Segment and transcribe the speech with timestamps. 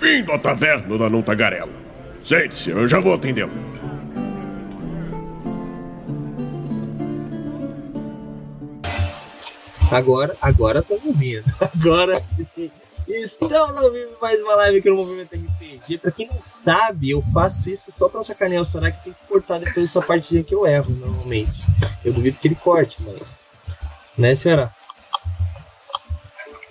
[0.00, 1.72] Bem-vindo à taverna da Não Tagarela.
[2.24, 3.52] Sente-se, eu já vou atendê-lo.
[9.90, 11.44] Agora, agora estamos ouvindo.
[11.60, 12.46] Agora sim.
[13.08, 15.98] Estamos ao vivo mais uma live aqui no Movimento RPG.
[15.98, 19.18] Pra quem não sabe, eu faço isso só pra sacanear o Sorak que tem que
[19.28, 21.66] cortar depois essa partezinha que eu erro, normalmente.
[22.04, 23.40] Eu duvido que ele corte, mas.
[24.16, 24.72] Né, senhora?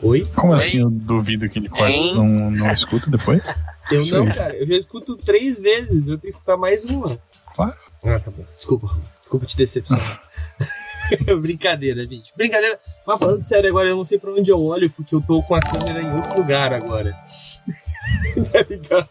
[0.01, 0.25] Oi?
[0.35, 1.69] Como assim eu duvido que ele?
[2.13, 3.41] Não, não escuta depois?
[3.91, 4.55] Eu não, cara.
[4.55, 6.07] Eu já escuto três vezes.
[6.07, 7.19] Eu tenho que escutar mais uma.
[7.55, 7.75] Claro.
[8.05, 8.45] Ah, tá bom.
[8.55, 10.21] Desculpa, desculpa te decepcionar.
[11.41, 12.33] Brincadeira, gente.
[12.35, 12.79] Brincadeira.
[13.05, 15.55] Mas falando sério agora, eu não sei pra onde eu olho, porque eu tô com
[15.55, 17.11] a câmera em outro lugar agora.
[18.51, 19.09] tá ligado?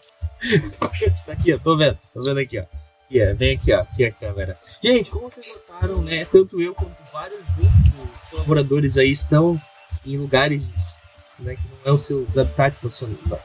[1.27, 1.59] tá aqui, ó.
[1.59, 1.99] Tô vendo.
[2.15, 2.63] Tô vendo aqui, ó.
[2.63, 3.35] Aqui, ó.
[3.35, 3.81] Vem aqui, ó.
[3.81, 4.59] Aqui é a câmera.
[4.83, 6.25] Gente, como vocês notaram, né?
[6.25, 9.61] Tanto eu quanto vários outros colaboradores aí estão
[10.07, 10.95] em lugares
[11.39, 12.83] né, que não é os seus habitats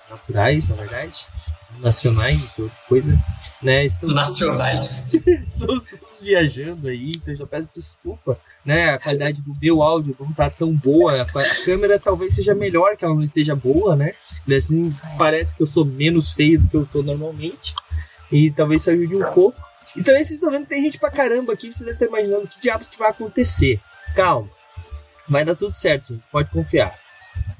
[0.09, 1.27] naturais, na verdade
[1.79, 3.25] nacionais, outra coisa,
[3.61, 3.85] né?
[3.85, 5.07] Estamos nacionais.
[5.13, 8.91] Estamos todos viajando aí, então já peço desculpa, né?
[8.91, 11.25] A qualidade do meu áudio não tá tão boa, a
[11.65, 14.13] câmera talvez seja melhor que ela não esteja boa, né?
[14.55, 17.73] Assim, parece que eu sou menos feio do que eu sou normalmente,
[18.31, 19.59] e talvez isso ajude um pouco.
[19.95, 22.59] Então, vocês estão vendo que tem gente pra caramba aqui, vocês devem estar imaginando que
[22.59, 23.79] diabos que vai acontecer.
[24.15, 24.49] Calma,
[25.27, 26.91] vai dar tudo certo, gente, pode confiar.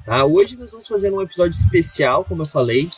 [0.04, 0.24] Tá?
[0.24, 2.88] Hoje nós vamos fazer um episódio especial, como eu falei,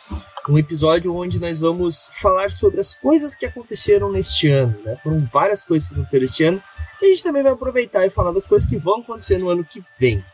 [0.49, 4.79] um episódio onde nós vamos falar sobre as coisas que aconteceram neste ano.
[4.85, 4.97] Né?
[4.97, 6.63] Foram várias coisas que aconteceram este ano.
[7.01, 9.65] E a gente também vai aproveitar e falar das coisas que vão acontecer no ano
[9.65, 10.25] que vem.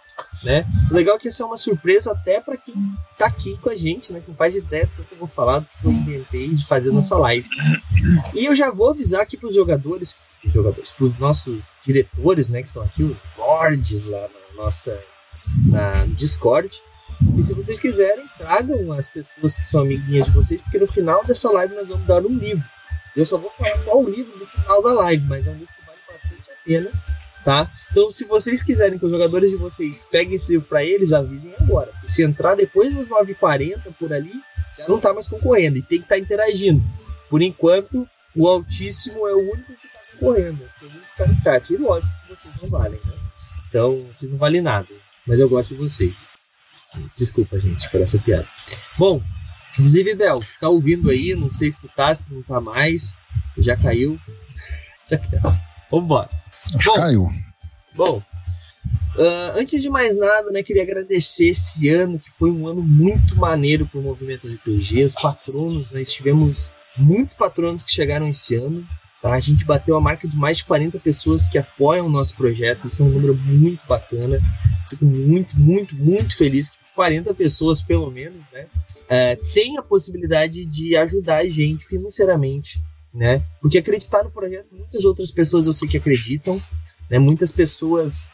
[0.43, 0.67] Né?
[0.91, 2.75] O legal é que essa é uma surpresa até para quem
[3.17, 4.21] tá aqui com a gente, né?
[4.21, 6.91] Que não faz ideia do que eu vou falar, do que eu inventei de fazer
[6.91, 7.49] nossa live.
[8.35, 12.63] E eu já vou avisar aqui pros jogadores, jogadores, pros nossos diretores, né?
[12.63, 15.01] Que estão aqui, os lords lá na nossa
[15.69, 16.71] na, no Discord,
[17.37, 21.25] e se vocês quiserem, tragam as pessoas que são amiguinhas de vocês, porque no final
[21.25, 22.65] dessa live nós vamos dar um livro.
[23.17, 25.73] Eu só vou falar qual o livro no final da live, mas é um livro
[25.75, 26.91] que vale bastante a pena,
[27.45, 27.71] tá?
[27.91, 31.55] Então, se vocês quiserem que os jogadores de vocês peguem esse livro para eles, avisem
[31.61, 31.91] agora.
[32.07, 34.33] Se entrar depois das 9h40 por ali,
[34.77, 36.83] já não tá mais concorrendo e tem que estar tá interagindo.
[37.29, 40.69] Por enquanto, o Altíssimo é o único que tá concorrendo.
[40.79, 41.73] Que tá no chat.
[41.73, 43.13] E lógico que vocês não valem, né?
[43.69, 44.89] Então, vocês não valem nada.
[45.27, 46.27] Mas eu gosto de vocês.
[47.17, 48.47] Desculpa, gente, por essa piada.
[48.99, 49.23] Bom,
[49.73, 53.17] inclusive, Bel, você tá ouvindo aí, não sei se tu tá, se não tá mais.
[53.57, 54.19] Já caiu.
[55.09, 55.59] Já caiu.
[55.91, 56.42] Vambora.
[56.75, 57.29] Acho bom, caiu.
[57.95, 58.23] Bom,
[59.17, 63.37] uh, antes de mais nada, né, queria agradecer esse ano, que foi um ano muito
[63.37, 65.05] maneiro pro movimento RPG.
[65.05, 68.87] Os patronos, nós né, tivemos muitos patronos que chegaram esse ano.
[69.21, 69.35] Tá?
[69.35, 72.87] A gente bateu a marca de mais de 40 pessoas que apoiam o nosso projeto.
[72.87, 74.41] Isso é um número muito bacana.
[74.89, 78.67] Fico muito, muito, muito feliz que 40 pessoas, pelo menos, né,
[79.09, 82.83] é, tem a possibilidade de ajudar a gente financeiramente,
[83.15, 83.45] né?
[83.61, 86.61] Porque acreditar no projeto, muitas outras pessoas eu sei que acreditam,
[87.11, 87.19] né?
[87.19, 88.27] Muitas pessoas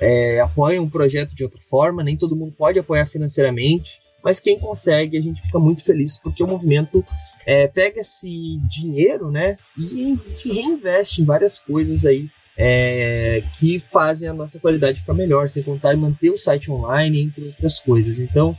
[0.00, 4.58] é, apoiam o projeto de outra forma, nem todo mundo pode apoiar financeiramente, mas quem
[4.58, 7.04] consegue, a gente fica muito feliz porque o movimento
[7.46, 14.34] é, pega esse dinheiro, né, e reinveste em várias coisas aí é, que fazem a
[14.34, 18.18] nossa qualidade ficar melhor, sem contar em manter o site online, entre outras coisas.
[18.18, 18.56] Então,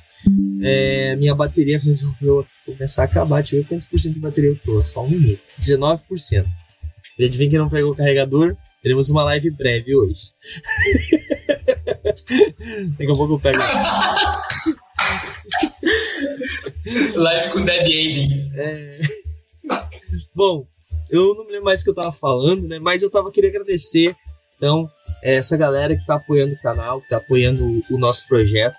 [0.61, 3.41] é, minha bateria resolveu começar a acabar.
[3.41, 5.41] Deixa eu ver quantos por cento de bateria eu tô, só um minuto.
[5.59, 6.45] 19%.
[7.17, 8.57] E adivinha que não pegou o carregador?
[8.81, 10.33] Teremos uma live breve hoje.
[12.97, 13.57] Daqui a pouco eu pego.
[17.15, 18.51] live com Dead Ending.
[18.55, 18.99] É...
[20.35, 20.67] Bom,
[21.09, 22.79] eu não me lembro mais o que eu tava falando, né?
[22.79, 24.15] Mas eu tava queria agradecer,
[24.57, 24.89] então,
[25.21, 28.77] essa galera que tá apoiando o canal, que tá apoiando o, nosso projeto.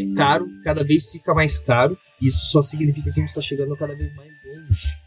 [0.00, 1.96] É caro, cada vez fica mais caro.
[2.20, 4.98] Isso só significa que a gente tá chegando cada vez mais longe.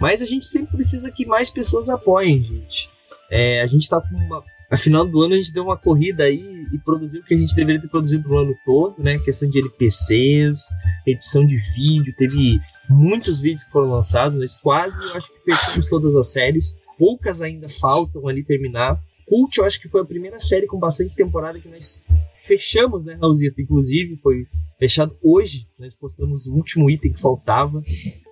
[0.00, 2.88] Mas a gente sempre precisa que mais pessoas apoiem, gente.
[3.30, 4.42] É, a gente tá com uma.
[4.70, 7.38] A final do ano a gente deu uma corrida aí e produziu o que a
[7.38, 9.18] gente deveria ter produzido no ano todo, né?
[9.18, 10.68] Questão de LPCs,
[11.06, 15.88] edição de vídeo, teve muitos vídeos que foram lançados, mas quase eu acho que fechamos
[15.88, 16.76] todas as séries.
[16.98, 19.00] Poucas ainda faltam ali terminar.
[19.26, 22.04] Cult, eu acho que foi a primeira série com bastante temporada que nós
[22.42, 23.60] fechamos, né, Raulzito?
[23.60, 24.46] Inclusive, foi
[24.78, 25.68] fechado hoje.
[25.78, 27.82] Nós postamos o último item que faltava.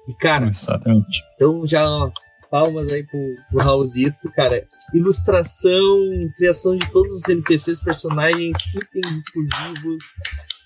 [0.09, 0.49] E, cara.
[0.49, 1.23] Exatamente.
[1.35, 2.11] Então já, ó,
[2.51, 3.21] palmas aí pro,
[3.51, 4.67] pro Raulzito, cara.
[4.95, 6.01] Ilustração,
[6.37, 10.03] criação de todos os NPCs, personagens, itens exclusivos,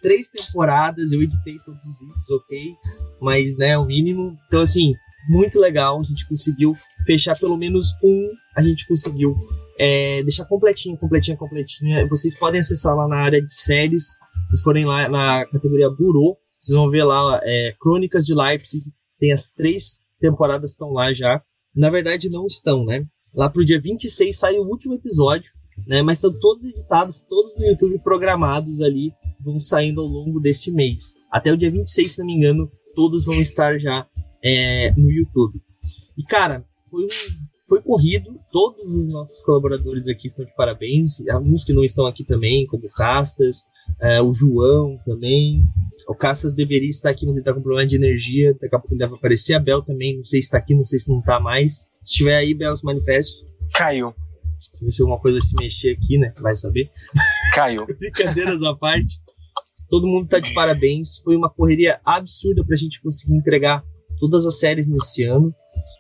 [0.03, 2.75] três temporadas, eu editei todos os vídeos, ok?
[3.21, 4.37] Mas, né, o mínimo.
[4.47, 4.93] Então, assim,
[5.29, 6.01] muito legal.
[6.01, 6.73] A gente conseguiu
[7.05, 8.31] fechar pelo menos um.
[8.57, 9.37] A gente conseguiu
[9.79, 12.07] é, deixar completinha, completinha, completinha.
[12.09, 14.17] Vocês podem acessar lá na área de séries.
[14.51, 18.85] Se forem lá na categoria Burô, Vocês vão ver lá, é, Crônicas de Leipzig,
[19.19, 21.41] tem as três temporadas estão lá já.
[21.75, 23.05] Na verdade, não estão, né?
[23.33, 25.53] Lá pro dia 26 sai o último episódio,
[25.87, 26.03] né?
[26.03, 31.15] Mas estão todos editados, todos no YouTube programados ali, vão saindo ao longo desse mês.
[31.31, 34.07] Até o dia 26, se não me engano, todos vão estar já
[34.43, 35.61] é, no YouTube.
[36.17, 37.09] E, cara, foi um
[37.71, 38.35] foi corrido.
[38.51, 41.25] Todos os nossos colaboradores aqui estão de parabéns.
[41.29, 43.65] Alguns que não estão aqui também, como o Castas,
[44.01, 45.65] é, o João também.
[46.09, 48.53] O Castas deveria estar aqui, mas ele está com problema de energia.
[48.61, 49.55] Daqui a pouco deve aparecer.
[49.55, 51.89] A Bel também, não sei se está aqui, não sei se não está mais.
[52.05, 53.47] Se estiver aí, Bel, se manifeste.
[53.73, 54.13] Caiu.
[54.83, 56.35] Ver se alguma coisa se mexer aqui, né?
[56.41, 56.91] Vai saber.
[57.53, 57.87] Caiu.
[57.99, 59.19] Brincadeiras à parte.
[59.89, 61.19] Todo mundo tá de parabéns.
[61.19, 63.85] Foi uma correria absurda pra gente conseguir entregar
[64.19, 65.55] todas as séries nesse ano.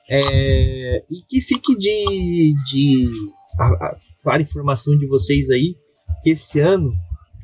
[0.09, 3.11] É, e que fique de, de
[3.59, 5.75] a, a, para informação de vocês aí,
[6.23, 6.93] que esse ano,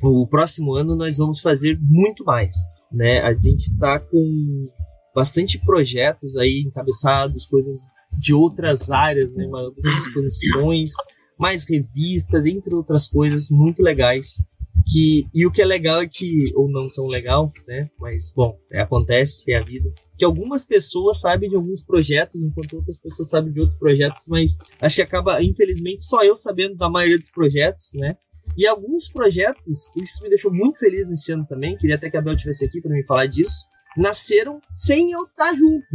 [0.01, 2.55] o próximo ano, nós vamos fazer muito mais.
[2.91, 3.19] Né?
[3.21, 4.69] A gente está com
[5.15, 7.77] bastante projetos aí encabeçados, coisas
[8.21, 9.45] de outras áreas, né?
[9.45, 10.91] algumas expansões,
[11.39, 14.41] mais revistas, entre outras coisas muito legais.
[14.89, 17.89] Que, e o que é legal é que, ou não tão legal, né?
[17.99, 22.77] Mas, bom, é, acontece, é a vida que algumas pessoas sabem de alguns projetos, enquanto
[22.77, 26.89] outras pessoas sabem de outros projetos, mas acho que acaba, infelizmente, só eu sabendo da
[26.89, 28.17] maioria dos projetos, né?
[28.57, 32.21] E alguns projetos, isso me deixou muito feliz nesse ano também, queria até que a
[32.21, 35.85] Bel estivesse aqui para me falar disso, nasceram sem eu estar junto,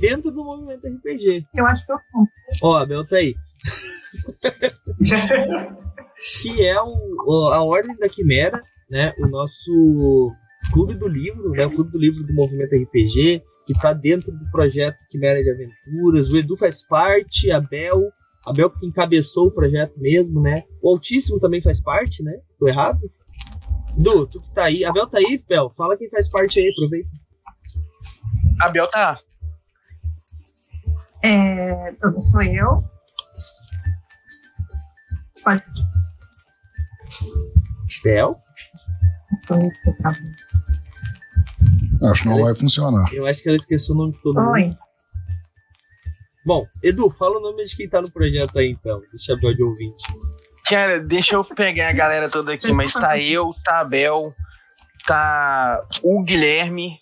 [0.00, 1.44] dentro do movimento RPG.
[1.54, 1.98] Eu acho que eu
[2.62, 3.34] Ó, a Bel tá aí.
[6.42, 9.12] Que é o, a Ordem da Quimera, né?
[9.18, 10.32] O nosso
[10.72, 11.66] Clube do Livro, né?
[11.66, 16.30] O Clube do Livro do Movimento RPG, que está dentro do projeto Quimera de Aventuras.
[16.30, 18.02] O Edu faz parte, a Bel,
[18.44, 20.64] a Bel que encabeçou o projeto mesmo, né?
[20.82, 22.32] O Altíssimo também faz parte, né?
[22.58, 23.00] Tô errado?
[23.96, 24.84] Edu, tu que tá aí.
[24.84, 25.70] A Bel tá aí, Bel?
[25.76, 27.08] Fala quem faz parte aí, aproveita.
[28.60, 29.18] A Bel tá.
[31.22, 31.72] É,
[32.20, 32.82] sou eu.
[38.02, 38.36] Bel?
[42.02, 43.12] Acho que não vai funcionar.
[43.12, 44.64] Eu acho que ela esqueceu o nome de todo Oi.
[44.64, 44.76] mundo.
[46.46, 48.98] Bom, Edu, fala o nome de quem tá no projeto aí então.
[49.10, 50.02] Deixa a Bel de ouvinte.
[50.66, 54.34] Cara, deixa eu pegar a galera toda aqui, mas tá eu, tá a Bel,
[55.06, 56.98] tá o Guilherme,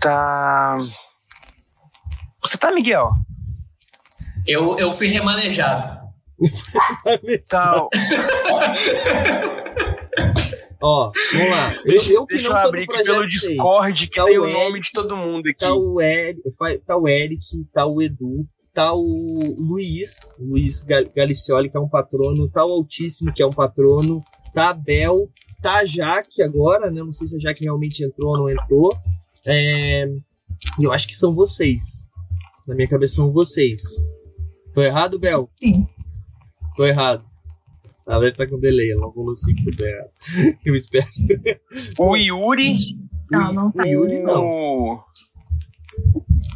[0.00, 0.78] tá.
[2.42, 3.10] Você tá, Miguel?
[4.46, 6.00] Eu, eu fui remanejado.
[7.48, 7.86] Tá.
[10.82, 11.74] Ó, vamos lá.
[11.84, 13.26] Deixa, eu, eu que deixa não eu tô abrir aqui pelo.
[13.26, 15.58] Discord que Tá tem o o nome Eric, de todo mundo aqui.
[15.58, 16.40] Tá o, Eric,
[16.86, 21.88] tá o Eric, tá o Edu, tá o Luiz, Luiz Gal- Galicioli, que é um
[21.88, 24.22] patrono, tá o Altíssimo, que é um patrono,
[24.54, 25.28] tá a Bel,
[25.60, 27.02] tá a Jaque agora, né?
[27.02, 28.96] Não sei se a Jaque realmente entrou ou não entrou.
[29.46, 30.06] É,
[30.78, 32.06] E eu acho que são vocês.
[32.66, 33.82] Na minha cabeça são vocês.
[34.72, 35.46] Tô errado, Bel?
[35.58, 35.86] Sim.
[36.80, 37.22] Tô errado.
[38.06, 40.08] A letra tá com delay, ela não falou assim que tô errado.
[40.64, 41.04] Eu espero.
[41.98, 42.74] O Yuri.
[43.30, 43.82] Não, não tá.
[43.82, 44.42] O Yuri não.
[44.42, 44.94] o-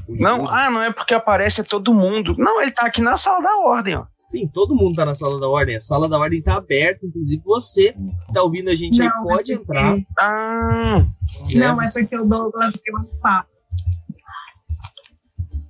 [0.09, 2.35] O Não, Yuri- ah, não é porque aparece todo mundo.
[2.39, 4.07] Não, ele tá aqui na sala da ordem, ó.
[4.31, 5.77] Sim, todo mundo tá na sala da ordem.
[5.77, 9.25] A sala da ordem tá aberta, inclusive você que tá ouvindo a gente aí Não,
[9.25, 9.99] pode é porque- entrar.
[10.19, 11.07] Ah?
[11.55, 13.51] Não, é porque o Douglas deu um papo.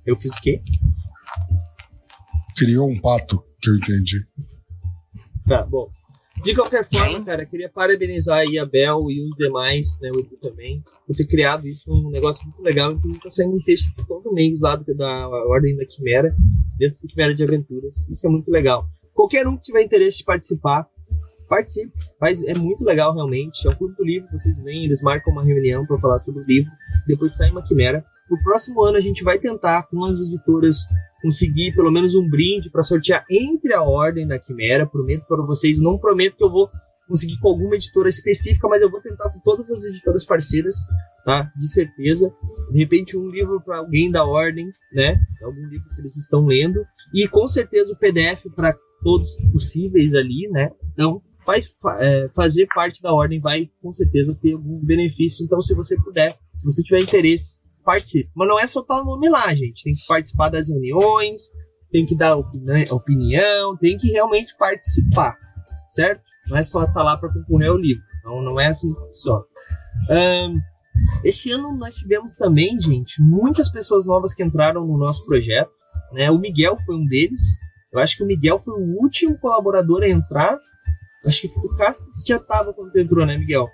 [0.05, 0.61] Eu fiz o quê?
[2.57, 4.15] Criou um pato, que eu entendi.
[5.47, 5.89] Tá, bom.
[6.43, 10.37] De qualquer forma, cara, queria parabenizar aí a Bel e os demais, né, o Edu
[10.41, 12.91] também, por ter criado isso, um negócio muito legal.
[12.91, 16.35] Inclusive, tá saindo um texto todo mês lá do, da Ordem da Quimera,
[16.77, 18.07] dentro do Quimera de Aventuras.
[18.09, 18.85] Isso é muito legal.
[19.13, 20.89] Qualquer um que tiver interesse de participar,
[21.47, 21.91] participe.
[22.19, 23.65] Faz, é muito legal, realmente.
[23.67, 26.71] É um do livro, vocês vêm, eles marcam uma reunião para falar sobre o livro,
[27.07, 28.03] depois sai uma Quimera.
[28.29, 30.79] No próximo ano, a gente vai tentar, com as editoras,
[31.25, 34.85] conseguir pelo menos um brinde para sortear entre a Ordem da Quimera.
[34.87, 36.69] Prometo para vocês, não prometo que eu vou
[37.07, 40.75] conseguir com alguma editora específica, mas eu vou tentar com todas as editoras parceiras,
[41.25, 41.51] tá?
[41.57, 42.31] De certeza.
[42.71, 45.15] De repente, um livro para alguém da Ordem, né?
[45.43, 46.83] Algum livro que eles estão lendo.
[47.13, 50.67] E com certeza o PDF para todos possíveis ali, né?
[50.93, 55.43] Então, faz, fa- é, fazer parte da Ordem vai com certeza ter algum benefício.
[55.45, 58.29] Então, se você puder, se você tiver interesse, participe.
[58.35, 59.83] Mas não é só estar nome lá, gente.
[59.83, 61.41] Tem que participar das reuniões,
[61.91, 65.37] tem que dar opini- opinião, tem que realmente participar,
[65.89, 66.21] certo?
[66.47, 68.03] Não é só estar lá para concorrer ao livro.
[68.19, 69.45] Então não é assim que funciona.
[70.09, 70.59] Ahn,
[71.23, 75.71] esse ano nós tivemos também, gente, muitas pessoas novas que entraram no nosso projeto.
[76.11, 76.29] Né?
[76.29, 77.59] O Miguel foi um deles.
[77.91, 80.57] Eu acho que o Miguel foi o último colaborador a entrar.
[81.25, 83.67] Acho que o Castro já estava quando tu entrou, né, Miguel?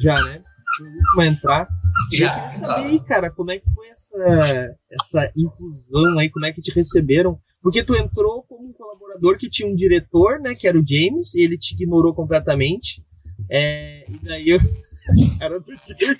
[0.00, 0.42] Já, né?
[0.78, 1.68] Foi o último a entrar.
[2.12, 2.52] Já, Eu queria tá.
[2.52, 6.72] saber aí, cara, como é que foi essa, essa inclusão aí, como é que te
[6.72, 7.38] receberam?
[7.60, 11.34] Porque tu entrou como um colaborador que tinha um diretor, né, que era o James,
[11.34, 13.02] e ele te ignorou completamente.
[13.50, 14.58] É, e daí eu.
[15.38, 16.18] Cara do James.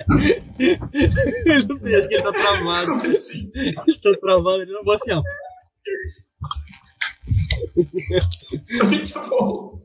[1.46, 2.92] eu não sei, acho que ele tá travado.
[3.06, 3.50] Assim?
[3.54, 5.22] Ele tá travado, ele não vai assim, ó.
[8.84, 9.80] Muito bom.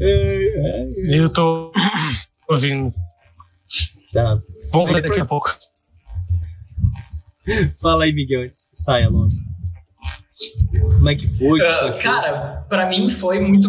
[0.00, 1.72] É, é, Eu tô
[2.48, 2.92] ouvindo.
[4.12, 4.38] tá.
[4.72, 5.48] Vamos ver daqui a pouco.
[7.80, 9.30] Fala aí, Miguel, saia logo.
[10.80, 11.60] Como é que foi?
[11.60, 12.02] Achou?
[12.02, 13.68] cara, pra mim foi muito.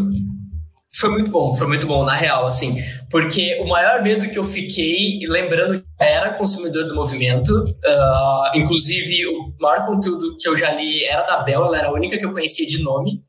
[0.92, 2.76] Foi muito bom, foi muito bom, na real, assim.
[3.10, 7.52] Porque o maior medo que eu fiquei, e lembrando que eu era consumidor do movimento,
[7.86, 11.94] ah, inclusive o maior conteúdo que eu já li era da Bel, ela era a
[11.94, 13.24] única que eu conhecia de nome.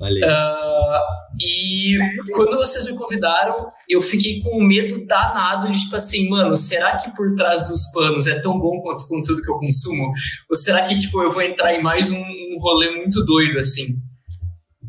[0.00, 0.26] Valeu.
[0.30, 1.00] Ah,
[1.38, 1.94] e
[2.34, 6.96] quando vocês me convidaram, eu fiquei com um medo danado de tipo assim, mano, será
[6.96, 10.10] que por trás dos panos é tão bom quanto o conteúdo que eu consumo?
[10.48, 13.98] Ou será que, tipo, eu vou entrar em mais um, um rolê muito doido, assim?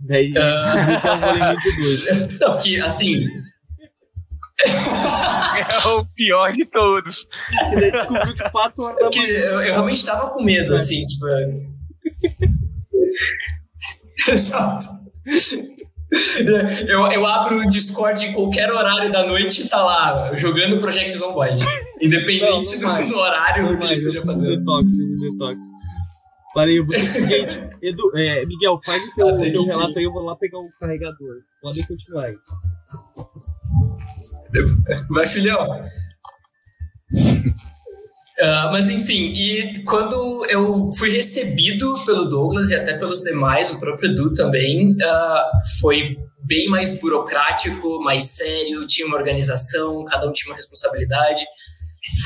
[0.06, 0.56] Daí Ah.
[0.96, 2.40] descobri que é um rolê muito doido.
[2.40, 3.26] Não, porque, assim,
[4.64, 7.28] É o pior de todos.
[7.72, 9.28] E daí descobriu que 4 horas da manhã.
[9.28, 11.26] eu, eu realmente tava com medo, assim, tipo.
[14.32, 15.01] Exato.
[16.90, 21.10] Eu, eu abro o Discord em qualquer horário da noite e tá lá, jogando Project
[21.18, 21.64] Zomboid.
[22.02, 24.58] Independente Não, não do, do horário Não, que ele esteja um fazendo.
[24.58, 25.58] detox, fiz um detox.
[26.54, 30.12] Parei, eu vou gente, Edu, é, Miguel, faz o teu, Ah, teu relato aí, eu
[30.12, 31.36] vou lá pegar o carregador.
[31.62, 32.36] Podem continuar aí.
[35.10, 35.66] Vai, filhão.
[38.42, 43.80] Ah, mas enfim, e quando eu fui recebido pelo Douglas e até pelos demais, o
[43.80, 50.32] próprio Edu também, ah, foi bem mais burocrático, mais sério, tinha uma organização, cada um
[50.32, 51.46] tinha uma responsabilidade.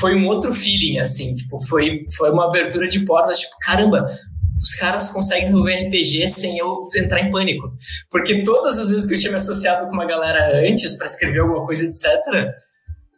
[0.00, 4.08] Foi um outro feeling, assim, tipo, foi, foi uma abertura de portas, tipo, caramba,
[4.56, 7.70] os caras conseguem resolver RPG sem eu entrar em pânico.
[8.10, 11.40] Porque todas as vezes que eu tinha me associado com uma galera antes para escrever
[11.40, 12.54] alguma coisa, etc.,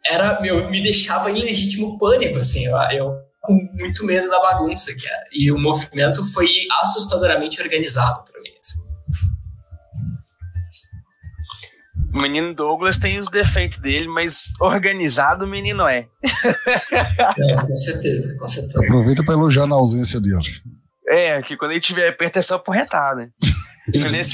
[0.05, 4.93] era, meu, me deixava em legítimo pânico, assim, eu, eu com muito medo da bagunça
[4.93, 5.25] que era.
[5.31, 6.47] E o movimento foi
[6.81, 8.89] assustadoramente organizado para mim, assim.
[12.13, 16.07] O menino Douglas tem os defeitos dele, mas organizado o menino é.
[17.37, 18.83] É, com certeza, com certeza.
[18.83, 20.49] Aproveita pra elogiar na ausência dele.
[21.07, 23.29] É, que quando ele tiver perto é só porretar, né?
[23.87, 24.33] Beleza?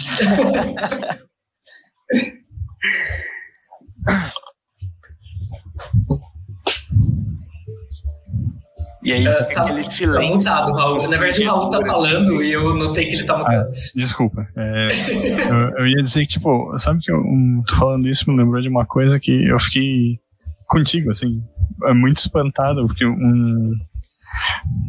[9.06, 10.36] E aí, fica tá, aquele tá silêncio.
[10.36, 11.10] mutado, Raul.
[11.10, 13.72] Na verdade, o Raul tá falando e eu notei que ele tá mutado.
[13.96, 14.48] Desculpa.
[14.58, 14.90] é,
[15.48, 18.60] eu, eu ia dizer que, tipo, sabe que eu um, tô falando isso me lembrou
[18.60, 20.20] de uma coisa que eu fiquei
[20.66, 21.44] contigo, assim,
[21.84, 23.74] é muito espantado, porque um.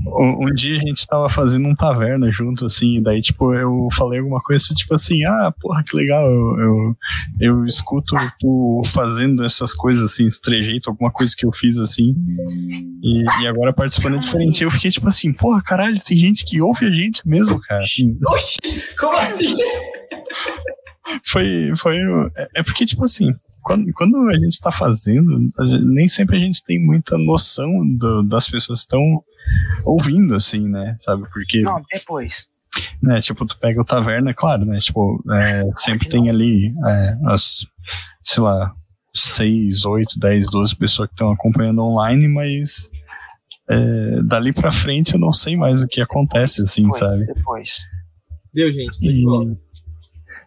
[0.06, 3.88] Um, um dia a gente tava fazendo um taverna junto, assim, e daí, tipo, eu
[3.92, 6.96] falei alguma coisa, tipo assim, ah, porra, que legal, eu, eu,
[7.40, 12.14] eu escuto tu fazendo essas coisas, assim, esse trejeito, alguma coisa que eu fiz, assim,
[13.02, 14.62] e, e agora participando é diferente.
[14.62, 18.16] Eu fiquei, tipo assim, porra, caralho, tem gente que ouve a gente mesmo, cara, assim,
[18.26, 18.58] Oxi,
[18.98, 19.56] como assim?
[21.24, 21.96] foi, foi.
[22.36, 23.34] É, é porque, tipo assim,
[23.66, 28.22] quando, quando a gente tá fazendo, gente- nem sempre a gente tem muita noção do-
[28.22, 29.02] das pessoas que estão
[29.84, 30.96] ouvindo, assim, né?
[31.00, 31.24] Sabe?
[31.32, 32.48] Porque, Não, depois.
[33.02, 34.78] né, tipo, tu pega o taverna, claro, né?
[34.78, 37.66] Tipo, é, sempre tem ali é, as,
[38.22, 38.72] sei lá,
[39.12, 42.88] 6, 8, 10, 12 pessoas que estão acompanhando online, mas.
[43.68, 47.00] é, dali pra frente eu não sei mais o que acontece, assim, Depois.
[47.00, 47.26] sabe?
[47.26, 47.76] depois.
[48.54, 48.96] Deu, gente.
[49.02, 49.24] E.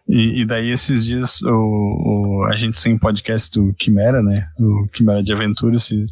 [0.08, 4.48] e, e daí esses dias o, o- a gente tem um podcast do Quimera, né?
[4.58, 5.90] O Quimera de Aventuras.
[5.90, 6.06] E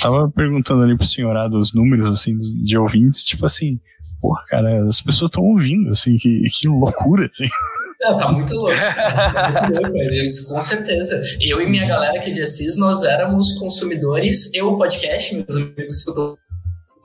[0.00, 3.78] tava perguntando ali pro senhorado os números assim de ouvintes, tipo assim,
[4.20, 7.46] porra, cara, as pessoas estão ouvindo, assim, que, que loucura, assim.
[8.02, 8.74] Não, tá muito louco.
[8.76, 11.22] Tá muito louco, eles, com certeza.
[11.40, 15.96] Eu e minha galera aqui de Assis, nós éramos consumidores, eu o podcast, meus amigos
[15.98, 16.36] escutam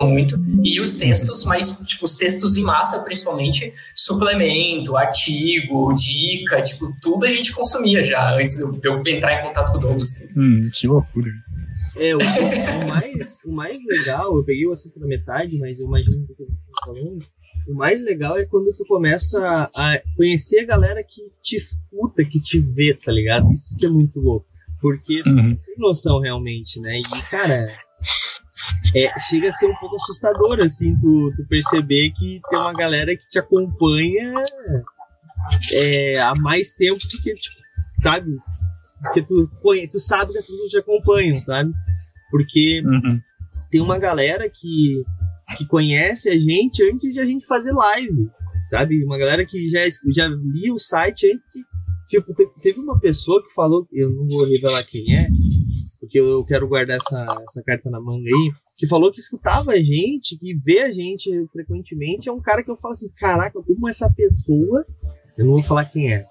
[0.02, 6.94] muito, e os textos, mas, tipo, os textos em massa, principalmente, suplemento, artigo, dica, tipo,
[7.02, 10.10] tudo a gente consumia já, antes de eu, eu entrar em contato com o Douglas.
[10.36, 11.32] Hum, que loucura.
[11.98, 15.88] É, o, o mais, o mais legal, eu peguei o assunto na metade, mas eu
[15.88, 17.26] imagino do que você está falando.
[17.68, 22.40] O mais legal é quando tu começa a conhecer a galera que te escuta, que
[22.42, 23.50] te vê, tá ligado?
[23.52, 24.46] Isso que é muito louco.
[24.82, 25.56] Porque tu Uhum.
[25.56, 27.00] tem noção realmente, né?
[27.00, 27.74] E, cara,
[28.96, 33.16] é, chega a ser um pouco assustador, assim, tu, tu perceber que tem uma galera
[33.16, 34.34] que te acompanha
[35.72, 37.56] é, há mais tempo do que, tipo,
[37.98, 38.32] sabe?
[39.02, 39.50] Porque tu,
[39.92, 41.72] tu sabe que as pessoas te acompanham, sabe?
[42.32, 43.22] Porque Uhum.
[43.70, 45.04] tem uma galera que,
[45.58, 48.28] que conhece a gente antes de a gente fazer live,
[48.68, 49.04] sabe?
[49.06, 49.80] Uma galera que já,
[50.12, 51.75] já lia o site antes.
[52.06, 55.28] Tipo, te- teve uma pessoa que falou, eu não vou revelar quem é,
[56.00, 59.78] porque eu, quero guardar essa, essa carta na manga aí, que falou que escutava a
[59.78, 63.90] gente, que vê a gente frequentemente, é um cara que eu falo assim, caraca, como
[63.90, 64.86] essa pessoa,
[65.38, 66.26] eu não vou falar quem é,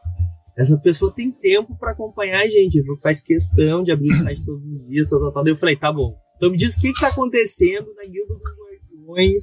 [0.56, 4.64] essa pessoa tem tempo pra acompanhar a gente, faz questão de abrir o site todos
[4.64, 5.46] os dias, tal, tal, tal.
[5.48, 6.16] Eu falei, tá bom.
[6.36, 8.42] Então me diz o que, que tá acontecendo na Guilda dos
[9.08, 9.42] Guardiões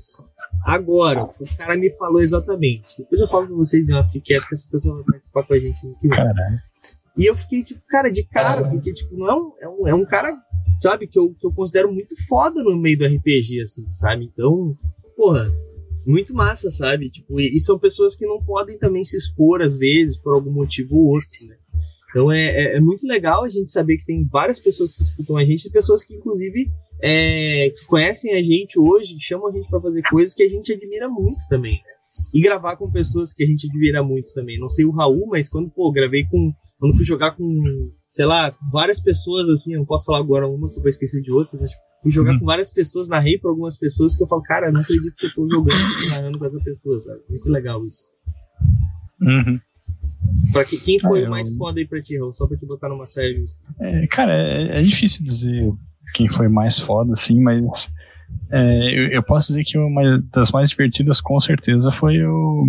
[0.64, 1.24] agora.
[1.24, 2.98] O cara me falou exatamente.
[2.98, 5.54] Depois eu falo com vocês e eu fiquei quieto que essa pessoa vai participar com
[5.54, 6.18] a gente no que vem.
[7.18, 9.96] E eu fiquei, tipo, cara, de cara, porque, tipo, não é um, é um, é
[9.96, 10.34] um cara,
[10.80, 14.30] sabe, que eu, que eu considero muito foda no meio do RPG, assim, sabe?
[14.32, 14.78] Então,
[15.18, 15.46] porra,
[16.06, 17.10] muito massa, sabe?
[17.10, 20.52] Tipo, e, e são pessoas que não podem também se expor, às vezes, por algum
[20.52, 21.58] motivo ou outro, né?
[22.10, 25.38] Então é, é, é muito legal a gente saber que tem várias pessoas que escutam
[25.38, 26.70] a gente, pessoas que, inclusive,
[27.02, 30.72] é, que conhecem a gente hoje, chamam a gente pra fazer coisas que a gente
[30.74, 31.92] admira muito também, né?
[32.34, 34.60] E gravar com pessoas que a gente admira muito também.
[34.60, 36.54] Não sei o Raul, mas quando, pô, gravei com.
[36.78, 40.68] Quando fui jogar com, sei lá, várias pessoas, assim, eu não posso falar agora uma
[40.70, 41.72] que eu vou esquecer de outra, mas
[42.04, 42.40] fui jogar Uhum.
[42.40, 45.28] com várias pessoas, narrei pra algumas pessoas que eu falo, cara, eu não acredito que
[45.28, 45.80] eu tô jogando
[46.10, 47.22] narrando com essa pessoa, sabe?
[47.30, 48.08] Muito legal isso.
[49.22, 49.60] Uhum.
[50.52, 52.34] Pra que, quem foi Ah, o eu- mais foda aí pra ti, Raul?
[52.34, 53.60] Só pra te botar numa justa.
[53.80, 55.72] É, cara, é, é difícil dizer
[56.14, 57.92] quem foi mais foda, assim, mas
[58.52, 62.68] é, eu, eu posso dizer que uma das mais divertidas, com certeza, foi o.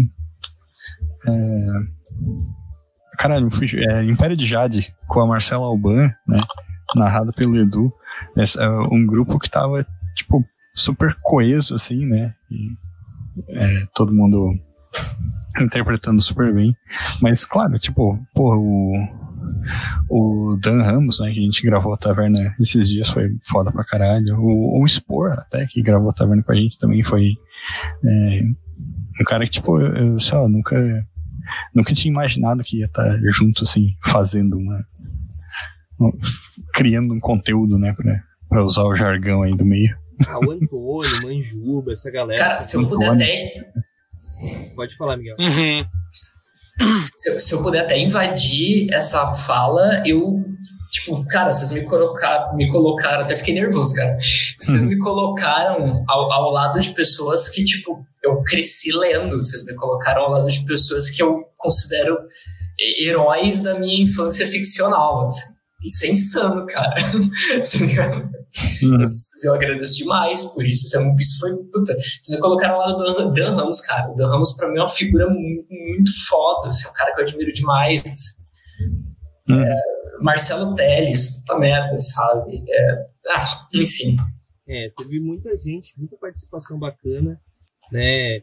[1.27, 1.67] É,
[3.19, 3.49] caralho,
[3.89, 6.41] é, Império de Jade, com a Marcela Alban, né?
[6.95, 7.93] Narrado pelo Edu.
[8.37, 10.45] Essa, é, um grupo que tava, tipo,
[10.75, 12.35] super coeso, assim, né?
[12.51, 12.77] E,
[13.49, 14.55] é, todo mundo
[15.61, 16.77] interpretando super bem.
[17.21, 19.22] Mas, claro, tipo, pô, o,
[20.09, 23.85] o Dan Ramos, né, que a gente gravou a taverna esses dias, foi foda pra
[23.85, 24.37] caralho.
[24.39, 27.37] O, o Spor, até, que gravou a taverna com a gente, também foi
[28.05, 28.43] é,
[29.21, 30.77] um cara que, tipo, eu, sei lá, nunca,
[31.75, 34.85] nunca tinha imaginado que ia estar junto, assim, fazendo uma.
[36.01, 36.13] um-
[36.75, 39.97] criando um conteúdo, né, pra, pra usar o jargão aí do meio.
[40.29, 42.41] Ah, o Antônio, Manjuba, essa galera.
[42.41, 43.53] Cara, se eu puder até
[44.75, 45.37] Pode falar, Miguel.
[45.39, 45.85] Uhum.
[47.15, 50.43] Se eu, se eu puder até invadir essa fala, eu.
[50.91, 54.13] Tipo, cara, vocês me colocaram, me colocaram, até fiquei nervoso, cara.
[54.59, 59.37] Vocês me colocaram ao, ao lado de pessoas que, tipo, eu cresci lendo.
[59.37, 62.19] Vocês me colocaram ao lado de pessoas que eu considero
[62.79, 65.25] he- heróis da minha infância ficcional.
[65.25, 65.47] assim.
[65.83, 66.95] Isso é insano, cara.
[68.83, 69.03] Uhum.
[69.45, 70.87] Eu agradeço demais por isso.
[70.87, 71.57] Isso, é um- isso foi.
[71.73, 74.11] Puta, vocês colocaram lá do Dan, Dan Ramos, cara.
[74.11, 76.69] O Dan Ramos, pra mim, é uma figura muito, muito foda.
[76.69, 78.03] Assim, é um cara que eu admiro demais.
[79.49, 79.65] Uhum.
[80.21, 82.63] Marcelo Teles, puta merda, sabe?
[82.69, 84.17] É, ah, enfim.
[84.69, 87.41] É, teve muita gente, muita participação bacana,
[87.91, 88.37] né?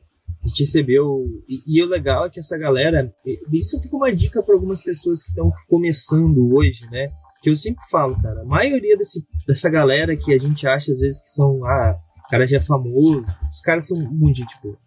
[0.43, 1.25] A gente recebeu.
[1.47, 3.13] E, e o legal é que essa galera.
[3.51, 7.07] Isso fica uma dica para algumas pessoas que estão começando hoje, né?
[7.41, 10.99] Que eu sempre falo, cara, a maioria desse, dessa galera que a gente acha às
[10.99, 11.63] vezes que são.
[11.65, 14.77] Ah, o cara já é famoso, os caras são muito gente boa.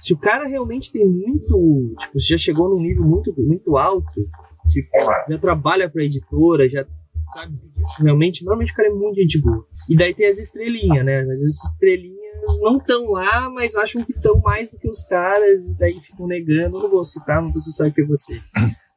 [0.00, 1.94] Se o cara realmente tem muito.
[1.98, 4.28] Tipo, já chegou num nível muito, muito alto,
[4.68, 4.88] tipo,
[5.28, 6.86] já trabalha pra editora, já
[7.32, 7.56] sabe,
[7.98, 9.66] realmente, normalmente o cara é muito gente boa.
[9.88, 11.24] E daí tem as estrelinhas, né?
[11.24, 12.22] Vezes as estrelinhas
[12.60, 16.26] não estão lá, mas acham que estão mais do que os caras, e daí ficam
[16.26, 18.40] negando, não vou citar, mas você sabe que é você.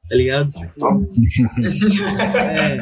[0.09, 0.51] Tá ligado?
[0.51, 0.87] Tipo,
[2.37, 2.77] é,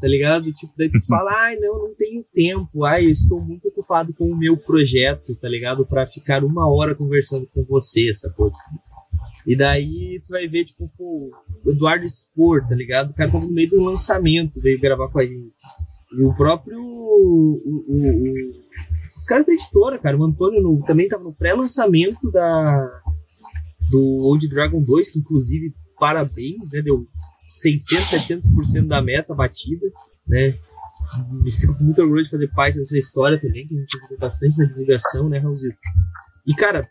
[0.00, 0.52] tá ligado?
[0.52, 4.24] Tipo, daí tu fala, ai, não, não tenho tempo, ai, eu estou muito ocupado com
[4.24, 5.86] o meu projeto, tá ligado?
[5.86, 8.52] Pra ficar uma hora conversando com você, sacou?
[9.46, 11.30] E daí tu vai ver, tipo, pô,
[11.64, 13.10] o Eduardo Spor, tá ligado?
[13.10, 15.64] O cara tava no meio do lançamento, veio gravar com a gente.
[16.12, 16.78] E o próprio.
[16.78, 18.50] O, o, o,
[19.16, 23.02] os caras da editora, cara, o Antônio no, também tava no pré-lançamento da
[23.90, 26.82] do Old Dragon 2, que inclusive, parabéns, né?
[26.82, 27.06] Deu
[27.46, 29.86] 600, 700% da meta batida,
[30.26, 30.58] né?
[31.30, 34.58] Me sinto muito orgulho de fazer parte dessa história também, que a gente ajudou bastante
[34.58, 35.76] na divulgação, né, Raulzito?
[36.46, 36.88] E, cara,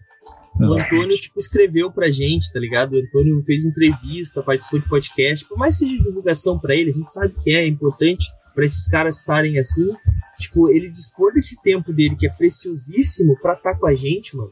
[0.59, 2.93] o Antônio, tipo, escreveu pra gente, tá ligado?
[2.93, 5.45] O Antônio fez entrevista, participou de podcast.
[5.45, 8.87] Por mais que seja divulgação pra ele, a gente sabe que é importante pra esses
[8.87, 9.87] caras estarem assim.
[10.37, 14.51] Tipo, ele dispor desse tempo dele, que é preciosíssimo, pra estar com a gente, mano.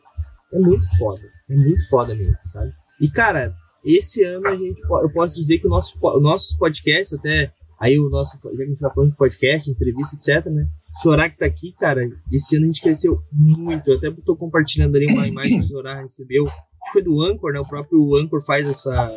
[0.53, 1.21] É muito foda.
[1.49, 2.73] É muito foda mesmo, sabe?
[3.01, 3.53] E, cara,
[3.87, 7.97] esse ano a gente, eu posso dizer que o nosso, os nossos podcasts, até aí
[7.97, 10.67] o nosso, já que a gente tá falando de podcast, entrevista, etc, né?
[11.01, 13.89] Sorá que tá aqui, cara, esse ano a gente cresceu muito.
[13.89, 16.47] Eu até tô compartilhando ali uma imagem que o Sorá recebeu.
[16.91, 17.59] Foi do Anchor, né?
[17.59, 19.11] O próprio Anchor faz essa.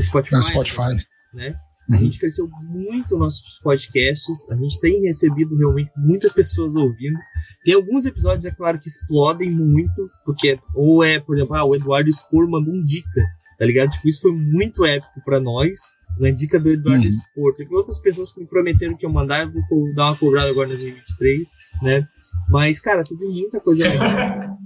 [0.00, 0.36] Spotify.
[0.36, 0.96] No Spotify.
[1.34, 1.54] Né?
[1.92, 7.18] A gente cresceu muito nossos podcasts, a gente tem recebido realmente muitas pessoas ouvindo.
[7.64, 11.74] Tem alguns episódios, é claro, que explodem muito, porque ou é, por exemplo, ah, o
[11.74, 13.20] Eduardo Spor mandou um dica,
[13.60, 13.90] tá ligado?
[13.90, 15.78] Tipo, isso foi muito épico pra nós.
[16.18, 17.10] Uma dica do Eduardo Uhum.
[17.10, 17.54] Spor.
[17.54, 20.70] Teve outras pessoas que me prometeram que eu mandar, eu vou dar uma cobrada agora
[20.70, 21.48] no 2023,
[21.82, 22.08] né?
[22.48, 24.56] Mas, cara, teve muita coisa legal.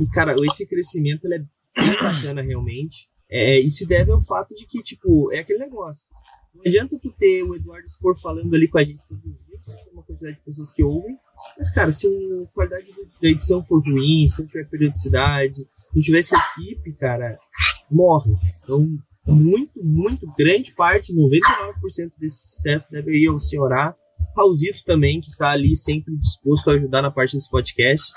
[0.00, 1.38] E, cara, esse crescimento ele é
[1.80, 3.08] bem bacana realmente.
[3.28, 6.06] É, e se deve ao fato de que, tipo, é aquele negócio.
[6.54, 9.90] Não adianta tu ter o Eduardo Spor falando ali com a gente dias, vai ter
[9.92, 11.16] uma quantidade de pessoas que ouvem.
[11.58, 12.86] Mas, cara, se a qualidade
[13.20, 17.38] da edição for ruim, se não tiver periodicidade, não tiver essa equipe, cara,
[17.90, 18.30] morre.
[18.62, 18.86] Então,
[19.26, 23.94] muito, muito grande parte, 99% desse sucesso deve ir ao senhorá.
[24.36, 28.12] Raulzito também, que tá ali sempre disposto a ajudar na parte dos podcasts,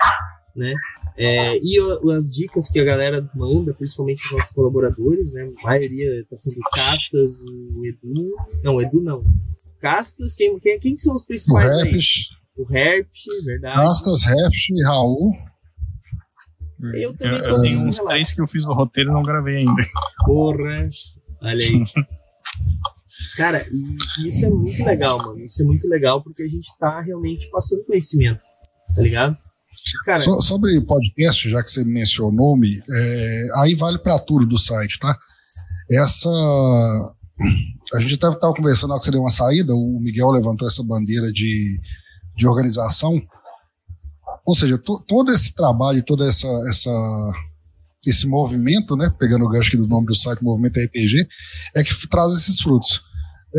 [0.55, 0.73] né?
[1.15, 5.47] É, e o- as dicas que a galera manda, principalmente os nossos colaboradores, né?
[5.63, 8.35] A maioria tá sendo Castas, o Edu.
[8.63, 9.23] Não, o Edu não.
[9.79, 11.91] Castas, quem, quem, quem que são os O principais aí?
[11.91, 13.07] Raps, O Herp,
[13.45, 13.75] verdade.
[13.75, 15.31] Castas, Raps e Raul.
[16.81, 18.07] Eu Eu, também eu tenho uns relaxado.
[18.07, 19.71] três que eu fiz o roteiro e não gravei ainda.
[20.25, 20.89] Porra.
[21.41, 21.85] Olha aí.
[23.35, 25.39] Cara, e isso é muito legal, mano.
[25.43, 28.39] Isso é muito legal porque a gente tá realmente passando conhecimento,
[28.95, 29.37] tá ligado?
[30.05, 34.57] Cara, So- sobre podcast, já que você mencionou, me, é, aí vale para tudo do
[34.57, 35.15] site, tá?
[35.91, 36.29] Essa.
[37.95, 40.67] A gente até estava conversando na hora que você deu uma saída, o Miguel levantou
[40.67, 41.77] essa bandeira de,
[42.35, 43.13] de organização.
[44.47, 46.89] Ou seja, to- todo esse trabalho, todo essa, essa,
[48.07, 49.13] esse movimento, né?
[49.19, 51.27] Pegando o gancho aqui do nome do site, Movimento RPG,
[51.75, 53.01] é que traz esses frutos.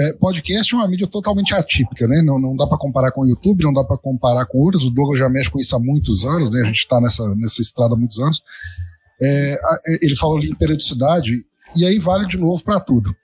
[0.00, 2.22] É, podcast é uma mídia totalmente atípica, né?
[2.22, 4.84] Não, não dá para comparar com o YouTube, não dá para comparar com outros.
[4.84, 6.62] O Douglas já mexe com isso há muitos anos, né?
[6.62, 8.40] A gente está nessa, nessa estrada há muitos anos.
[9.20, 9.52] É,
[9.88, 11.44] é, ele falou ali em periodicidade,
[11.76, 13.14] e aí vale de novo para tudo.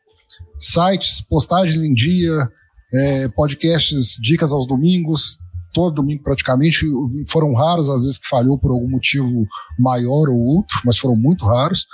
[0.59, 2.49] Sites, postagens em dia,
[2.93, 5.39] é, podcasts, dicas aos domingos,
[5.75, 6.87] todo domingo praticamente.
[7.29, 9.47] Foram raros, às vezes, que falhou por algum motivo
[9.79, 11.87] maior ou outro, mas foram muito raros.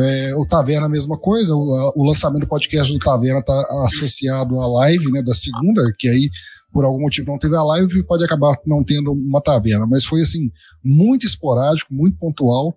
[0.00, 1.54] É, o Taverna, a mesma coisa.
[1.54, 6.08] O, o lançamento do podcast do Taverna está associado à live né, da segunda, que
[6.08, 6.28] aí,
[6.72, 9.86] por algum motivo, não teve a live e pode acabar não tendo uma taverna.
[9.88, 10.50] Mas foi, assim,
[10.84, 12.76] muito esporádico, muito pontual.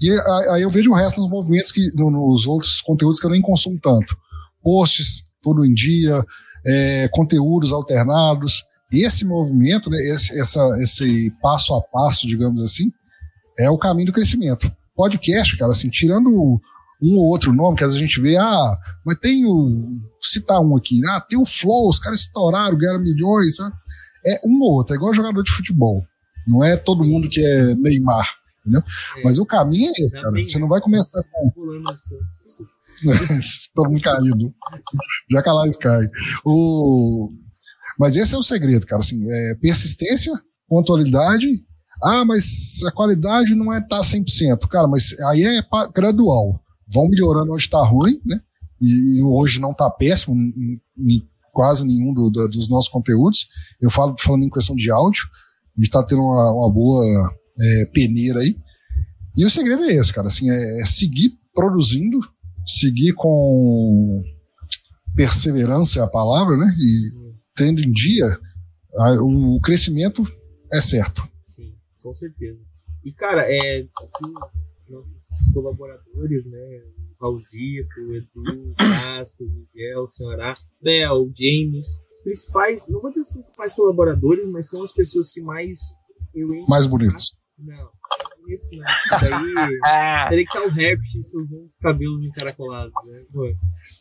[0.00, 0.10] E
[0.50, 3.42] aí eu vejo o resto dos movimentos, que, no- nos outros conteúdos que eu nem
[3.42, 4.16] consumo tanto.
[4.62, 6.24] Posts, tudo em dia,
[6.66, 8.64] é, conteúdos alternados.
[8.92, 12.92] Esse movimento, né, esse, essa, esse passo a passo, digamos assim,
[13.58, 14.70] é o caminho do crescimento.
[14.94, 16.60] Podcast, cara, assim, tirando
[17.02, 19.90] um ou outro nome, que às vezes a gente vê, ah, mas tem o.
[20.20, 23.74] citar um aqui, ah, tem o Flow, os caras estouraram, ganharam milhões, sabe?
[24.24, 26.06] É um ou outro, é igual jogador de futebol.
[26.46, 28.28] Não é todo mundo que é Neymar,
[28.60, 28.82] entendeu?
[29.16, 29.22] É.
[29.24, 30.30] Mas o caminho é esse, cara.
[30.30, 30.60] Você né?
[30.60, 32.26] não vai começar com as coisas.
[33.74, 34.54] todo mundo caído.
[35.30, 36.08] Já que a live cai.
[36.44, 37.32] O...
[37.98, 39.00] Mas esse é o segredo, cara.
[39.00, 40.32] Assim, é persistência,
[40.68, 41.46] pontualidade.
[42.02, 44.66] Ah, mas a qualidade não é tá 100%.
[44.68, 45.62] Cara, mas aí é
[45.94, 46.60] gradual.
[46.92, 48.40] Vão melhorando onde está ruim, né?
[48.80, 53.46] E hoje não está péssimo em, em quase nenhum do- do- dos nossos conteúdos.
[53.80, 55.22] Eu falo falando em questão de áudio.
[55.76, 57.04] A gente está tendo uma, uma boa
[57.60, 58.56] é, peneira aí.
[59.36, 60.26] E o segredo é esse, cara.
[60.26, 62.18] Assim, é, é seguir produzindo,
[62.66, 64.22] seguir com
[65.14, 66.74] perseverança é a palavra, né?
[66.78, 67.21] E
[67.64, 68.26] tendo em dia,
[68.96, 70.24] a- o crescimento
[70.72, 71.22] é certo.
[71.54, 71.72] Sim,
[72.02, 72.62] com certeza.
[73.04, 73.86] E, cara, é,
[74.88, 75.16] nossos
[75.54, 76.58] colaboradores, né?
[77.20, 81.86] O Raulzito, Edu, o Casco, o Miguel, o Senhorá, Bel, o James.
[82.10, 85.78] Os principais, não vou dizer os principais colaboradores, mas são as pessoas que mais
[86.34, 87.36] eu encho Mais bonitos.
[87.58, 87.90] Não,
[88.40, 88.82] bonitos não.
[89.20, 93.24] Daí Ah, teria que estar o Herbst e seus longos cabelos encaracolados, né?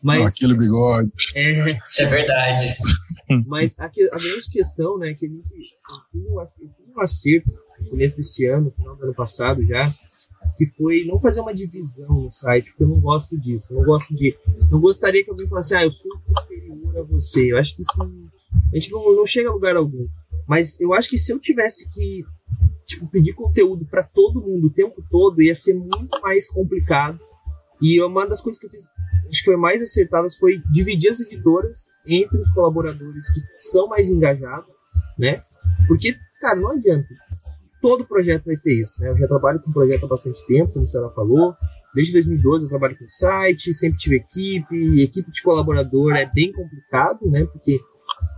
[0.04, 1.12] Mas, Aquele bigode.
[1.36, 2.76] é, Isso é verdade.
[3.48, 8.16] mas a, a grande questão, né, que a gente eu fiz um, acerto no começo
[8.16, 9.90] desse ano, no final do ano passado já,
[10.58, 13.74] que foi não fazer uma divisão no site, porque eu não gosto disso.
[13.74, 14.36] Não gosto de.
[14.70, 17.52] Não gostaria que alguém falasse, ah, eu sou superior a você.
[17.52, 20.08] Eu acho que isso a gente não, não chega a lugar algum.
[20.48, 22.24] Mas eu acho que se eu tivesse que
[22.86, 27.20] tipo, pedir conteúdo para todo mundo o tempo todo, ia ser muito mais complicado.
[27.82, 28.84] E uma das coisas que eu fiz,
[29.28, 34.10] acho que foi mais acertadas, foi dividir as editoras entre os colaboradores que são mais
[34.10, 34.70] engajados,
[35.18, 35.40] né?
[35.88, 37.08] Porque, cara, não adianta.
[37.82, 39.10] Todo projeto vai ter isso, né?
[39.10, 41.56] Eu já trabalho com projeto há bastante tempo, como a senhora falou.
[41.96, 46.52] Desde 2012 eu trabalho com site, sempre tive equipe, e equipe de colaborador é bem
[46.52, 47.46] complicado, né?
[47.46, 47.80] Porque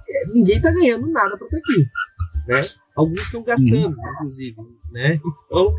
[0.10, 1.86] é, ninguém tá ganhando nada para estar aqui,
[2.48, 2.62] né?
[2.96, 4.56] Alguns estão gastando, inclusive,
[4.92, 5.20] né?
[5.46, 5.76] Então,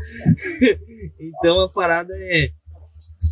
[1.19, 2.49] então a parada é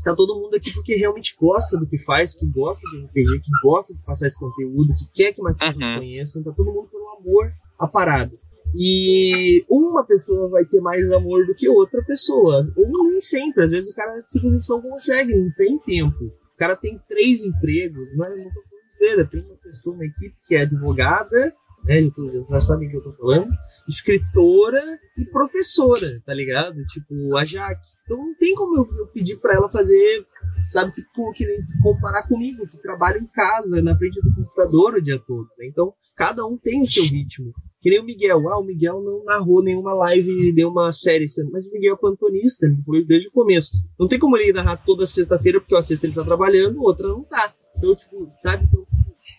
[0.04, 3.52] tá todo mundo aqui porque realmente gosta do que faz, que gosta de RPG, que
[3.64, 5.98] gosta de passar esse conteúdo, que quer que mais pessoas Uhum.
[6.00, 8.32] conheçam, tá todo mundo pelo amor à parada.
[8.76, 12.60] E uma pessoa vai ter mais amor do que outra pessoa.
[12.76, 13.64] Ou nem sempre.
[13.64, 16.26] Às vezes o cara simplesmente não consegue, não tem tempo.
[16.26, 19.26] O cara tem três empregos, mas não tô falando dele.
[19.26, 21.54] Tem uma pessoa na equipe que é advogada,
[21.86, 22.02] né?
[22.16, 23.50] Vocês já sabem o que eu tô falando.
[23.88, 24.82] Escritora
[25.18, 26.84] e professora, tá ligado?
[26.86, 27.90] Tipo, a Jaque.
[28.04, 30.26] Então não tem como eu, eu pedir pra ela fazer,
[30.70, 35.02] sabe, tipo, que nem comparar comigo, que trabalho em casa, na frente do computador o
[35.02, 35.68] dia todo, né?
[35.68, 37.52] Então, cada um tem o seu ritmo.
[37.82, 38.50] Que nem o Miguel.
[38.50, 41.26] Ah, o Miguel não narrou nenhuma live, nenhuma série.
[41.52, 43.72] Mas o Miguel é plantonista, ele isso desde o começo.
[44.00, 47.24] Não tem como ele narrar toda sexta-feira, porque uma sexta ele tá trabalhando, outra não
[47.24, 47.54] tá.
[47.76, 48.64] Então, tipo, sabe?
[48.66, 48.86] Então,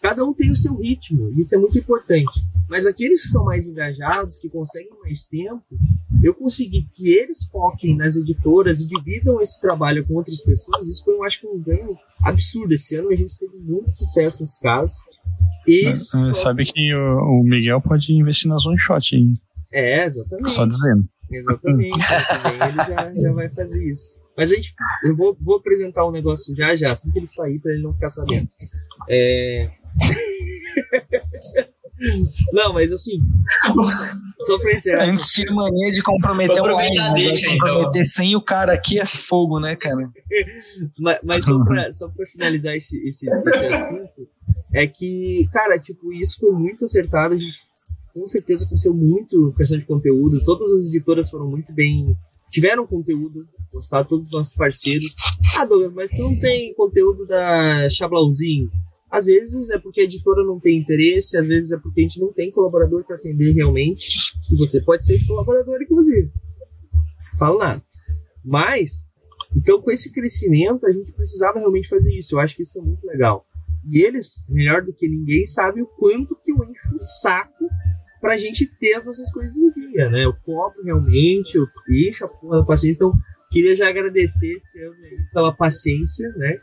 [0.05, 1.33] cada um tem o seu ritmo.
[1.35, 2.31] e Isso é muito importante.
[2.69, 5.64] Mas aqueles que são mais engajados, que conseguem mais tempo,
[6.23, 10.87] eu consegui que eles foquem nas editoras e dividam esse trabalho com outras pessoas.
[10.87, 12.75] Isso foi, eu acho, um ganho absurdo.
[12.75, 14.95] Esse ano a gente teve muito sucesso nesse caso.
[15.67, 19.40] E só- Sabe que o, Miguel pode investir nas one shot, hein?
[19.73, 20.51] É, exatamente.
[20.51, 21.09] Só dizendo.
[21.33, 21.99] Exatamente.
[21.99, 24.19] ele já, já vai fazer isso.
[24.37, 27.59] Mas a gente, eu vou, vou apresentar um negócio já já, assim que ele sair,
[27.59, 28.49] pra ele não ficar sabendo.
[29.09, 29.71] É...
[32.53, 33.21] não, mas assim,
[34.41, 35.11] só pra A encerrar.
[35.11, 37.59] gente tinha mania de comprometer um live, mas deixa, então.
[37.69, 40.11] comprometer sem o cara aqui é fogo, né, cara?
[40.99, 44.29] Mas, mas só, pra, só pra finalizar esse, esse, esse assunto,
[44.73, 47.35] é que, cara, tipo, isso foi muito acertado.
[47.35, 47.57] A gente
[48.13, 50.43] com certeza cresceu muito questão de conteúdo.
[50.45, 52.17] Todas as editoras foram muito bem.
[52.51, 55.15] Tiveram conteúdo, gostaram, todos os nossos parceiros.
[55.57, 58.71] Ah, Douglas, mas tu não tem conteúdo da Chablauzinho?
[59.14, 62.18] Às vezes é porque a editora não tem interesse, às vezes é porque a gente
[62.18, 64.09] não tem colaborador para atender realmente.
[64.50, 66.33] E você pode ser esse colaborador, inclusive.
[67.38, 67.81] Falo nada.
[68.44, 69.07] Mas,
[69.55, 72.35] então com esse crescimento, a gente precisava realmente fazer isso.
[72.35, 73.46] Eu acho que isso é muito legal.
[73.88, 77.68] E eles, melhor do que ninguém, sabem o quanto que eu encho o saco
[78.20, 80.24] pra gente ter as nossas coisas em dia, né?
[80.24, 82.96] Eu cobro realmente, eu encho a porra da paciência.
[82.96, 83.12] Então,
[83.53, 86.59] queria já agradecer esse ano aí pela paciência, né?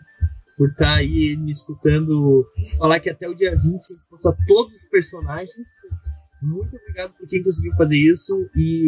[0.62, 2.46] Por estar aí me escutando
[2.78, 5.70] falar que até o dia 20 a gente postar todos os personagens.
[6.40, 8.48] Muito obrigado por quem conseguiu fazer isso.
[8.56, 8.88] E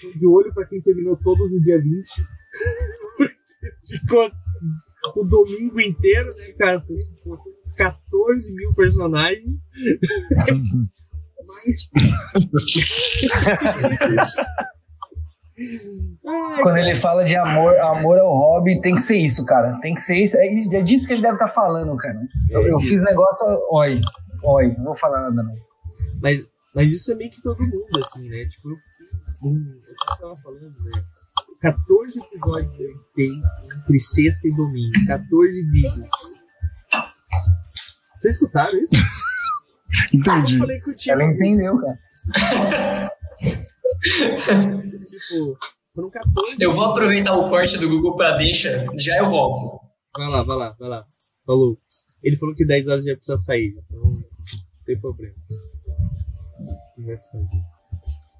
[0.00, 1.86] tô de olho pra quem terminou todos no dia 20.
[3.86, 4.32] Ficou
[5.14, 6.96] o domingo inteiro, né, postou
[7.76, 9.60] 14 mil personagens.
[11.46, 11.88] Mas.
[16.62, 19.78] Quando ele fala de amor, amor ao hobby, tem que ser isso, cara.
[19.80, 20.36] Tem que ser isso.
[20.36, 22.18] É, isso, é disso que ele deve estar falando, cara.
[22.50, 23.46] Eu, eu fiz negócio.
[23.70, 24.00] Oi,
[24.44, 25.54] oi, não vou falar nada, não.
[26.22, 28.46] Mas, mas isso é meio que todo mundo, assim, né?
[28.46, 28.76] Tipo, eu
[29.42, 31.02] um, eu tava falando, né?
[31.60, 33.32] 14 episódios eu editei
[33.76, 34.92] entre sexta e domingo.
[35.06, 36.10] 14 vídeos.
[38.18, 38.96] Vocês escutaram isso?
[40.12, 40.54] Entendi.
[40.54, 41.14] Eu falei que eu tinha.
[41.14, 43.12] Ela entendeu, cara.
[45.10, 45.58] Tipo,
[45.94, 46.56] foram 14.
[46.60, 49.80] Eu vou aproveitar o corte do Google pra deixa, já eu volto.
[50.16, 51.04] Vai lá, vai lá, vai lá.
[51.46, 51.78] Falou.
[52.22, 54.22] Ele falou que 10 horas ia precisar sair, então não
[54.86, 55.34] tem problema.
[56.60, 57.62] O que vai fazer?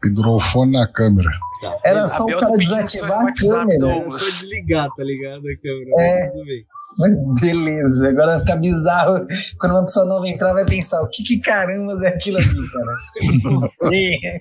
[0.02, 1.30] Pendurou o fone na câmera.
[1.60, 1.78] Tá.
[1.84, 3.86] Era só o cara tá pedindo desativar a câmera.
[3.96, 5.42] Era só desligar, tá ligado?
[5.46, 6.22] A câmera, É.
[6.24, 6.66] mas tudo bem.
[6.98, 9.26] Mas beleza, agora vai ficar bizarro.
[9.58, 13.40] Quando uma pessoa nova entrar, vai pensar: o que, que caramba é aquilo ali, cara?
[13.50, 14.18] Não sei.
[14.24, 14.40] É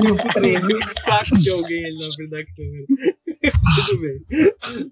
[0.00, 2.86] um um saco de alguém ali na frente da câmera.
[3.86, 4.20] Tudo bem.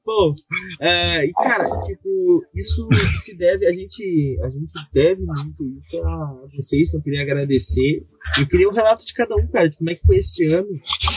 [0.05, 0.35] Bom,
[0.81, 2.89] é, e cara, tipo, isso
[3.23, 8.03] se deve, a gente, a gente deve muito isso a vocês, então eu queria agradecer.
[8.39, 10.69] Eu queria um relato de cada um, cara, de como é que foi esse ano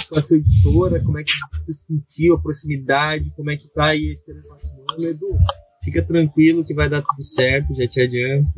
[0.10, 1.32] com a sua editora, como é que
[1.65, 5.04] você sentiu a proximidade, como é que tá aí a experiência ano.
[5.06, 5.38] Edu,
[5.84, 8.49] fica tranquilo que vai dar tudo certo, já te adianto.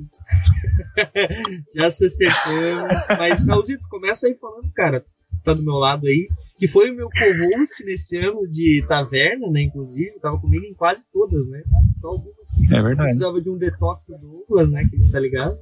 [1.76, 3.08] já se acertamos.
[3.18, 5.06] Mas, Raulzito, começa aí falando, cara,
[5.44, 9.62] tá do meu lado aí, que foi o meu co-host nesse ano de taverna, né,
[9.62, 11.62] inclusive, tava comigo em quase todas, né,
[11.98, 12.96] só algumas É verdade.
[12.98, 15.58] precisava de um detox do Douglas, né, que a gente tá ligado.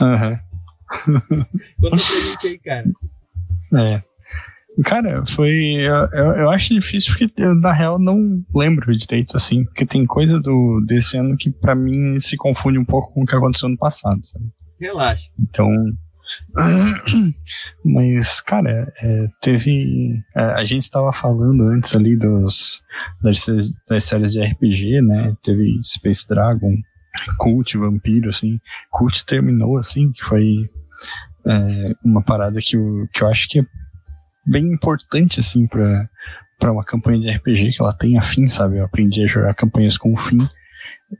[0.00, 0.38] Aham.
[1.80, 2.90] Conta pra gente aí, cara.
[3.76, 4.02] É.
[4.84, 5.74] Cara, foi.
[5.74, 9.64] Eu, eu, acho difícil porque eu, na real, não lembro direito, assim.
[9.64, 13.26] Porque tem coisa do, desse ano que pra mim se confunde um pouco com o
[13.26, 14.46] que aconteceu no passado, sabe?
[14.80, 15.30] Relaxa.
[15.38, 15.68] Então.
[17.84, 20.22] Mas, cara, é, teve.
[20.36, 22.82] é, a gente estava falando antes ali dos,
[23.20, 23.44] das,
[23.88, 25.34] das séries de RPG, né?
[25.42, 26.76] Teve Space Dragon,
[27.38, 28.60] Cult, Vampiro, assim.
[28.90, 30.70] Cult terminou, assim, que foi
[31.46, 33.64] é, uma parada que eu, que eu acho que é
[34.46, 36.08] bem importante, assim, pra,
[36.58, 38.78] para uma campanha de RPG que ela tenha fim, sabe?
[38.78, 40.38] Eu aprendi a jogar campanhas com fim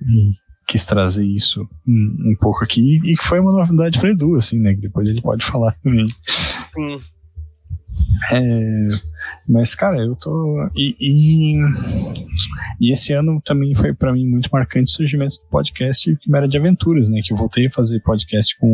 [0.02, 0.34] e
[0.66, 4.60] quis trazer isso um, um pouco aqui e que foi uma novidade para Edu, assim,
[4.60, 4.74] né?
[4.74, 6.06] Que depois ele pode falar também.
[6.06, 7.00] Sim.
[8.32, 8.88] É,
[9.48, 10.68] mas, cara, eu tô.
[10.76, 11.56] E, e,
[12.80, 16.56] e esse ano também foi para mim muito marcante o surgimento do podcast Quimera de
[16.56, 17.20] Aventuras, né?
[17.24, 18.66] Que eu voltei a fazer podcast com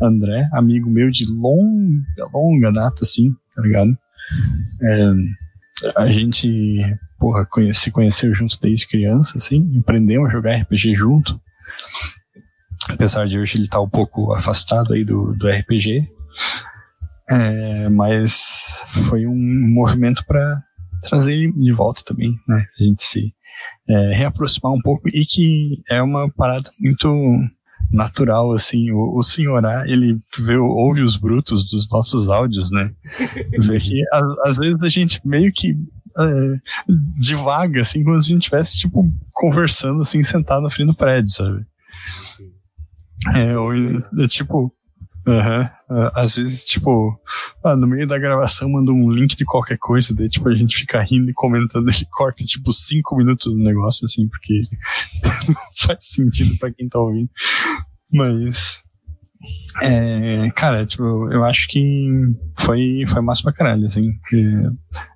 [0.00, 3.96] o André, amigo meu de longa, longa data, assim, tá ligado?
[4.82, 5.12] É,
[5.96, 6.80] a gente,
[7.18, 11.40] porra, conhece, se conheceu juntos desde criança, assim, aprendemos a jogar RPG junto.
[12.88, 16.06] Apesar de hoje ele estar tá um pouco afastado aí do, do RPG,
[17.28, 19.34] é, mas foi um
[19.72, 20.62] movimento para
[21.02, 22.66] trazer ele de volta também, né?
[22.78, 23.34] A gente se
[23.88, 27.08] é, reaproximar um pouco e que é uma parada muito
[27.90, 32.90] natural, assim, o, o senhorá, ele vê, ouve os brutos dos nossos áudios, né?
[33.66, 34.02] Vê que
[34.44, 35.76] às, vezes a gente meio que
[36.18, 36.60] é,
[37.18, 41.30] divaga, assim, como se a gente estivesse, tipo, conversando, assim, sentado na frente do prédio,
[41.30, 41.64] sabe?
[43.34, 44.72] É, ou, é, tipo,
[45.26, 46.10] Uhum.
[46.14, 47.18] Às vezes, tipo,
[47.64, 50.76] ah, no meio da gravação manda um link de qualquer coisa, daí tipo, a gente
[50.76, 54.62] fica rindo e comentando, ele corta tipo cinco minutos do negócio, assim, porque
[55.48, 55.54] não
[55.86, 57.30] faz sentido pra quem tá ouvindo.
[58.12, 58.82] Mas.
[59.82, 62.08] É, cara, tipo, eu acho que
[62.56, 64.12] foi, foi massa pra caralho, assim,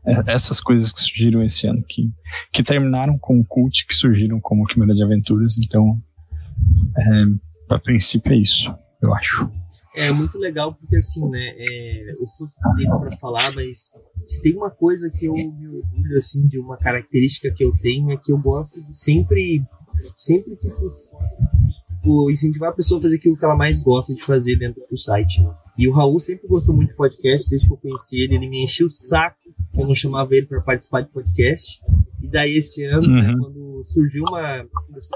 [0.05, 2.11] é, essas coisas que surgiram esse ano, que,
[2.53, 5.97] que terminaram com o cult, que surgiram como Quimera de Aventuras, então,
[6.99, 9.51] é, a princípio é isso, eu acho.
[9.95, 13.91] É muito legal porque, assim, né, é, eu sou suspeito pra falar, mas
[14.25, 18.11] se tem uma coisa que eu me orgulho, assim, de uma característica que eu tenho,
[18.13, 19.63] é que eu gosto de sempre,
[20.17, 24.57] sempre que tipo, incentivar a pessoa a fazer aquilo que ela mais gosta de fazer
[24.57, 25.43] dentro do site.
[25.43, 25.53] Né?
[25.77, 28.63] E o Raul sempre gostou muito de podcast, desde que eu conheci ele, ele me
[28.63, 29.39] encheu o saco
[29.79, 31.81] eu não chamava ele para participar de podcast.
[32.21, 33.27] E daí esse ano, né, uhum.
[33.27, 34.59] né, quando surgiu uma.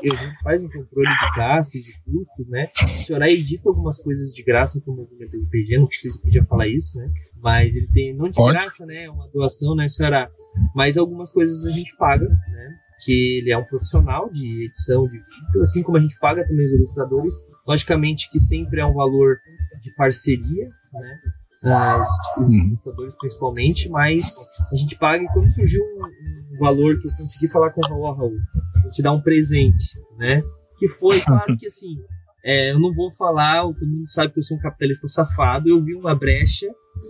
[0.02, 2.68] Eu, a gente faz um controle de gastos e custos, né?
[2.84, 6.68] O senhor edita algumas coisas de graça com o movimento RPG, não se podia falar
[6.68, 7.10] isso, né?
[7.40, 8.58] Mas ele tem, não de Pode.
[8.58, 9.04] graça, né?
[9.04, 10.30] É uma doação, né, senhora?
[10.74, 12.76] Mas algumas coisas a gente paga, né?
[13.04, 16.66] Que ele é um profissional de edição de vídeo, assim como a gente paga também
[16.66, 17.34] os ilustradores.
[17.66, 19.38] Logicamente que sempre é um valor
[19.80, 21.20] de parceria, né?
[21.62, 22.66] As, os uhum.
[22.66, 24.36] ilustradores principalmente, mas
[24.70, 27.88] a gente paga e quando surgiu um, um, valor que eu consegui falar com o
[27.88, 28.36] Raul, Raul,
[28.82, 30.42] vou te dar um presente, né?
[30.78, 31.96] Que foi, claro que assim,
[32.44, 35.82] é, eu não vou falar, todo mundo sabe que eu sou um capitalista safado, eu
[35.84, 36.66] vi uma brecha,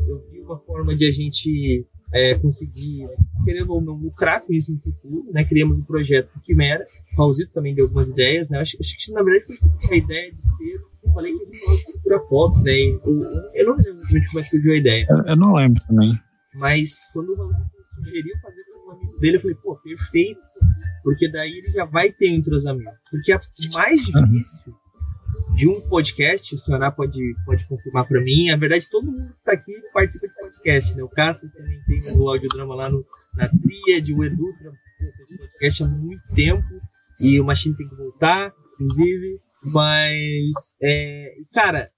[0.09, 3.09] eu vi uma forma de a gente é, conseguir,
[3.45, 5.45] querendo ou não, lucrar com isso no futuro, né?
[5.45, 8.59] Criamos um projeto Quimera, o Raulzito também deu algumas ideias, né?
[8.59, 9.47] Acho, acho que na verdade
[9.87, 12.73] foi a ideia de ser eu falei que a gente gosta de cultura pop, né?
[12.73, 13.23] Eu,
[13.55, 15.07] eu não lembro exatamente como é que surgiu a ideia.
[15.09, 16.19] Eu, eu não lembro também.
[16.55, 20.41] Mas quando o Raulzito sugeriu fazer com um amigo dele, eu falei, pô, perfeito,
[21.03, 22.91] porque daí ele já vai ter um entrosamento.
[23.11, 24.75] Porque o mais difícil
[25.55, 29.45] de um podcast, o Sioná pode, pode confirmar para mim, a verdade, todo mundo que
[29.45, 31.03] tá aqui participa de podcast, né?
[31.03, 34.45] O Castas também tem o audiodrama lá no, na Tríade, o Edu
[34.99, 36.69] fez podcast há muito tempo,
[37.21, 39.41] e o Machine tem que voltar, inclusive.
[39.65, 41.91] Mas, é, cara,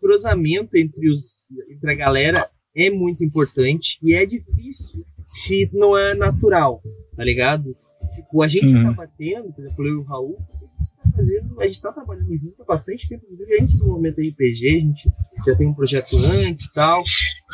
[0.00, 6.14] cruzamento entre, os, entre a galera é muito importante e é difícil se não é
[6.14, 6.82] natural,
[7.16, 7.74] tá ligado?
[8.14, 8.88] Tipo, a gente uhum.
[8.88, 11.92] acaba tendo, por exemplo, eu e o Raul, a gente tá fazendo, a gente tá
[11.92, 15.08] trabalhando junto há bastante tempo, inclusive antes do momento RPG, a gente
[15.46, 17.02] já tem um projeto antes e tal.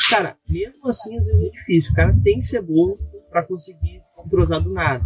[0.09, 1.93] Cara, mesmo assim, às vezes é difícil.
[1.93, 2.97] O cara tem que ser bom
[3.31, 5.05] para conseguir se entrosar do nada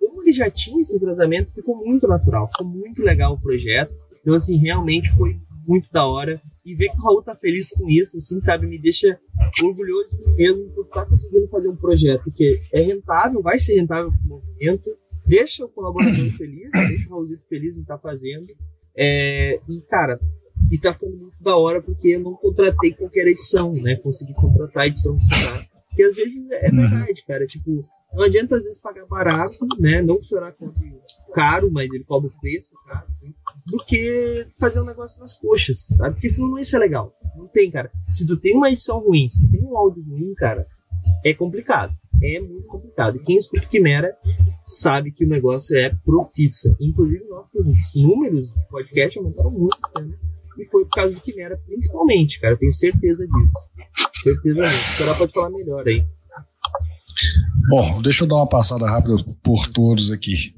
[0.00, 3.94] como ele já tinha esse entrosamento, ficou muito natural, ficou muito legal o projeto.
[4.20, 6.40] Então, assim, realmente foi muito da hora.
[6.64, 9.18] E ver que o Raul tá feliz com isso, assim, sabe, me deixa
[9.62, 13.58] orgulhoso de mim mesmo por estar tá conseguindo fazer um projeto que é rentável, vai
[13.58, 14.90] ser rentável pro movimento,
[15.26, 18.46] deixa o colaborador feliz, deixa o Raulzito feliz em estar tá fazendo.
[18.94, 20.20] É, e, cara,
[20.70, 23.96] e tá ficando muito da hora porque eu não contratei qualquer edição, né?
[23.96, 25.66] Consegui contratar a edição do Sonar.
[25.88, 26.76] Porque às vezes é uhum.
[26.76, 27.46] verdade, cara.
[27.46, 30.02] Tipo, não adianta às vezes pagar barato, né?
[30.02, 31.00] Não cobre
[31.32, 33.32] caro, mas ele cobra o preço caro, né?
[33.66, 36.14] do que fazer um negócio nas coxas, sabe?
[36.14, 37.14] Porque senão não ia ser legal.
[37.36, 37.90] Não tem, cara.
[38.08, 40.66] Se tu tem uma edição ruim, se tu tem um áudio ruim, cara,
[41.24, 41.92] é complicado.
[42.22, 43.16] É muito complicado.
[43.16, 44.14] E quem escuta Quimera
[44.66, 46.76] sabe que o negócio é profissa.
[46.80, 50.18] Inclusive, nossos números de podcast aumentaram muito né?
[50.58, 52.54] E foi por causa do Quimera, principalmente, cara.
[52.54, 53.58] Eu tenho certeza disso.
[54.22, 54.76] Certeza mesmo.
[54.76, 56.04] O Sorá pode falar melhor aí.
[57.70, 60.54] Bom, deixa eu dar uma passada rápida por todos aqui.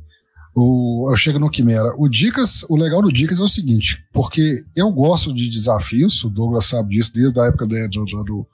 [0.55, 1.95] O, eu chego no Quimera.
[1.97, 6.31] O Dicas, o legal do Dicas é o seguinte, porque eu gosto de desafios, o
[6.31, 8.47] Douglas sabe disso desde a época do, do, do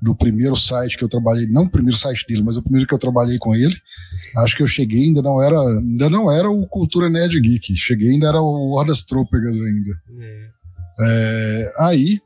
[0.00, 2.94] do primeiro site que eu trabalhei, não o primeiro site dele, mas o primeiro que
[2.94, 3.76] eu trabalhei com ele.
[4.38, 8.10] Acho que eu cheguei ainda não era, ainda não era o Cultura Nerd Geek, cheguei
[8.10, 9.90] ainda era o Hordas Trôpegas ainda.
[11.00, 12.20] É, aí,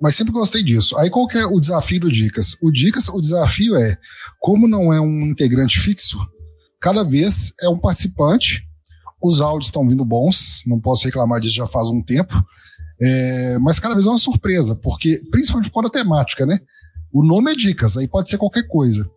[0.00, 0.96] mas sempre gostei disso.
[0.98, 2.56] Aí qual que é o desafio do Dicas?
[2.62, 3.98] O Dicas, o desafio é,
[4.40, 6.18] como não é um integrante fixo,
[6.80, 8.62] cada vez é um participante,
[9.22, 12.34] os áudios estão vindo bons, não posso reclamar disso já faz um tempo,
[13.00, 16.60] é, mas cada vez é uma surpresa, porque, principalmente por da temática, né?
[17.12, 19.08] O nome é Dicas, aí pode ser qualquer coisa.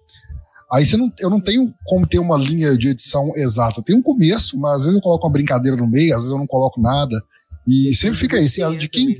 [0.71, 3.84] Aí não, eu não tenho como ter uma linha de edição exata.
[3.84, 6.38] Tem um começo, mas às vezes eu coloco uma brincadeira no meio, às vezes eu
[6.38, 7.21] não coloco nada.
[7.67, 8.61] E sempre fica isso.
[8.63, 9.17] E de quem,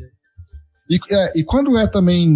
[0.92, 2.30] e, é, e quando é também,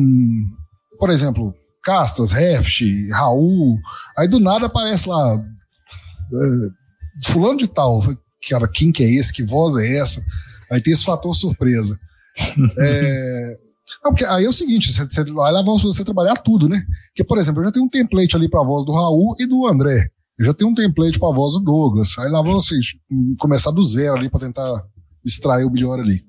[0.97, 1.53] por exemplo,
[1.84, 2.82] Castas, Heft,
[3.12, 3.78] Raul,
[4.18, 8.01] aí do nada aparece lá é, fulano de tal.
[8.49, 9.34] Cara, quem que é esse?
[9.34, 10.24] Que voz é essa?
[10.72, 11.99] Aí tem esse fator surpresa.
[12.80, 13.58] é,
[14.03, 16.82] não, porque aí é o seguinte, você, você, aí lá vai você trabalhar tudo, né?
[17.08, 19.45] Porque, por exemplo, eu já tenho um template ali para a voz do Raul e
[19.45, 20.10] do André.
[20.39, 22.18] Eu já tenho um template para a voz do Douglas.
[22.20, 22.93] Aí lá vão vocês
[23.38, 24.84] começar do zero ali para tentar
[25.26, 26.24] extrair o melhor ali.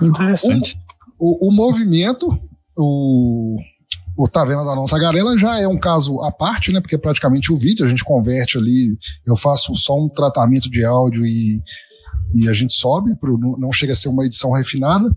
[0.00, 0.76] Interessante.
[1.24, 2.36] O, o, movimento,
[2.76, 3.56] o,
[4.18, 6.80] o Tá Vendo da Não Tagarela já é um caso à parte, né?
[6.80, 10.84] Porque é praticamente o vídeo, a gente converte ali, eu faço só um tratamento de
[10.84, 11.62] áudio e,
[12.34, 15.16] e a gente sobe, pro, não chega a ser uma edição refinada.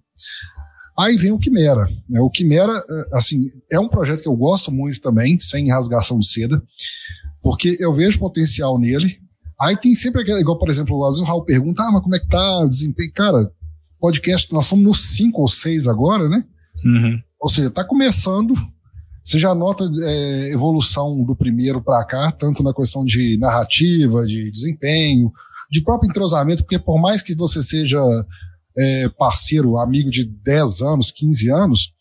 [0.95, 1.87] Aí vem o Quimera.
[2.07, 2.21] Né?
[2.21, 2.79] O Quimera,
[3.11, 6.61] assim, é um projeto que eu gosto muito também, sem rasgação de seda,
[7.41, 9.17] porque eu vejo potencial nele.
[9.59, 12.27] Aí tem sempre aquela, igual, por exemplo, o Raul pergunta, ah, mas como é que
[12.27, 13.11] tá o desempenho?
[13.11, 13.51] Cara,
[14.05, 16.45] podcast, nós somos nos cinco ou seis agora, né?
[16.83, 17.19] Uhum.
[17.39, 18.53] Ou seja, tá começando.
[19.23, 24.51] Você já nota é, evolução do primeiro para cá, tanto na questão de narrativa, de
[24.51, 25.31] desempenho,
[25.71, 27.99] de próprio entrosamento, porque por mais que você seja
[28.77, 31.91] é, parceiro, amigo de 10 anos, 15 anos,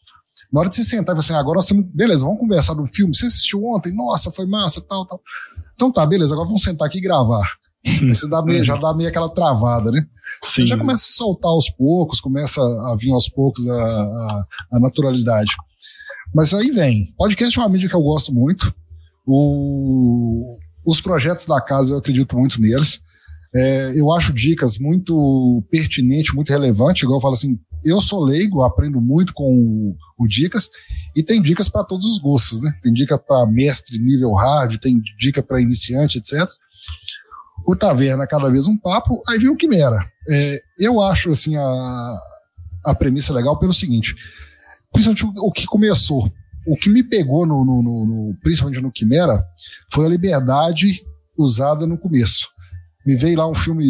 [0.53, 3.17] na hora de se sentar e assim, agora nós temos, beleza, vamos conversar do filme.
[3.17, 3.95] Você assistiu ontem?
[3.95, 5.23] Nossa, foi massa, tal, tal.
[5.75, 7.57] Então tá, beleza, agora vamos sentar aqui e gravar.
[8.09, 10.07] Você dá meio, já dá meio aquela travada, né?
[10.43, 10.63] Sim.
[10.63, 14.81] Você já começa a soltar aos poucos, começa a vir aos poucos a, a, a
[14.81, 15.51] naturalidade.
[16.35, 17.13] Mas aí vem.
[17.17, 18.75] Podcast é uma mídia que eu gosto muito.
[19.27, 20.57] O,
[20.87, 23.01] os projetos da casa eu acredito muito neles.
[23.55, 27.03] É, eu acho dicas muito pertinentes, muito relevantes.
[27.03, 30.69] Igual eu falo assim, eu sou leigo, aprendo muito com o, o Dicas,
[31.15, 32.75] e tem dicas para todos os gostos, né?
[32.83, 36.49] Tem dica para mestre nível hard, tem dica para iniciante, etc.
[37.67, 39.99] O Taverna, cada vez um papo, aí vem o Quimera.
[40.29, 42.19] É, eu acho, assim, a,
[42.85, 44.15] a premissa legal pelo seguinte,
[44.93, 46.31] principalmente o, o que começou,
[46.67, 49.45] o que me pegou, no, no, no, principalmente no Quimera,
[49.93, 51.03] foi a liberdade
[51.37, 52.55] usada no começo
[53.05, 53.85] me veio lá um filme,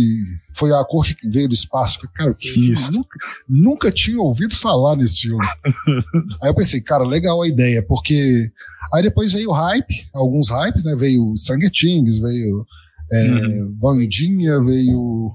[0.53, 1.97] foi a cor que veio do espaço.
[1.97, 3.18] Falei, cara, que filme, nunca,
[3.49, 5.47] nunca tinha ouvido falar nesse filme.
[6.43, 8.51] aí eu pensei, cara, legal a ideia, porque
[8.93, 10.97] aí depois veio o hype, alguns hypes, né?
[10.97, 12.66] Veio Stranger Things, veio
[13.15, 13.77] é, uhum.
[13.81, 15.33] Vandinha, veio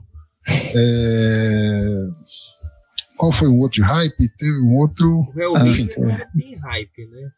[0.76, 2.08] é,
[3.18, 4.30] qual foi um outro de hype?
[4.38, 5.28] Teve um outro.
[5.36, 5.90] O enfim.
[5.98, 7.30] Era bem hype, né?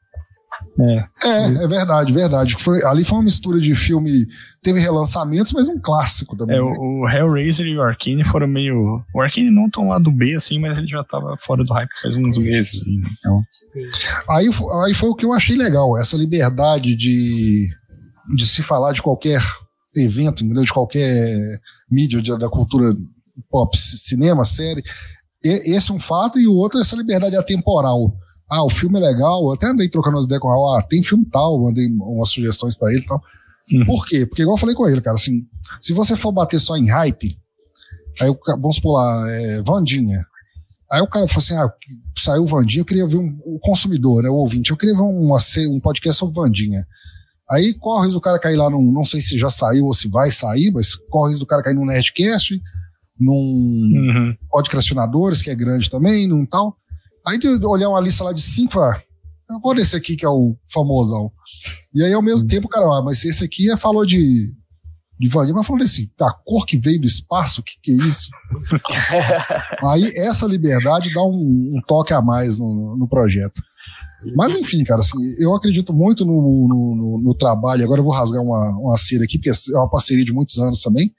[0.79, 1.27] É.
[1.27, 2.55] é, é verdade, verdade.
[2.59, 4.27] Foi, ali foi uma mistura de filme.
[4.61, 6.57] Teve relançamentos, mas um clássico também.
[6.57, 6.77] É, né?
[6.77, 9.03] o, Hellraiser e o Arkane foram meio.
[9.13, 11.89] O Arkane não tão lá do B, assim, mas ele já tava fora do hype
[11.99, 12.81] faz uns meses.
[12.81, 13.41] Assim, então.
[14.29, 14.47] aí,
[14.85, 17.67] aí foi o que eu achei legal, essa liberdade de,
[18.35, 19.41] de se falar de qualquer
[19.95, 20.63] evento, entendeu?
[20.63, 22.95] de qualquer mídia da cultura
[23.49, 24.83] pop, cinema, série.
[25.43, 28.15] E, esse é um fato, e o outro é essa liberdade atemporal
[28.51, 31.01] ah, o filme é legal, eu até andei trocando umas ideias com o ah, tem
[31.01, 33.21] filme tal, mandei umas sugestões para ele e tal.
[33.71, 33.85] Uhum.
[33.85, 34.25] Por quê?
[34.25, 35.47] Porque igual eu falei com ele, cara, assim,
[35.79, 37.39] se você for bater só em hype,
[38.19, 38.29] aí
[38.59, 40.25] vamos pular, é, Vandinha.
[40.91, 41.71] Aí o cara falou assim, ah,
[42.17, 45.33] saiu Vandinha, eu queria ver um, o consumidor, né, o ouvinte, eu queria ver um,
[45.69, 46.85] um podcast sobre Vandinha.
[47.51, 50.29] Aí corre o cara cair lá num, não sei se já saiu ou se vai
[50.29, 52.61] sair, mas corre o cara cair num Nerdcast,
[53.19, 54.35] num uhum.
[54.49, 56.77] Podcastinadores, que é grande também, num tal.
[57.27, 59.01] Aí de olhar uma lista lá de cinco, ah,
[59.49, 61.31] eu vou desse aqui que é o famosão.
[61.93, 64.53] E aí ao mesmo tempo, cara, ah, mas esse aqui é, falou de
[65.21, 68.07] de Vanilla, mas falou assim, a cor que veio do espaço, o que, que é
[68.07, 68.27] isso?
[69.87, 73.61] aí essa liberdade dá um, um toque a mais no, no, projeto.
[74.35, 77.83] Mas enfim, cara, assim, eu acredito muito no, no, no, trabalho.
[77.83, 80.81] Agora eu vou rasgar uma, uma cera aqui, porque é uma parceria de muitos anos
[80.81, 81.11] também.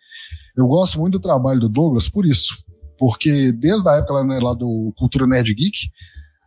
[0.56, 2.62] Eu gosto muito do trabalho do Douglas por isso
[3.02, 5.90] porque desde a época lá, né, lá do Cultura Nerd Geek,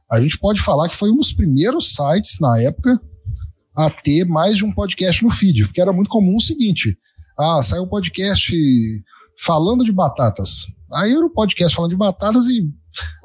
[0.09, 2.97] a gente pode falar que foi um dos primeiros sites na época
[3.75, 6.97] a ter mais de um podcast no feed, porque era muito comum o seguinte:
[7.37, 8.53] ah, saiu um podcast
[9.37, 10.67] falando de batatas.
[10.93, 12.65] Aí era um podcast falando de batatas e,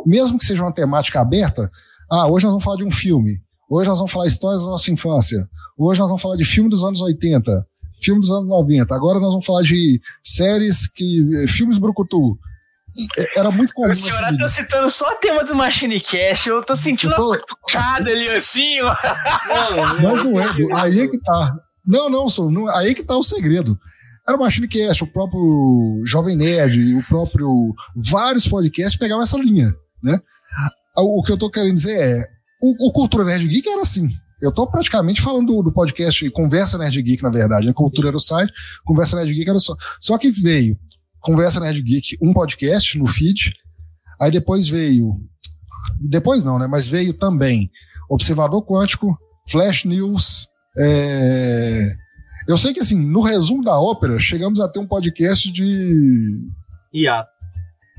[0.05, 1.71] mesmo que seja uma temática aberta,
[2.11, 3.41] ah, hoje nós vamos falar de um filme.
[3.69, 5.49] Hoje nós vamos falar histórias da nossa infância.
[5.79, 7.65] Hoje nós vamos falar de filme dos anos 80,
[8.03, 8.95] filme dos anos 90.
[8.95, 11.47] Agora nós vamos falar de séries que.
[11.47, 12.37] filmes brucutu.
[13.17, 13.91] E, Era muito comum.
[13.91, 17.27] O senhor tá citando só o tema do Machine Cast, eu tô sentindo Eu tô-
[17.29, 18.95] uma cutucada ali assim, ó.
[20.03, 21.55] Mas não é, aí é que tá.
[21.87, 23.79] Não, não, sou, não, aí é que tá o segredo.
[24.29, 27.73] Era o Machine Cast, o próprio Jovem Nerd, o próprio.
[27.97, 30.21] Vários podcasts pegavam essa linha, né?
[31.01, 32.25] O, o que eu tô querendo dizer é.
[32.63, 34.09] O, o Cultura Nerd Geek era assim.
[34.41, 37.69] Eu tô praticamente falando do, podcast Conversa Nerd Geek, na verdade.
[37.69, 38.53] A Cultura era o site,
[38.85, 39.75] Conversa Nerd Geek era só.
[40.01, 40.79] Só que veio
[41.21, 43.53] Conversa Nerd Geek, um podcast no feed.
[44.21, 45.17] Aí depois veio.
[46.01, 46.67] Depois não, né?
[46.67, 47.71] Mas veio também
[48.09, 49.17] Observador Quântico,
[49.49, 50.49] Flash News.
[50.77, 51.87] é,
[52.49, 56.51] Eu sei que, assim, no resumo da ópera, chegamos a ter um podcast de.
[56.93, 57.25] IA.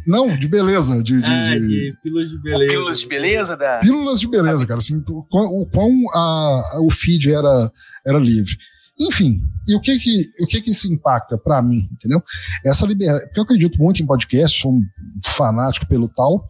[0.08, 1.04] Não, de beleza.
[1.04, 1.60] De, de- Ah, de-
[1.92, 2.72] de pílulas de beleza.
[2.72, 3.80] Pílulas de beleza da.
[3.80, 4.78] Pílulas de beleza, cara.
[4.80, 7.72] Assim, o quão, a- a- o feed era,
[8.06, 8.56] era livre.
[9.00, 12.22] Enfim, e o que que, o que que isso impacta pra mim, entendeu?
[12.66, 13.26] Essa liberdade.
[13.26, 14.82] Porque eu acredito muito em podcast, sou um
[15.26, 16.48] fanático pelo tal,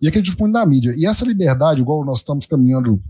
[0.00, 0.92] e acredito muito na mídia.
[0.96, 3.02] E essa liberdade, igual nós estamos caminhando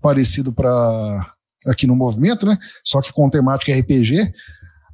[0.00, 1.32] parecido para
[1.66, 2.56] aqui no movimento, né?
[2.84, 4.32] Só que com temática RPG.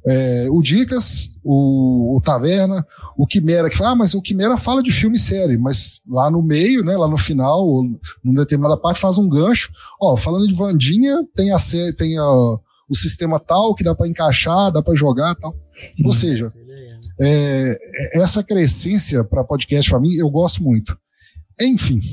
[0.05, 2.85] É, o Dicas, o, o Taverna,
[3.17, 6.29] o Quimera, que fala, ah, mas o Quimera fala de filme e série, mas lá
[6.31, 7.83] no meio, né, lá no final, ou
[8.23, 9.71] numa determinada parte, faz um gancho.
[10.01, 11.57] Ó, falando de Vandinha, tem a
[11.97, 15.53] tem a, o sistema tal que dá para encaixar, dá para jogar tal.
[16.03, 16.47] Ou seja,
[17.19, 17.77] é,
[18.15, 20.97] é- essa crescência para podcast, para mim, eu gosto muito.
[21.59, 22.01] Enfim.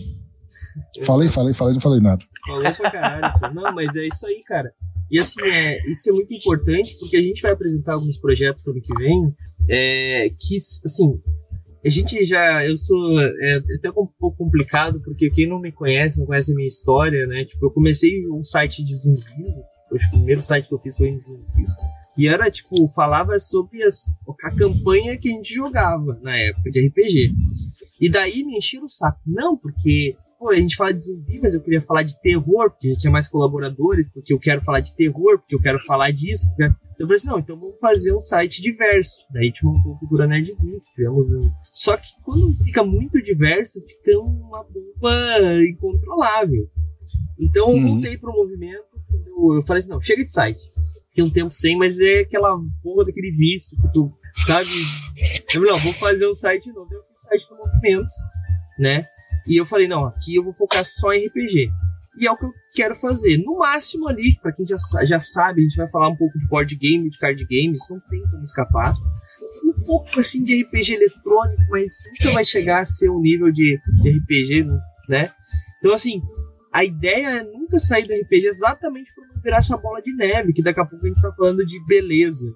[1.05, 2.24] Falei, falei, falei, não falei nada.
[2.47, 3.41] Falou pra caralho.
[3.41, 3.49] pô.
[3.53, 4.72] Não, mas é isso aí, cara.
[5.11, 8.73] E assim, é, isso é muito importante porque a gente vai apresentar alguns projetos pro
[8.73, 9.35] ano que vem
[9.69, 11.21] é, que, assim,
[11.85, 12.65] a gente já.
[12.65, 13.21] Eu sou.
[13.21, 17.27] É até um pouco complicado porque quem não me conhece, não conhece a minha história,
[17.27, 17.45] né?
[17.45, 19.51] Tipo, eu comecei um site de zumbis.
[19.91, 21.71] O primeiro site que eu fiz foi em zumbis.
[22.17, 24.05] E era, tipo, falava sobre as,
[24.43, 27.31] a campanha que a gente jogava na época de RPG.
[28.01, 29.21] E daí me encheram o saco.
[29.25, 32.93] Não, porque pô, a gente fala de zumbi, mas eu queria falar de terror, porque
[32.95, 36.47] já tinha mais colaboradores, porque eu quero falar de terror, porque eu quero falar disso.
[36.57, 39.24] porque- Eu falei assim, não, então vamos fazer um site diverso.
[39.32, 41.51] Daí a gente montou o Cultura Nerd Geek, tivemos um...
[41.74, 46.68] Só que quando fica muito diverso, fica uma bomba incontrolável.
[47.39, 47.93] Então eu Uhum.
[47.95, 48.84] voltei pro movimento,
[49.26, 50.61] eu, eu falei assim, não, chega de site.
[51.11, 54.12] Fiquei um tempo sem, mas é aquela porra daquele vício que tu,
[54.47, 54.68] sabe?
[54.68, 56.93] Eu falei, não, vou fazer um site novo.
[56.93, 58.11] Eu fiz o site do movimento,
[58.78, 59.07] né?
[59.49, 61.71] E eu falei, não, aqui eu vou focar só em RPG.
[62.19, 63.39] E é o que eu quero fazer.
[63.39, 66.49] No máximo ali, pra quem já, já sabe, a gente vai falar um pouco de
[66.49, 68.95] board game, de card games, não tem como escapar.
[69.65, 71.91] Um pouco assim de RPG eletrônico, mas
[72.21, 74.67] nunca vai chegar a ser um nível de, de RPG,
[75.09, 75.33] né?
[75.79, 76.21] Então assim,
[76.73, 80.53] a ideia é nunca sair do RPG exatamente pra não virar essa bola de neve,
[80.53, 82.53] que daqui a pouco a gente tá falando de beleza,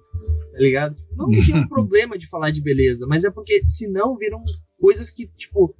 [0.51, 0.95] tá ligado?
[1.15, 4.43] Não que tem um problema de falar de beleza, mas é porque senão viram
[4.77, 5.73] coisas que, tipo,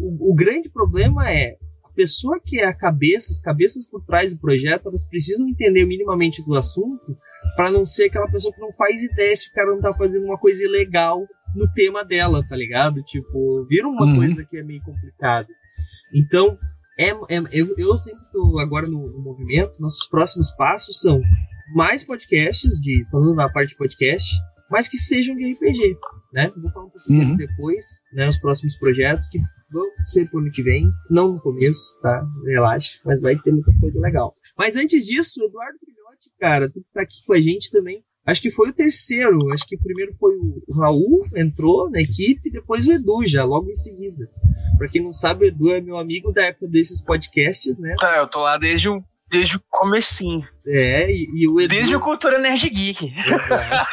[0.00, 4.32] o, o grande problema é a pessoa que é a cabeça, as cabeças por trás
[4.32, 7.16] do projeto, elas precisam entender minimamente do assunto
[7.56, 10.24] para não ser aquela pessoa que não faz ideia se o cara não tá fazendo
[10.24, 11.20] uma coisa ilegal
[11.54, 13.02] no tema dela, tá ligado?
[13.02, 14.16] Tipo, vira uma Uhum.
[14.16, 15.48] coisa que é meio complicada.
[16.14, 16.56] Então,
[16.98, 21.20] é, é- eu, eu sempre tô agora no, no movimento, nossos próximos passos são
[21.74, 24.38] mais podcasts, de falando na parte de podcast,
[24.70, 25.96] mas que sejam de RPG,
[26.32, 26.52] né?
[26.56, 27.36] Vou falar um pouquinho Uhum.
[27.36, 28.28] depois, né?
[28.28, 29.38] Os próximos projetos que
[29.70, 32.26] vão ser pro ano que vem, não no começo, tá?
[32.44, 34.34] Relaxa, mas vai ter muita coisa legal.
[34.58, 38.02] Mas antes disso, Eduardo Filhote, cara, tu que tá aqui com a gente também.
[38.26, 39.50] Acho que foi o terceiro.
[39.52, 43.74] Acho que primeiro foi o Raul, entrou na equipe, depois o Edu, já logo em
[43.74, 44.28] seguida.
[44.78, 47.94] Pra quem não sabe, o Edu é meu amigo da época desses podcasts, né?
[47.98, 50.46] Tá, eu tô lá desde o, desde o comecinho.
[50.66, 51.68] É, e, e o Edu.
[51.68, 53.12] Desde o Cultura Nerd Geek.
[53.16, 53.86] Exato.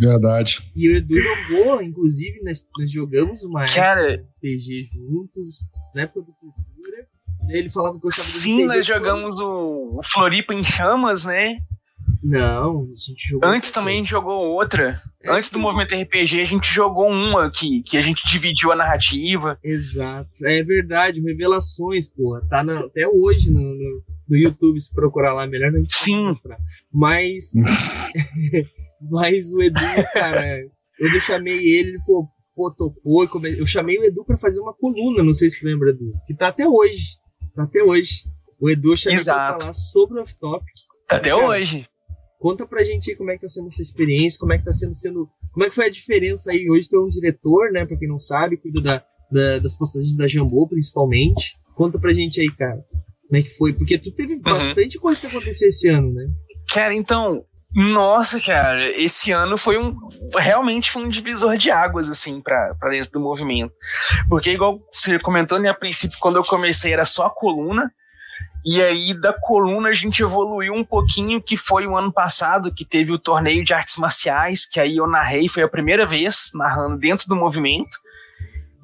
[0.00, 0.58] Verdade.
[0.74, 6.32] E o Edu jogou, inclusive, nós, nós jogamos uma Cara, RPG juntos, na época do
[6.32, 7.06] Cultura.
[7.50, 8.66] Ele falava que gostava de sim, RPG.
[8.66, 11.58] nós jogamos o, o Floripa em Chamas, né?
[12.22, 13.48] Não, a gente jogou.
[13.48, 15.00] Antes também a gente jogou outra.
[15.22, 18.76] É, Antes do movimento RPG, a gente jogou uma que, que a gente dividiu a
[18.76, 19.58] narrativa.
[19.64, 20.28] Exato.
[20.44, 22.46] É verdade, Revelações, porra.
[22.48, 26.34] Tá na- até hoje no, no, no YouTube, se procurar lá, melhor gente Sim.
[26.92, 27.50] Mas.
[29.10, 29.80] mas o Edu,
[30.12, 30.60] cara,
[30.98, 33.28] eu chamei ele, ele falou, pô, topou.
[33.58, 36.12] Eu chamei o Edu pra fazer uma coluna, não sei se tu lembra, Edu.
[36.26, 37.18] Que tá até hoje.
[37.54, 38.24] Tá até hoje.
[38.60, 39.60] O Edu chamou pra Exato.
[39.60, 40.74] falar sobre o off-topic.
[41.08, 41.86] Tá Até Cara, hoje.
[42.38, 44.72] Conta pra gente aí como é que tá sendo essa experiência, como é que tá
[44.72, 46.66] sendo, sendo como é que foi a diferença aí?
[46.70, 50.16] Hoje tu é um diretor, né, pra quem não sabe, cuida da, da- das postagens
[50.16, 51.58] da Jambô, principalmente.
[51.74, 52.82] Conta pra gente aí, cara.
[53.30, 53.72] Como é que foi?
[53.72, 56.26] Porque tu teve bastante coisa que aconteceu esse ano, né?
[56.68, 59.96] Cara, então, nossa, cara, esse ano foi um.
[60.36, 63.72] Realmente foi um divisor de águas, assim, pra, pra dentro do movimento.
[64.28, 67.88] Porque, igual você comentou, né, a princípio, quando eu comecei era só a coluna.
[68.66, 72.84] E aí, da coluna, a gente evoluiu um pouquinho, que foi o ano passado, que
[72.84, 76.98] teve o torneio de artes marciais, que aí eu narrei, foi a primeira vez narrando
[76.98, 77.96] dentro do movimento.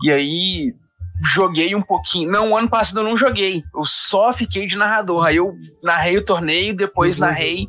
[0.04, 0.72] E aí,
[1.22, 2.30] joguei um pouquinho.
[2.30, 3.62] Não, o ano passado eu não joguei.
[3.74, 5.24] Eu só fiquei de narrador.
[5.24, 7.68] Aí eu narrei o torneio, depois Jogou, narrei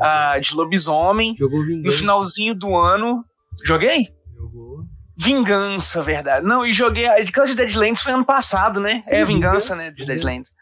[0.00, 1.34] ah, de lobisomem.
[1.82, 3.24] No finalzinho do ano.
[3.64, 4.08] Joguei?
[4.36, 4.84] Jogou.
[5.16, 6.46] Vingança, verdade.
[6.46, 7.06] Não, e joguei.
[7.06, 9.00] A de Clash of Deadlands foi ano passado, né?
[9.04, 9.90] Sim, é Vingança, Vingança, né?
[9.90, 10.04] De.
[10.04, 10.52] Deadlands.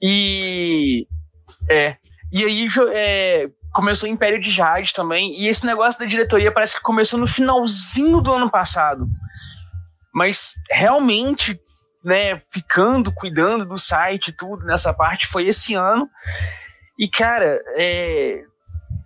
[0.00, 1.06] E.
[1.68, 1.96] É.
[2.32, 5.38] E aí é, começou o Império de Jade também.
[5.38, 9.06] E esse negócio da diretoria parece que começou no finalzinho do ano passado.
[10.12, 11.58] Mas realmente,
[12.04, 16.08] né, ficando, cuidando do site tudo nessa parte foi esse ano.
[16.98, 18.44] E, cara, é.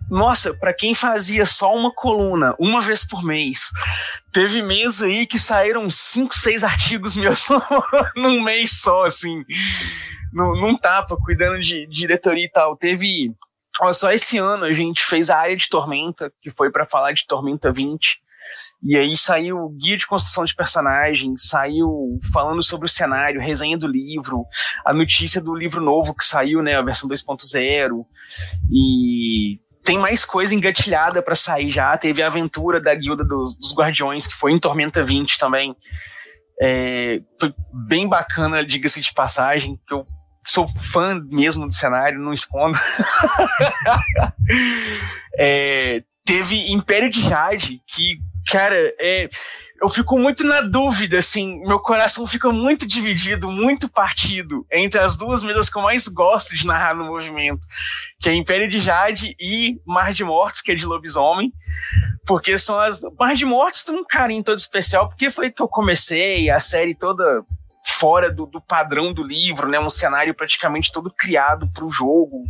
[0.09, 3.71] Nossa, pra quem fazia só uma coluna, uma vez por mês,
[4.31, 7.43] teve mês aí que saíram cinco, seis artigos meus
[8.15, 9.43] num mês só, assim,
[10.31, 12.77] num, num tapa, cuidando de, diretoria e tal.
[12.77, 13.33] Teve,
[13.81, 17.11] ó, só esse ano a gente fez a área de Tormenta, que foi pra falar
[17.11, 18.21] de Tormenta 20.
[18.83, 23.77] E aí saiu o guia de construção de personagens, saiu falando sobre o cenário, resenha
[23.77, 24.45] do livro,
[24.85, 28.05] a notícia do livro novo que saiu, né, a versão 2.0.
[28.71, 31.97] E tem mais coisa engatilhada pra sair já.
[31.97, 35.75] Teve a aventura da Guilda dos, dos Guardiões, que foi em Tormenta 20 também.
[36.61, 37.53] É, foi
[37.87, 40.05] bem bacana, diga-se de passagem, que eu
[40.43, 42.77] sou fã mesmo do cenário, não escondo.
[45.39, 48.17] É, teve Império de Jade, que,
[48.47, 49.29] cara, é,
[49.81, 55.15] eu fico muito na dúvida, assim, meu coração fica muito dividido, muito partido entre as
[55.15, 57.59] duas mesas que eu mais gosto de narrar no movimento,
[58.19, 61.51] que é Império de Jade e Mar de Mortos, que é de lobisomem,
[62.25, 63.01] porque são as...
[63.19, 66.95] Mar de Mortos tem um carinho todo especial, porque foi que eu comecei a série
[66.95, 67.43] toda
[67.89, 72.43] fora do, do padrão do livro, né, um cenário praticamente todo criado para o jogo,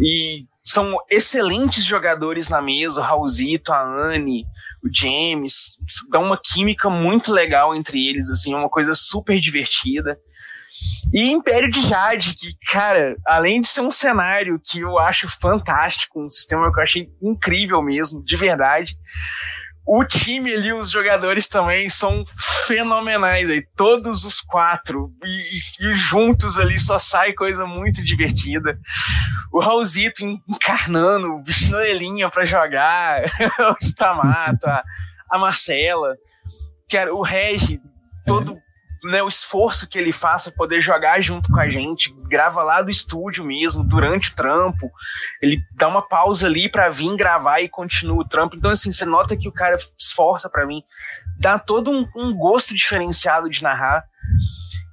[0.00, 4.44] e são excelentes jogadores na mesa, o Raulzito, a Anne,
[4.84, 5.76] o James,
[6.10, 10.18] dá uma química muito legal entre eles, assim, é uma coisa super divertida.
[11.14, 16.22] E Império de Jade, que, cara, além de ser um cenário que eu acho fantástico,
[16.22, 18.98] um sistema que eu achei incrível mesmo, de verdade,
[19.86, 22.24] o time ali, os jogadores também são
[22.66, 28.78] fenomenais aí, todos os quatro, e, e juntos ali só sai coisa muito divertida.
[29.52, 33.22] O Raulzito encarnando, vestindo orelhinha pra jogar,
[33.70, 34.82] o Stamata,
[35.30, 36.16] a Marcela,
[37.12, 37.80] o Regi,
[38.26, 38.58] todo
[39.04, 42.82] né, o esforço que ele faz para poder jogar junto com a gente, grava lá
[42.82, 44.90] do estúdio mesmo, durante o trampo,
[45.40, 48.56] ele dá uma pausa ali para vir gravar e continua o trampo.
[48.56, 50.82] Então, assim, você nota que o cara esforça para mim,
[51.38, 54.04] dá todo um, um gosto diferenciado de narrar.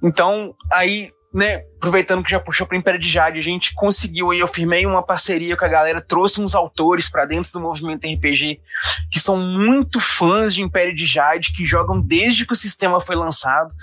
[0.02, 4.38] Então, aí, né, aproveitando que já puxou para Império de Jade, a gente conseguiu aí,
[4.38, 8.60] eu firmei uma parceria com a galera, trouxe uns autores para dentro do movimento RPG
[9.10, 13.16] que são muito fãs de Império de Jade, que jogam desde que o sistema foi
[13.16, 13.74] lançado.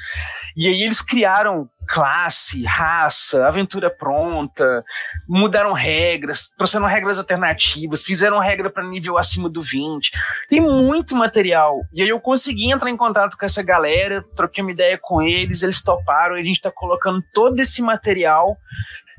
[0.55, 4.81] E aí eles criaram classe, raça, aventura pronta,
[5.27, 10.09] mudaram regras, trouxeram regras alternativas, fizeram regra para nível acima do 20.
[10.47, 11.81] Tem muito material.
[11.91, 15.63] E aí eu consegui entrar em contato com essa galera, troquei uma ideia com eles,
[15.63, 18.55] eles toparam, e a gente tá colocando todo esse material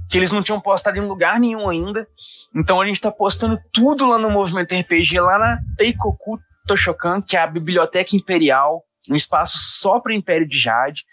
[0.08, 2.08] que eles não tinham postado em lugar nenhum ainda.
[2.56, 7.36] Então a gente tá postando tudo lá no Movimento RPG, lá na Teikoku Toshokan, que
[7.36, 11.04] é a Biblioteca Imperial, um espaço só para Império de Jade.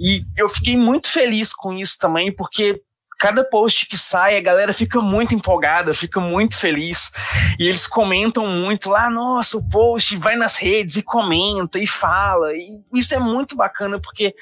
[0.00, 2.80] E eu fiquei muito feliz com isso também, porque
[3.18, 7.12] cada post que sai, a galera fica muito empolgada, fica muito feliz.
[7.58, 12.54] E eles comentam muito lá, nossa, o post vai nas redes e comenta e fala.
[12.54, 14.34] E isso é muito bacana, porque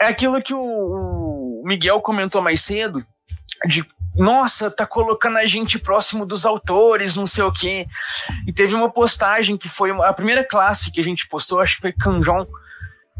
[0.00, 3.04] é aquilo que o Miguel comentou mais cedo,
[3.68, 7.86] de nossa, tá colocando a gente próximo dos autores, não sei o quê.
[8.46, 11.82] E teve uma postagem que foi a primeira classe que a gente postou, acho que
[11.82, 12.46] foi Canjon.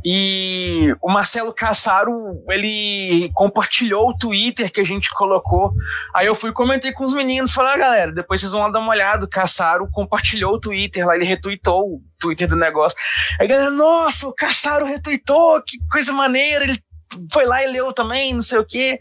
[0.04, 5.72] E o Marcelo Cassaro, ele compartilhou o Twitter que a gente colocou.
[6.14, 8.80] Aí eu fui comentei com os meninos, falei, ah, galera, depois vocês vão lá dar
[8.80, 9.24] uma olhada.
[9.24, 12.98] O Cassaro compartilhou o Twitter lá, ele retweetou o Twitter do negócio.
[13.38, 16.78] Aí a galera, nossa, o Cassaro retweetou, que coisa maneira, ele
[17.32, 18.98] foi lá e leu também, não sei o quê.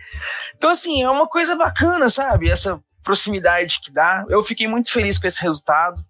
[0.55, 2.49] Então, assim, é uma coisa bacana, sabe?
[2.49, 4.25] Essa proximidade que dá.
[4.29, 6.01] Eu fiquei muito feliz com esse resultado.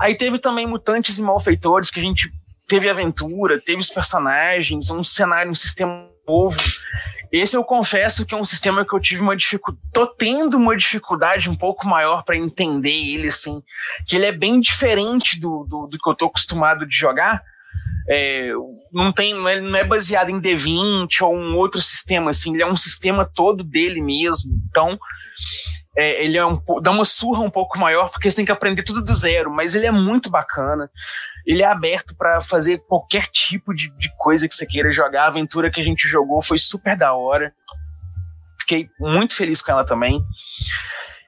[0.00, 2.32] Aí teve também Mutantes e Malfeitores, que a gente
[2.68, 6.60] teve aventura, teve os personagens, um cenário, um sistema novo,
[7.32, 9.82] Esse eu confesso que é um sistema que eu tive uma dificuldade.
[9.92, 13.62] Tô tendo uma dificuldade um pouco maior para entender ele, assim.
[14.06, 17.42] Que ele é bem diferente do, do, do que eu tô acostumado de jogar.
[18.08, 18.50] É,
[18.92, 22.66] não tem não é, é baseado em D20 ou um outro sistema assim ele é
[22.66, 24.98] um sistema todo dele mesmo então
[25.94, 28.82] é, ele é um dá uma surra um pouco maior porque você tem que aprender
[28.82, 30.90] tudo do zero mas ele é muito bacana
[31.48, 35.24] ele é aberto para fazer qualquer tipo de, de coisa que você queira jogar.
[35.24, 37.54] A aventura que a gente jogou foi super da hora.
[38.60, 40.22] Fiquei muito feliz com ela também.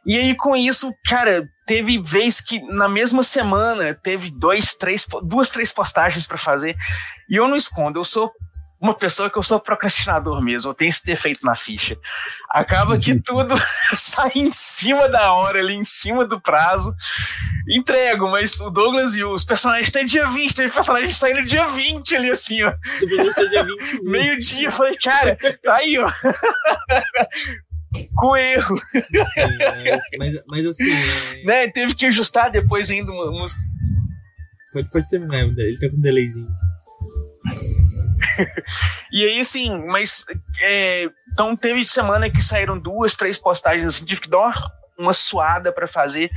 [0.05, 5.49] E aí, com isso, cara, teve vez que na mesma semana teve dois, três, duas,
[5.51, 6.77] três postagens para fazer.
[7.27, 8.31] E eu não escondo, eu sou
[8.81, 11.99] uma pessoa que eu sou procrastinador mesmo, eu tenho esse defeito na ficha.
[12.49, 13.55] Acaba que tudo
[13.95, 16.95] sai em cima da hora, ali, em cima do prazo.
[17.69, 22.17] Entrego, mas o Douglas e os personagens têm dia 20, tem personagens saindo dia 20
[22.17, 22.73] ali, assim, ó.
[24.03, 26.11] Meio-dia, eu falei, cara, tá aí, ó.
[28.15, 28.77] com erro.
[28.79, 29.59] Sim,
[29.89, 30.91] mas, mas, mas assim.
[30.91, 31.45] É...
[31.45, 31.69] Né?
[31.69, 33.53] Teve que ajustar depois ainda umas.
[34.73, 36.49] Pode, pode terminar, ele tá com um delayzinho.
[39.13, 40.25] e aí, assim, mas.
[40.63, 44.53] É, então teve semana que saíram duas, três postagens assim, tive que dar
[44.99, 46.31] uma suada para fazer.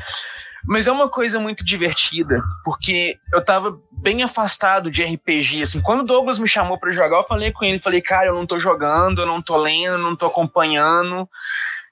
[0.66, 5.82] Mas é uma coisa muito divertida, porque eu tava bem afastado de RPG, assim.
[5.82, 8.46] Quando o Douglas me chamou para jogar, eu falei com ele, falei, cara, eu não
[8.46, 11.28] tô jogando, eu não tô lendo, não tô acompanhando,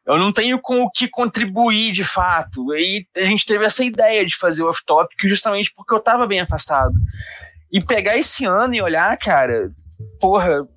[0.05, 2.73] eu não tenho com o que contribuir de fato.
[2.73, 6.39] E a gente teve essa ideia de fazer o off-topic justamente porque eu tava bem
[6.39, 6.93] afastado.
[7.69, 9.69] E pegar esse ano e olhar, cara,
[10.19, 10.67] porra,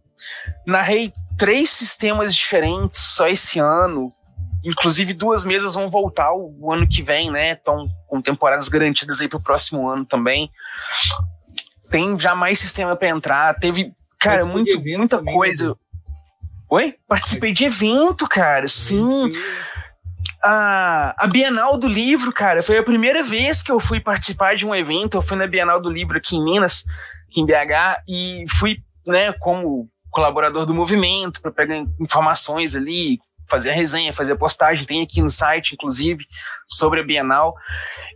[0.67, 4.13] narrei três sistemas diferentes só esse ano,
[4.65, 7.53] Inclusive, duas mesas vão voltar o, ano que vem, né?
[7.53, 10.51] Estão com temporadas garantidas aí pro próximo ano também.
[11.91, 13.55] Tem já mais sistema para entrar.
[13.57, 15.69] Teve, cara, muito, muita também, coisa.
[15.69, 15.75] Né?
[16.71, 16.95] Oi?
[17.07, 18.67] Participei de evento, cara.
[18.67, 19.33] Sim.
[20.43, 24.67] A, a Bienal do Livro, cara, foi a primeira vez que eu fui participar de
[24.67, 25.19] um evento.
[25.19, 26.85] Eu fui na Bienal do Livro aqui em Minas,
[27.29, 33.71] aqui em BH, e fui, né, como colaborador do movimento, para pegar informações ali, fazer
[33.71, 36.25] a resenha, fazer a postagem, tem aqui no site, inclusive,
[36.69, 37.55] sobre a Bienal.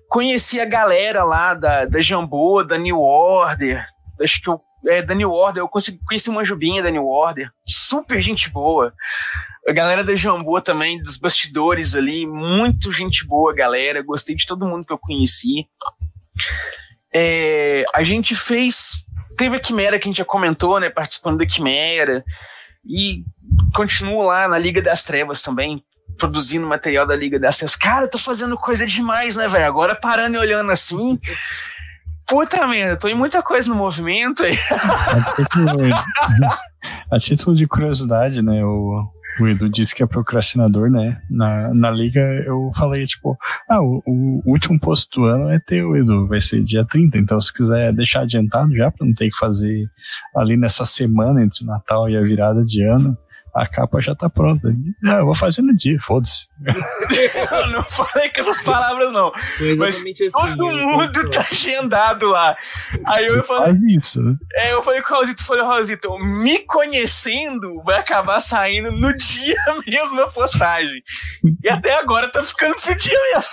[0.09, 3.85] Conheci a galera lá da, da Jambô, da New Order,
[4.23, 7.51] acho que eu, é, da New Order, eu consegui, conheci uma Jubinha da New Order,
[7.67, 8.95] super gente boa.
[9.69, 14.67] A galera da Jambô também, dos bastidores ali, muito gente boa, galera, gostei de todo
[14.67, 15.67] mundo que eu conheci.
[17.13, 19.05] É, a gente fez,
[19.39, 22.25] teve a Quimera que a gente já comentou, né, participando da Quimera,
[22.85, 23.23] e
[23.73, 25.83] continuo lá na Liga das Trevas também,
[26.19, 27.77] produzindo material da Liga das Trevas.
[27.77, 29.67] Cara, eu tô fazendo coisa demais, né, velho?
[29.67, 31.19] Agora parando e olhando assim.
[32.27, 34.59] Puta merda, tô em muita coisa no movimento aí.
[37.11, 39.03] A título de curiosidade, né, o,
[39.41, 41.21] o Edu disse que é procrastinador, né?
[41.31, 43.37] Na, na liga eu falei, tipo,
[43.69, 47.41] ah, o, o último posto do ano é teu, Edu, vai ser dia 30, então
[47.41, 49.89] se quiser deixar adiantado já pra não ter que fazer
[50.35, 53.17] ali nessa semana entre Natal e a virada de ano,
[53.63, 54.69] a capa já tá pronta.
[55.03, 56.47] Não, eu vou fazer no dia, foda-se.
[57.53, 59.33] eu não falei com essas palavras, não.
[59.79, 62.57] Mas assim, todo mundo tá agendado lá.
[63.07, 63.73] Aí eu falei.
[63.73, 64.37] Faz isso, né?
[64.55, 69.57] É, eu falei com o Raulzito, falei, Raulzito, me conhecendo vai acabar saindo no dia
[69.87, 71.03] mesmo a postagem.
[71.63, 73.51] E até agora tá ficando pro dia mesmo.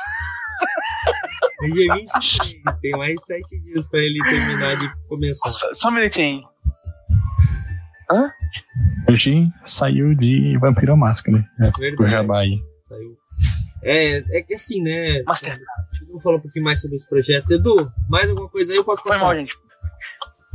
[1.61, 5.49] É dia 23, tem mais sete dias pra ele terminar de começar.
[5.49, 6.43] Só, só um minutinho.
[8.11, 8.31] Hã?
[9.09, 11.71] Hoje saiu de Vampiro Máscara, né?
[11.97, 12.59] Por Jabá aí.
[12.83, 13.17] Saiu.
[13.83, 15.21] É, é que assim, né?
[15.23, 15.59] Master.
[16.07, 17.51] Vamos falar um pouquinho mais sobre os projetos.
[17.51, 19.19] Edu, mais alguma coisa aí eu posso passar?
[19.19, 19.55] Foi mal, gente.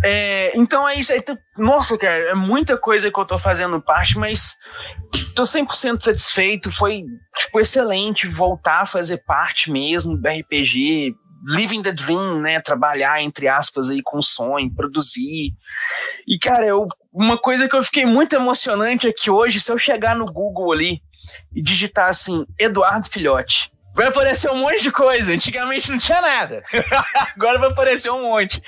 [0.02, 1.22] É, então é isso aí.
[1.58, 4.56] Nossa, cara, é muita coisa que eu tô fazendo parte, mas
[5.34, 6.72] tô 100% satisfeito.
[6.72, 7.04] Foi,
[7.36, 11.14] tipo, excelente voltar a fazer parte mesmo do RPG,
[11.46, 12.60] living the dream, né?
[12.60, 15.54] Trabalhar, entre aspas, aí com o sonho, produzir.
[16.26, 19.78] E, cara, eu, uma coisa que eu fiquei muito emocionante é que hoje, se eu
[19.78, 21.02] chegar no Google ali
[21.54, 25.32] e digitar assim, Eduardo Filhote, vai aparecer um monte de coisa.
[25.32, 26.62] Antigamente não tinha nada.
[27.36, 28.62] Agora vai aparecer um monte.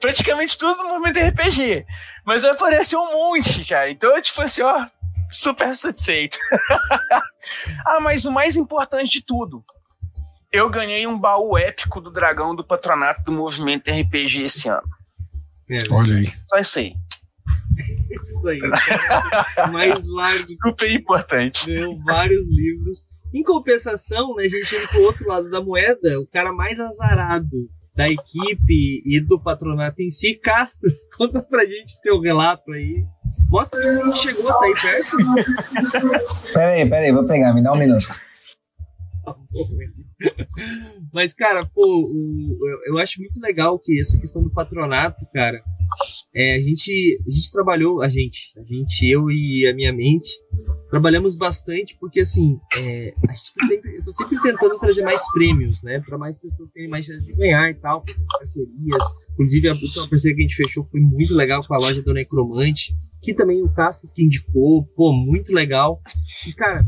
[0.00, 1.86] Praticamente tudo no movimento RPG.
[2.24, 3.90] Mas vai aparecer um monte, cara.
[3.90, 4.86] Então, tipo assim, ó,
[5.30, 6.38] super satisfeito.
[7.86, 9.64] ah, mas o mais importante de tudo,
[10.52, 14.88] eu ganhei um baú épico do dragão do patronato do movimento RPG esse ano.
[15.70, 16.26] É, Olha aí.
[16.26, 16.94] Só isso aí.
[18.10, 18.60] isso aí.
[19.72, 20.46] Mais largo.
[20.66, 21.66] Super importante.
[21.66, 23.04] Ganhou vários livros.
[23.34, 27.68] Em compensação, né, a gente indo pro outro lado da moeda, o cara mais azarado
[27.94, 33.04] da equipe e do patronato em si, Castas, conta pra gente teu relato aí.
[33.48, 35.16] Mostra que a gente chegou, tá aí perto.
[36.52, 38.06] Pera aí, pera aí, vou pegar, me dá um minuto.
[41.12, 42.56] Mas, cara, pô, o-
[42.86, 45.60] eu, acho muito legal que essa questão do patronato, cara.
[46.34, 50.28] É, a gente, a gente trabalhou, a gente, a gente, eu e a minha mente,
[50.90, 55.22] trabalhamos bastante porque, assim, é, a gente tá sempre, eu tô sempre tentando trazer mais
[55.32, 58.02] prêmios, né, para mais pessoas terem mais chance de ganhar e tal,
[58.38, 59.04] parcerias.
[59.32, 62.12] Inclusive, a última parceria que a gente fechou foi muito legal com a loja do
[62.12, 66.00] Necromante, que também o Castas que indicou, pô, muito legal.
[66.46, 66.84] E, cara,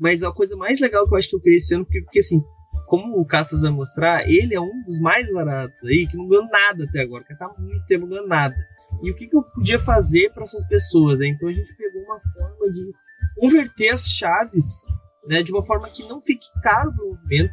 [0.00, 2.20] mas a coisa mais legal que eu acho que eu queria esse ano, porque, porque
[2.20, 2.42] assim,
[2.86, 6.48] como o Castas vai mostrar, ele é um dos mais zarados aí, que não ganhou
[6.48, 8.56] nada até agora, que tá muito tempo ganhando nada.
[9.02, 11.28] E o que, que eu podia fazer para essas pessoas, né?
[11.28, 12.92] Então a gente pegou uma forma de
[13.36, 14.86] converter as chaves,
[15.28, 17.52] né, de uma forma que não fique caro pro movimento.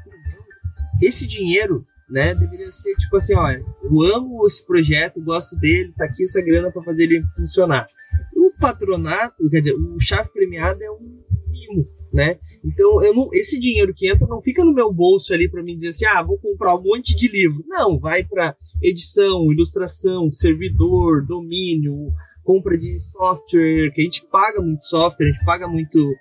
[1.01, 6.05] Esse dinheiro, né, deveria ser tipo assim, ó, eu amo esse projeto, gosto dele, tá
[6.05, 7.87] aqui essa grana para fazer ele funcionar.
[8.35, 12.37] O patronato, quer dizer, o chave premiado é um mimo, né?
[12.63, 15.75] Então, eu não, esse dinheiro que entra não fica no meu bolso ali para mim
[15.75, 17.63] dizer assim, ah, vou comprar um monte de livro.
[17.67, 22.11] Não, vai para edição, ilustração, servidor, domínio,
[22.43, 26.13] compra de software, que a gente paga muito software, a gente paga muito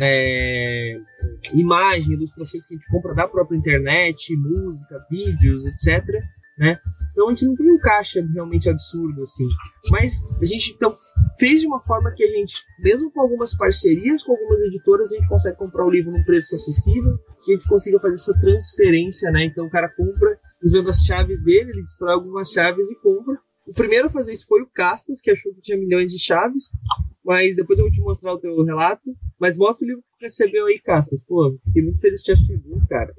[0.00, 0.98] é,
[1.54, 6.04] imagem, ilustrações que a gente compra da própria internet, música, vídeos, etc.
[6.58, 6.78] Né?
[7.18, 9.48] Então a gente não tem um caixa realmente absurdo assim.
[9.90, 10.96] Mas a gente então
[11.36, 15.16] fez de uma forma que a gente, mesmo com algumas parcerias com algumas editoras, a
[15.16, 19.32] gente consegue comprar o livro num preço acessível, que a gente consiga fazer essa transferência,
[19.32, 19.46] né?
[19.46, 23.36] Então o cara compra usando as chaves dele, ele destrói algumas chaves e compra.
[23.68, 26.70] O primeiro a fazer isso foi o Castas, que achou que tinha milhões de chaves,
[27.24, 29.14] mas depois eu vou te mostrar o teu relato.
[29.38, 31.24] Mas mostra o livro que recebeu aí, Castas.
[31.24, 33.14] Pô, fiquei muito feliz que te chegou, cara.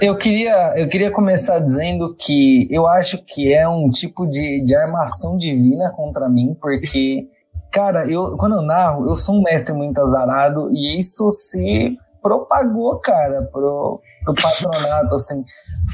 [0.00, 4.74] Eu queria, eu queria começar dizendo que eu acho que é um tipo de, de
[4.74, 7.28] armação divina contra mim, porque,
[7.72, 12.98] cara, eu, quando eu narro, eu sou um mestre muito azarado e isso se propagou,
[13.00, 15.42] cara, pro, pro patronato, assim.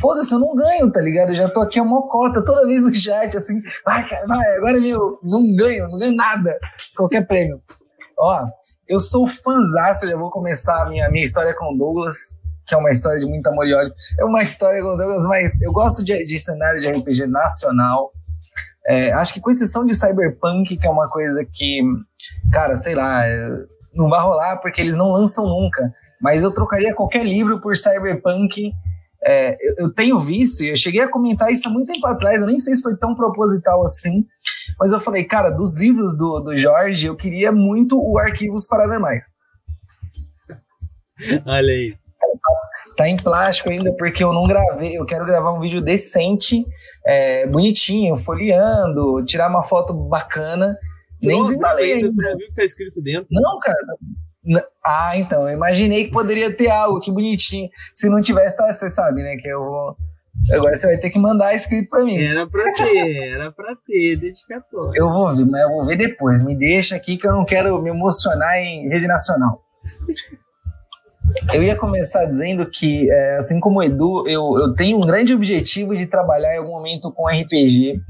[0.00, 1.30] Foda-se, eu não ganho, tá ligado?
[1.30, 4.80] Eu já tô aqui a mocota toda vez no chat, assim, vai, cara, vai, agora
[4.80, 6.58] meu, não ganho, não ganho nada,
[6.96, 7.60] qualquer prêmio.
[8.18, 8.46] Ó,
[8.88, 12.16] eu sou fãzaço, eu já vou começar a minha, minha história com Douglas,
[12.66, 13.92] que é uma história de muito amor e ódio.
[14.18, 18.12] É uma história com Douglas, mas eu gosto de, de cenário de RPG nacional.
[18.86, 21.80] É, acho que com exceção de Cyberpunk, que é uma coisa que,
[22.52, 23.48] cara, sei lá, é,
[23.94, 25.92] não vai rolar porque eles não lançam nunca.
[26.20, 28.72] Mas eu trocaria qualquer livro por Cyberpunk.
[29.24, 32.40] É, eu, eu tenho visto, e eu cheguei a comentar isso há muito tempo atrás,
[32.40, 34.24] eu nem sei se foi tão proposital assim,
[34.78, 39.24] mas eu falei, cara, dos livros do, do Jorge, eu queria muito o Arquivos Paranormais.
[41.46, 41.96] Olha aí.
[42.96, 44.98] Tá em plástico ainda porque eu não gravei.
[44.98, 46.64] Eu quero gravar um vídeo decente,
[47.04, 50.76] é, bonitinho, folheando, tirar uma foto bacana.
[51.22, 52.12] Nem Não, desembalei ainda.
[52.12, 53.26] tu não viu o que tá escrito dentro?
[53.30, 53.76] Não, cara.
[54.86, 57.68] Ah, então, eu imaginei que poderia ter algo, que bonitinho.
[57.92, 59.36] Se não tivesse, tá, você sabe, né?
[59.36, 59.96] Que eu vou.
[60.52, 62.16] Agora você vai ter que mandar escrito pra mim.
[62.16, 64.92] Era pra ter, era pra ter, dedicatório.
[64.94, 66.44] Eu vou ver, mas eu vou ver depois.
[66.44, 69.60] Me deixa aqui que eu não quero me emocionar em rede nacional.
[71.52, 75.34] Eu ia começar dizendo que, é, assim como o Edu, eu, eu tenho um grande
[75.34, 78.00] objetivo de trabalhar em algum momento com RPG.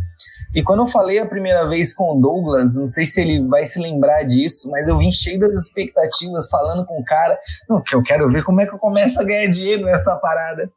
[0.56, 3.66] E quando eu falei a primeira vez com o Douglas, não sei se ele vai
[3.66, 7.38] se lembrar disso, mas eu vim cheio das expectativas, falando com o cara,
[7.68, 10.72] não, que eu quero ver como é que eu começo a ganhar dinheiro nessa parada.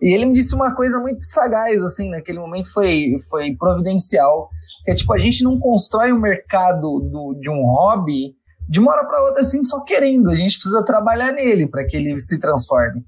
[0.00, 4.48] E ele me disse uma coisa muito sagaz, assim, naquele momento foi, foi providencial,
[4.84, 8.36] que é tipo, a gente não constrói um mercado do, de um hobby
[8.68, 11.96] de uma hora para outra assim só querendo, a gente precisa trabalhar nele para que
[11.96, 13.04] ele se transforme.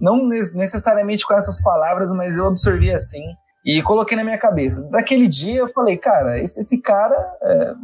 [0.00, 3.24] Não ne- necessariamente com essas palavras, mas eu absorvi assim
[3.68, 4.82] e coloquei na minha cabeça.
[4.84, 7.74] Daquele dia eu falei, cara, esse, esse cara é,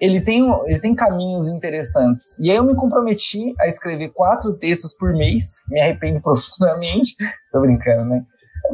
[0.00, 2.38] ele tem, ele tem caminhos interessantes.
[2.38, 7.16] E aí eu me comprometi a escrever quatro textos por mês, me arrependo profundamente,
[7.50, 8.22] tô brincando, né?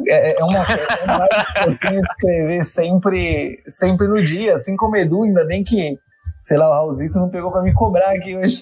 [0.07, 1.27] É, é uma, é uma
[1.57, 5.97] que eu tenho que escrever sempre, sempre no dia, assim como Edu, ainda bem que,
[6.43, 8.59] sei lá, o Raulzito não pegou pra me cobrar aqui hoje.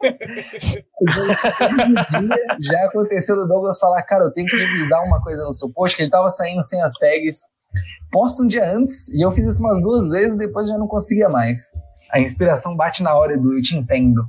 [2.60, 5.96] Já aconteceu do Douglas falar, cara, eu tenho que revisar uma coisa no seu post,
[5.96, 7.40] que ele tava saindo sem as tags.
[8.10, 11.28] Posta um dia antes, e eu fiz isso umas duas vezes, depois já não conseguia
[11.28, 11.70] mais.
[12.10, 14.24] A inspiração bate na hora, Edu, eu te entendo.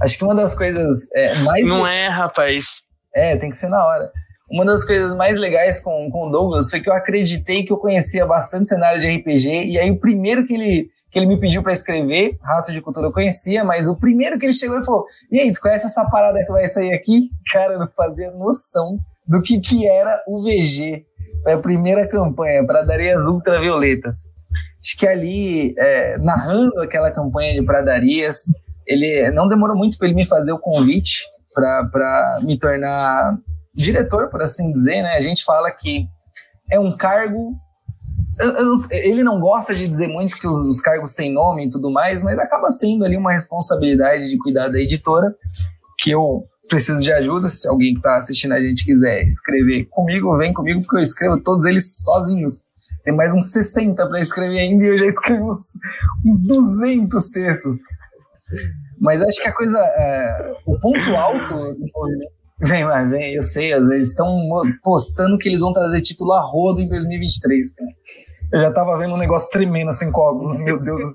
[0.00, 1.64] Acho que uma das coisas é, mais.
[1.64, 2.82] Não é, rapaz.
[3.14, 4.10] É, tem que ser na hora.
[4.50, 7.76] Uma das coisas mais legais com, com o Douglas foi que eu acreditei que eu
[7.76, 11.62] conhecia bastante cenário de RPG, e aí o primeiro que ele, que ele me pediu
[11.62, 15.04] pra escrever, Rato de Cultura eu conhecia, mas o primeiro que ele chegou e falou:
[15.30, 17.30] E aí, tu conhece essa parada que vai sair aqui?
[17.52, 21.04] Cara, eu não fazia noção do que, que era o VG.
[21.42, 24.30] Foi a primeira campanha, Pradarias Ultravioletas.
[24.80, 28.42] Acho que ali, é, narrando aquela campanha de pradarias,
[28.86, 33.36] ele não demorou muito para ele me fazer o convite para me tornar
[33.74, 35.14] diretor, por assim dizer, né?
[35.14, 36.06] A gente fala que
[36.70, 37.52] é um cargo.
[38.40, 41.70] Eu- eu ele não gosta de dizer muito que os, os cargos têm nome e
[41.70, 45.34] tudo mais, mas acaba sendo ali uma responsabilidade de cuidar da editora,
[45.98, 47.48] que eu preciso de ajuda.
[47.50, 51.40] Se alguém que está assistindo a gente quiser escrever comigo, vem comigo, porque eu escrevo
[51.42, 52.64] todos eles sozinhos.
[53.04, 55.72] Tem mais uns 60 para escrever ainda e eu já escrevi uns,
[56.26, 57.76] uns 200 textos.
[59.00, 59.78] Mas acho que a coisa.
[59.78, 62.32] é, o ponto alto do movimento.
[62.60, 64.36] Vem, vai, vem, eu sei, eles estão
[64.82, 67.90] postando que eles vão trazer título a rodo em 2023, cara.
[68.52, 71.12] Eu já tava vendo um negócio tremendo assim com óculos, meu Deus.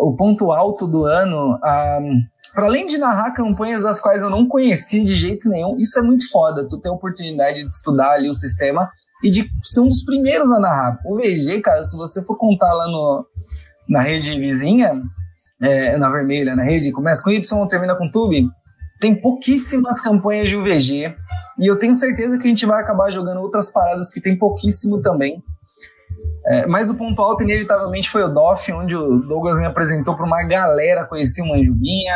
[0.00, 5.04] O ponto alto do ano, para além de narrar campanhas das quais eu não conhecia
[5.04, 8.34] de jeito nenhum, isso é muito foda, tu ter a oportunidade de estudar ali o
[8.34, 8.88] sistema
[9.22, 10.98] e de ser um dos primeiros a narrar.
[11.04, 13.26] O VG, cara, se você for contar lá no,
[13.88, 15.00] na rede vizinha,
[15.60, 18.48] é, na vermelha, na rede, começa com Y, termina com Tube,
[19.00, 21.14] tem pouquíssimas campanhas de UVG.
[21.58, 25.00] E eu tenho certeza que a gente vai acabar jogando outras paradas que tem pouquíssimo
[25.00, 25.42] também.
[26.46, 30.26] É, mas o ponto alto, inevitavelmente, foi o DOF, onde o Douglas me apresentou para
[30.26, 31.06] uma galera.
[31.06, 32.14] Conheci o Manjubinha,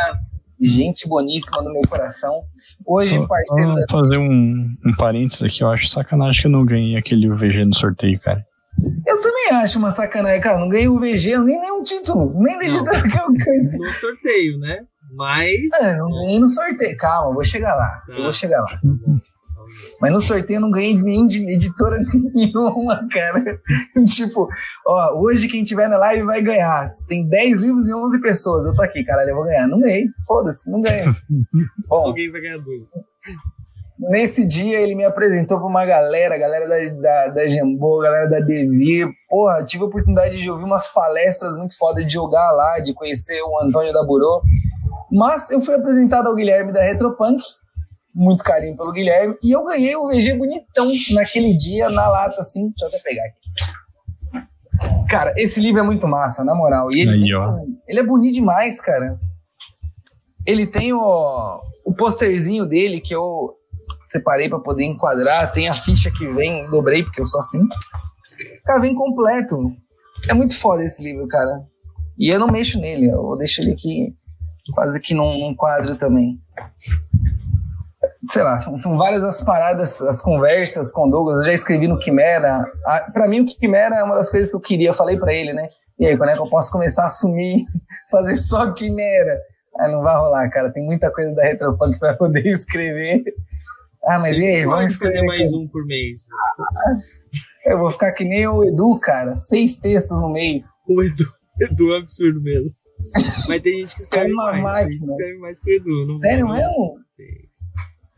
[0.60, 2.42] gente boníssima do meu coração.
[2.86, 3.80] Hoje, Só- parceiro da.
[3.90, 7.64] só fazer um, um parênteses aqui, eu acho sacanagem que eu não ganhei aquele VG
[7.64, 8.44] no sorteio, cara.
[9.06, 10.58] Eu também acho uma sacanagem, cara.
[10.58, 13.78] Não ganhei o VG, nem nenhum título, nem que eu conheci.
[13.78, 14.78] No sorteio, né?
[15.14, 15.58] Mas.
[15.82, 16.96] É, não ganhei no sorteio.
[16.96, 18.02] Calma, eu vou chegar lá.
[18.08, 18.80] Eu vou chegar lá.
[20.00, 21.98] Mas no sorteio eu não ganhei de nenhum de editora
[22.34, 23.60] nenhuma, cara.
[24.06, 24.48] tipo,
[24.86, 26.86] ó, hoje quem tiver na live vai ganhar.
[27.06, 28.64] Tem 10 livros e 11 pessoas.
[28.64, 29.66] Eu tô aqui, caralho, eu vou ganhar.
[29.66, 30.06] Não ganhei.
[30.26, 31.04] Foda-se, não ganhei.
[31.86, 32.84] Bom, Alguém vai ganhar dois.
[33.98, 38.38] Nesse dia ele me apresentou pra uma galera, galera da, da, da Jambô, galera da
[38.38, 39.08] Devir.
[39.28, 43.42] Porra, tive a oportunidade de ouvir umas palestras muito foda, de jogar lá, de conhecer
[43.42, 44.40] o Antônio da Burô.
[45.10, 47.42] Mas eu fui apresentado ao Guilherme da Retropunk,
[48.14, 52.68] muito carinho pelo Guilherme, e eu ganhei o VG bonitão naquele dia, na lata, assim.
[52.70, 55.08] Deixa eu até pegar aqui.
[55.08, 56.92] Cara, esse livro é muito massa, na moral.
[56.92, 57.58] E ele, Aí, ó.
[57.86, 59.18] ele é bonito demais, cara.
[60.46, 63.54] Ele tem o, o posterzinho dele que eu
[64.08, 65.50] separei pra poder enquadrar.
[65.52, 67.60] Tem a ficha que vem, dobrei porque eu sou assim.
[68.64, 69.72] Cara, vem completo.
[70.28, 71.62] É muito foda esse livro, cara.
[72.18, 74.12] E eu não mexo nele, eu deixo ele aqui
[74.72, 76.38] quase que num, num quadro também.
[78.30, 81.38] Sei lá, são, são várias as paradas, as conversas com o Douglas.
[81.38, 82.64] Eu já escrevi no Quimera.
[82.86, 84.90] Ah, Pra mim, o Quimera é uma das coisas que eu queria.
[84.90, 85.68] Eu falei pra ele, né?
[85.98, 87.64] E aí, quando é que eu posso começar a assumir,
[88.10, 89.40] fazer só Quimera?
[89.78, 90.72] Ah, não vai rolar, cara.
[90.72, 93.22] Tem muita coisa da Retropunk pra poder escrever.
[94.04, 96.20] Ah, mas Você e aí, vamos fazer mais um por mês.
[97.66, 99.36] Eu vou ficar que nem o Edu, cara.
[99.36, 100.64] Seis textos no mês.
[100.88, 101.24] O Edu,
[101.60, 102.70] Edu é absurdo mesmo.
[103.48, 104.52] Mas tem gente que escreve mais.
[104.52, 104.98] Tem gente que máquina.
[104.98, 106.06] escreve mais que o Edu.
[106.06, 106.98] Não Sério não- mesmo?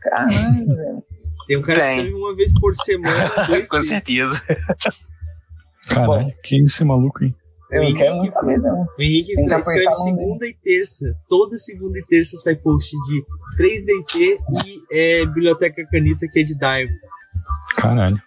[0.01, 1.03] Caralho, velho.
[1.47, 1.97] Tem um cara que Tem.
[1.97, 3.31] escreve uma vez por semana.
[3.47, 4.41] Dois Com certeza.
[5.87, 7.35] Caralho, que esse maluco, hein?
[7.71, 8.81] Eu não quero muito saber, não.
[8.81, 11.17] O Henrique que escreve segunda e terça.
[11.29, 13.23] Toda segunda e terça sai post de
[13.57, 16.99] 3DT e é, Biblioteca Canita, que é de Diamond.
[17.77, 18.21] Caralho.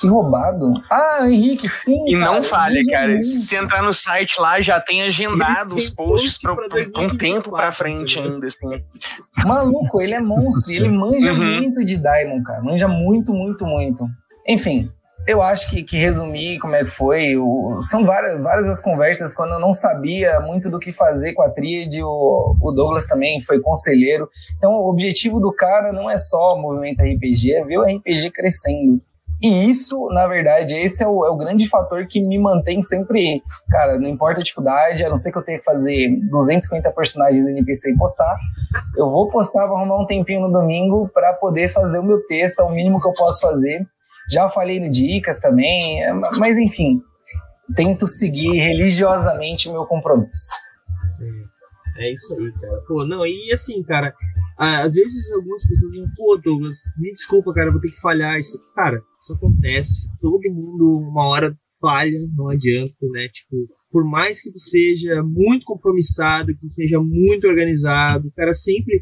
[0.00, 0.72] Que roubado.
[0.90, 2.04] Ah, Henrique, sim.
[2.06, 3.20] E não cara, falha, Henrique é cara.
[3.20, 6.56] Se você entrar no site lá, já tem agendado Ele os tem posts pra um
[6.56, 8.82] 2024, tempo pra frente ainda, assim.
[9.44, 10.72] Maluco, ele é monstro.
[10.72, 11.56] e Ele manja Uhum.
[11.56, 12.62] muito de Diamond, cara.
[12.62, 14.06] Manja muito, muito, muito.
[14.46, 14.90] Enfim,
[15.26, 17.36] eu acho que, que resumir como é que foi.
[17.36, 21.42] o- são várias, várias as conversas quando eu não sabia muito do que fazer com
[21.42, 22.02] a tríade.
[22.02, 24.28] O, o Douglas também foi conselheiro.
[24.56, 28.30] Então, o objetivo do cara não é só o movimento RPG, é ver o RPG
[28.30, 29.00] crescendo.
[29.40, 33.40] E isso, na verdade, esse é o, é o grande fator que me mantém sempre.
[33.70, 37.46] Cara, não importa a dificuldade, a não ser que eu tenha que fazer 250 personagens
[37.46, 38.36] NPC e postar.
[38.96, 42.60] Eu vou postar, vou arrumar um tempinho no domingo para poder fazer o meu texto,
[42.60, 43.86] é o mínimo que eu posso fazer.
[44.28, 47.00] Já falei no Dicas também, é, mas enfim,
[47.76, 50.67] tento seguir religiosamente o meu compromisso.
[51.98, 52.80] É isso aí, cara.
[52.86, 54.14] Pô, não, e assim, cara,
[54.56, 58.38] às vezes algumas pessoas dizem, pô, Douglas, me desculpa, cara, vou ter que falhar.
[58.38, 60.08] Isso, cara, isso acontece.
[60.20, 63.28] Todo mundo, uma hora, falha, não adianta, né?
[63.28, 63.56] Tipo,
[63.90, 69.00] por mais que tu seja muito compromissado, que tu seja muito organizado, cara, sempre.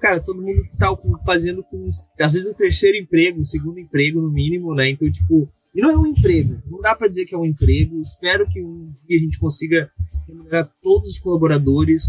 [0.00, 0.94] Cara, todo mundo tá
[1.26, 1.86] fazendo com,
[2.20, 4.90] às vezes, o terceiro emprego, o segundo emprego, no mínimo, né?
[4.90, 5.48] Então, tipo.
[5.74, 8.00] E não é um emprego, não dá pra dizer que é um emprego.
[8.00, 9.88] Espero que um dia a gente consiga
[10.26, 12.02] remunerar todos os colaboradores,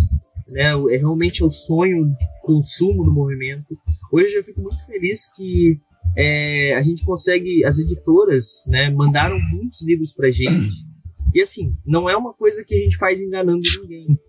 [0.52, 0.72] né?
[0.92, 3.78] É realmente o sonho de consumo do movimento.
[4.12, 5.80] Hoje eu fico muito feliz que
[6.18, 10.88] é, a gente consegue, as editoras, né, mandaram muitos livros pra gente.
[11.34, 14.20] E assim, não é uma coisa que a gente faz enganando ninguém.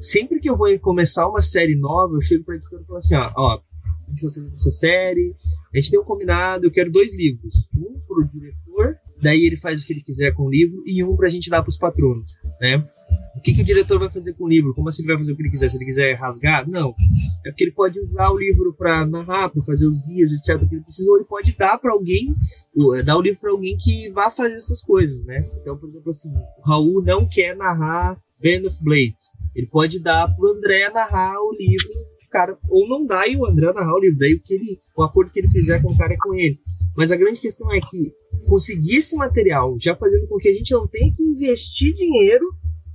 [0.00, 3.14] Sempre que eu vou começar uma série nova, eu chego pra editora e falo assim,
[3.16, 3.60] ó, ó,
[4.08, 5.34] a gente vai fazer essa série,
[5.74, 7.68] a gente tem um combinado, eu quero dois livros.
[7.76, 11.16] Um pro diretor, daí ele faz o que ele quiser com o livro, e um
[11.16, 12.84] pra gente dar pros patronos, né?
[13.36, 14.74] O que, que o diretor vai fazer com o livro?
[14.74, 15.68] Como assim ele vai fazer o que ele quiser?
[15.68, 16.68] Se ele quiser rasgar?
[16.68, 16.94] Não.
[17.46, 20.58] É porque ele pode usar o livro para narrar, para fazer os guias, etc.
[20.68, 22.34] que ele precisa, ou ele pode dar para alguém,
[22.74, 25.38] ou, dar o livro para alguém que vá fazer essas coisas, né?
[25.60, 29.16] Então, por exemplo, assim, o Raul não quer narrar Band of Blade.
[29.54, 31.88] Ele pode dar pro André narrar o livro,
[32.30, 34.18] cara, ou não dá e o André narrar o livro.
[34.18, 36.58] Daí o, que ele, o acordo que ele fizer com o cara é com ele.
[36.96, 38.12] Mas a grande questão é que
[38.48, 42.46] conseguir esse material, já fazendo com que a gente não tenha que investir dinheiro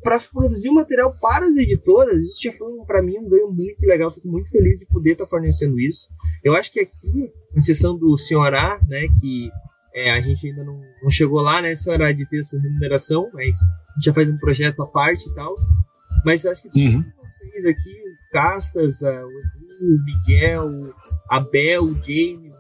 [0.04, 3.86] para produzir o material para as editoras, isso já foi para mim um ganho muito
[3.86, 4.12] legal.
[4.12, 6.08] Fico muito feliz de poder estar tá fornecendo isso.
[6.44, 9.50] Eu acho que aqui, na sessão do Senhorá, né, que
[9.96, 13.58] é, a gente ainda não, não, chegou lá, né, Senhorá, de ter essa remuneração, mas
[13.58, 15.56] a gente já faz um projeto à parte e tal.
[16.26, 17.04] Mas acho que Uhum.
[17.04, 20.94] todos vocês aqui, o Castas, o Edu, o Miguel,
[21.30, 22.53] Abel, o James,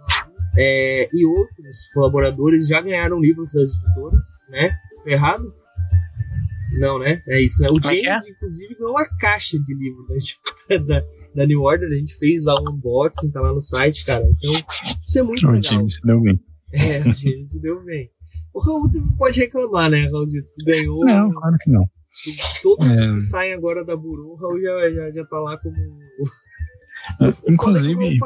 [0.58, 4.72] é, e outros colaboradores já ganharam livros das editoras, né?
[5.06, 5.54] Errado?
[6.80, 7.22] Não, né?
[7.28, 7.70] É isso, né?
[7.70, 10.08] O Como é James, inclusive, ganhou uma caixa de livro
[10.70, 11.88] da, da, da New Order.
[11.92, 14.24] A gente fez lá um unboxing, tá lá no site, cara.
[14.26, 14.54] Então,
[15.06, 15.62] isso é muito O legal.
[15.62, 16.40] James se deu bem.
[16.74, 18.10] É, o James se deu bem.
[18.54, 20.48] O Raul também pode reclamar, né, Raulzito?
[20.58, 21.06] Tu ganhou.
[21.06, 21.84] Não, claro que não.
[22.62, 23.14] Todos os É.
[23.14, 25.76] que saem agora da Buru, o Raul já, já, já tá lá como.
[27.22, 28.20] É, é Inclusive,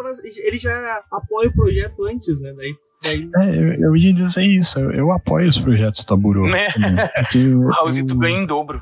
[0.43, 2.53] ele já apoia o projeto antes, né?
[2.53, 2.71] Daí,
[3.03, 4.79] daí é, eu, eu ia dizer isso.
[4.79, 6.47] Eu, eu apoio os projetos da Buru.
[6.47, 6.67] Né?
[7.33, 8.81] eu, O Raulzito eu, ganha em dobro.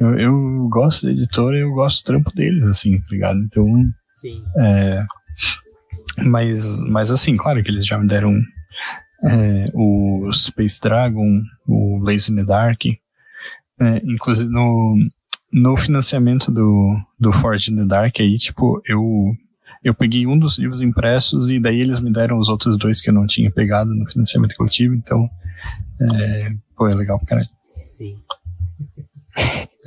[0.00, 3.38] eu, eu gosto da editora e eu gosto do trampo deles, assim, tá ligado?
[3.40, 3.66] Então,
[4.12, 4.42] Sim.
[4.58, 5.04] É,
[6.24, 8.40] mas, mas assim, claro que eles já me deram
[9.24, 12.80] é, o Space Dragon, o Lazy in the Dark.
[13.80, 14.96] É, inclusive no,
[15.54, 19.32] no financiamento do, do Forge in the Dark aí, tipo, eu,
[19.84, 23.08] eu peguei um dos livros impressos e daí eles me deram os outros dois que
[23.08, 25.30] eu não tinha pegado no financiamento coletivo, então
[26.00, 27.48] é, pô, é legal pra caralho.
[27.84, 28.16] Sim.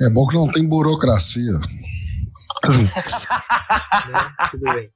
[0.00, 1.52] É bom que não tem burocracia.
[1.52, 1.68] né?
[4.50, 4.90] Tudo bem.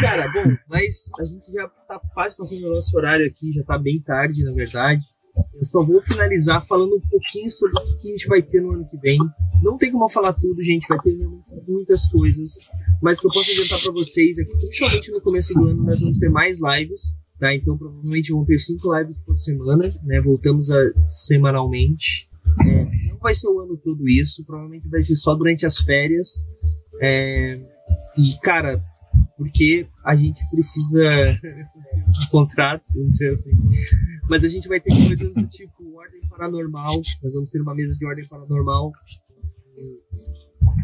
[0.00, 3.76] Cara, bom, mas a gente já tá quase passando o nosso horário aqui, já tá
[3.76, 5.04] bem tarde, na verdade.
[5.54, 8.72] Eu só vou finalizar falando um pouquinho sobre o que a gente vai ter no
[8.72, 9.18] ano que vem.
[9.62, 11.16] Não tem como falar tudo, gente, vai ter
[11.66, 12.58] muitas coisas.
[13.02, 15.84] Mas o que eu posso adiantar para vocês é que, principalmente no começo do ano,
[15.84, 17.54] nós vamos ter mais lives, tá?
[17.54, 20.20] Então, provavelmente vão ter cinco lives por semana, né?
[20.20, 22.28] Voltamos a semanalmente.
[22.66, 26.44] É, não vai ser o ano todo isso, provavelmente vai ser só durante as férias.
[27.00, 27.58] É,
[28.18, 28.82] e, cara,
[29.42, 33.50] porque a gente precisa de contratos, vamos dizer assim.
[34.30, 37.00] Mas a gente vai ter coisas do tipo ordem paranormal.
[37.20, 38.92] Nós vamos ter uma mesa de ordem paranormal.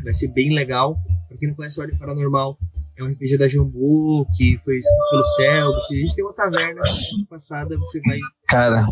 [0.03, 0.97] Vai ser bem legal.
[1.29, 2.59] Pra quem não conhece Ordem Paranormal,
[2.97, 5.95] é um RPG da Jambô, que foi escrito pelo Selbit.
[5.95, 6.83] A gente tem uma taverna.
[7.29, 8.19] Passada você vai.
[8.49, 8.83] Cara,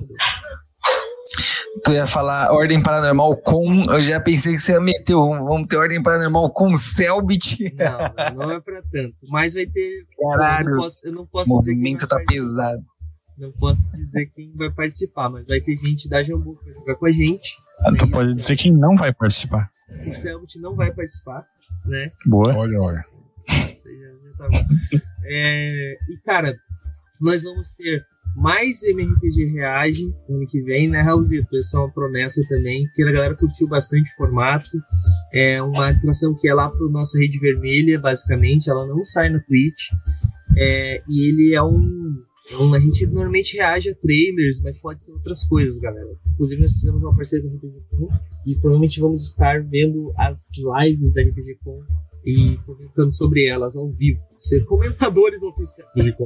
[1.86, 3.84] tu ia falar Ordem Paranormal com.
[3.84, 5.14] Eu já pensei que você ia meter.
[5.14, 7.72] Vamos ter Ordem Paranormal com Selbit.
[7.76, 9.14] Não, não, é pra tanto.
[9.30, 10.04] Mas vai ter.
[10.20, 10.68] Caralho.
[10.68, 12.82] Eu não posso, eu não posso O dizer quem movimento tá pesado.
[13.38, 16.94] Não posso dizer quem vai participar, mas vai ter gente da Jambu que vai jogar
[16.96, 17.54] com a gente.
[17.80, 19.70] Ah, Tu Aí, pode dizer quem não vai participar.
[20.06, 21.46] O Selbit não vai participar,
[21.84, 22.10] né?
[22.24, 22.56] Boa.
[22.56, 23.04] Olha, olha.
[24.36, 24.48] Tá.
[25.24, 26.54] É, e, cara,
[27.20, 28.04] nós vamos ter
[28.34, 31.56] mais MRPG Reage no ano que vem, né, Raulzito?
[31.56, 34.68] Essa é uma promessa também, porque a galera curtiu bastante o formato.
[35.32, 38.68] É uma atração que é lá pro nossa rede vermelha, basicamente.
[38.70, 39.90] Ela não sai na Twitch.
[40.56, 42.22] É, e ele é um,
[42.52, 46.08] é um- A gente normalmente reage a trailers, mas pode ser outras coisas, galera.
[46.32, 48.08] Inclusive, nós fizemos uma parceria com a RPG Com
[48.46, 51.82] e provavelmente vamos estar vendo as lives da RPG Com
[52.26, 54.20] e comentando sobre elas ao vivo.
[54.36, 55.88] Ser comentadores oficiais.
[55.96, 56.24] RPG Com.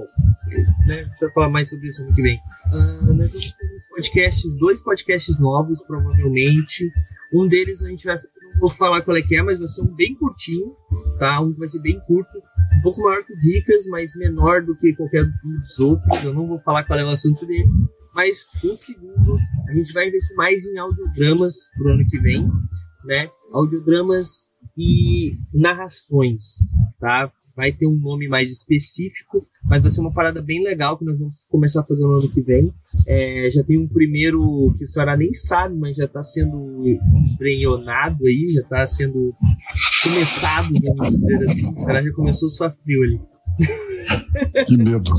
[0.87, 1.01] Né?
[1.01, 2.39] A gente vai falar mais sobre isso ano que vem.
[2.73, 6.91] Ah, nós vamos ter uns podcasts, dois podcasts novos, provavelmente.
[7.35, 8.17] Um deles a gente vai.
[8.17, 10.75] Não vou falar qual é que é, mas vai ser um bem curtinho,
[11.19, 11.41] tá?
[11.41, 12.39] Um que vai ser bem curto,
[12.79, 16.25] um pouco maior que Dicas, mas menor do que qualquer um dos outros.
[16.25, 17.69] Eu não vou falar qual é o assunto dele.
[18.15, 19.37] Mas um segundo,
[19.69, 22.51] a gente vai investir mais em audiodramas pro ano que vem,
[23.05, 23.31] né?
[23.53, 24.51] Audiodramas
[24.81, 27.31] e narrações, tá?
[27.55, 31.21] Vai ter um nome mais específico, mas vai ser uma parada bem legal que nós
[31.21, 32.73] vamos começar a fazer no ano que vem.
[33.07, 34.41] É, já tem um primeiro
[34.79, 36.83] que o senhora nem sabe, mas já está sendo
[37.33, 39.35] embrenhonado aí, já está sendo
[40.03, 41.71] começado, vamos dizer assim.
[41.71, 43.21] O senhora já começou a suar frio ali.
[44.67, 45.13] Que medo.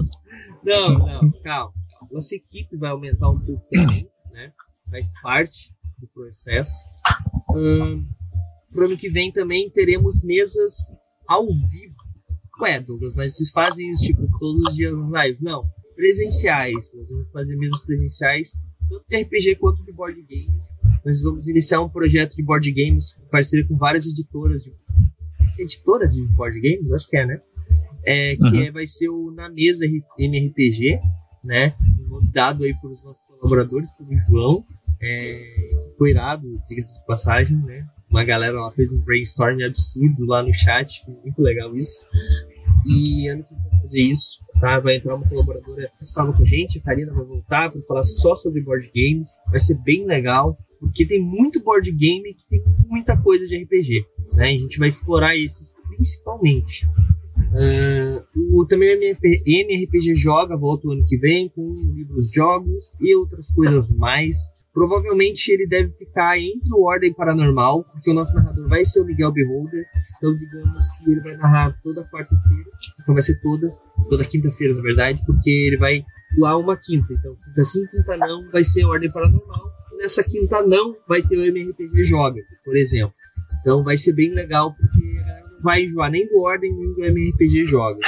[0.66, 1.74] Não, não, calma.
[2.12, 4.52] Nossa equipe vai aumentar um pouco também, né?
[4.90, 5.72] Faz parte.
[6.00, 6.74] do processo.
[7.56, 8.04] Ahn,
[8.72, 10.74] pro ano que vem também teremos mesas
[11.28, 11.96] ao vivo.
[12.62, 15.42] Ué, Douglas, mas vocês fazem isso tipo todos os dias nas lives?
[15.42, 15.64] Não,
[15.96, 16.94] presenciais.
[16.96, 18.52] Nós vamos fazer mesas presenciais,
[18.90, 20.66] tanto de RPG quanto de board games.
[21.06, 24.74] Nós vamos iniciar um projeto de board games em parceria com várias editoras de
[25.58, 27.42] editoras de board games, acho que é, né?
[28.04, 28.62] É, que Uhum.
[28.62, 29.86] é- vai ser o Na Mesa
[30.18, 31.00] MRPG,
[31.44, 31.76] né?
[32.34, 34.66] Dado aí pelos nossos colaboradores, pelo João.
[35.02, 37.88] É, foi irado, diga-se de passagem, né?
[38.12, 42.06] Uma galera lá fez um brainstorm absurdo lá no chat, foi muito legal isso.
[42.86, 44.80] E ano que vem fazer isso, tá?
[44.80, 48.04] Vai entrar uma colaboradora que estava com a gente, a Karina vai voltar para falar
[48.04, 49.30] só sobre board games.
[49.50, 54.06] Vai ser bem legal, porque tem muito board game que tem muita coisa de RPG,
[54.34, 54.50] né?
[54.50, 56.86] A gente vai explorar esses principalmente.
[57.54, 62.94] Ah, o, também o MRP, MRPG Joga volta o ano que vem com livros jogos
[63.00, 64.38] e outras coisas mais.
[64.74, 69.06] Provavelmente ele deve ficar entre o Ordem Paranormal, porque o nosso narrador vai ser o
[69.06, 69.86] Miguel Beholder.
[70.18, 72.70] Então, digamos que ele vai narrar toda quarta-feira.
[73.02, 73.70] Então, vai ser toda,
[74.10, 76.04] toda quinta-feira, na verdade, porque ele vai
[76.38, 77.12] lá uma quinta.
[77.12, 79.72] Então, quinta sim, quinta não, vai ser Ordem Paranormal.
[79.98, 83.14] Nessa quinta não, vai ter o MRPG Joga, por exemplo.
[83.60, 85.06] Então, vai ser bem legal, porque
[85.52, 88.00] não vai enjoar nem do Ordem, nem do MRPG Joga.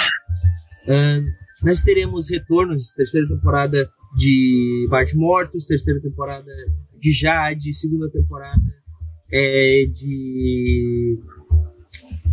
[0.87, 1.25] Ahn,
[1.63, 6.51] nós teremos retornos, terceira temporada de Bart Mortos, terceira temporada
[6.99, 8.83] de Jade, segunda temporada
[9.33, 11.19] é, de.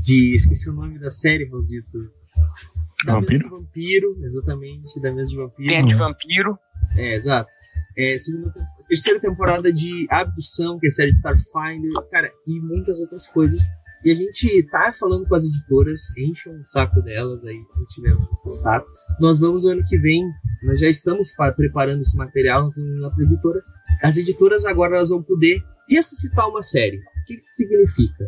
[0.02, 0.34] de.
[0.34, 1.98] esqueci o nome da série, Rosito.
[3.06, 3.44] Da mesa Vampiro?
[3.44, 5.68] de Vampiro, exatamente, da mesa de Vampiro.
[5.68, 6.58] Tem de vampiro.
[6.94, 7.50] É, exato.
[7.96, 8.52] É, segunda,
[8.86, 13.62] terceira temporada de Abdução, que é a série de Starfinder, cara, e muitas outras coisas.
[14.04, 18.26] E a gente tá falando com as editoras, enchem o saco delas aí, se tivermos
[18.42, 18.86] contato.
[19.20, 20.24] Nós vamos ano que vem,
[20.62, 23.62] nós já estamos preparando esse material, nós vamos pra editora.
[24.02, 26.96] As editoras agora elas vão poder ressuscitar uma série.
[26.96, 28.26] O que isso significa?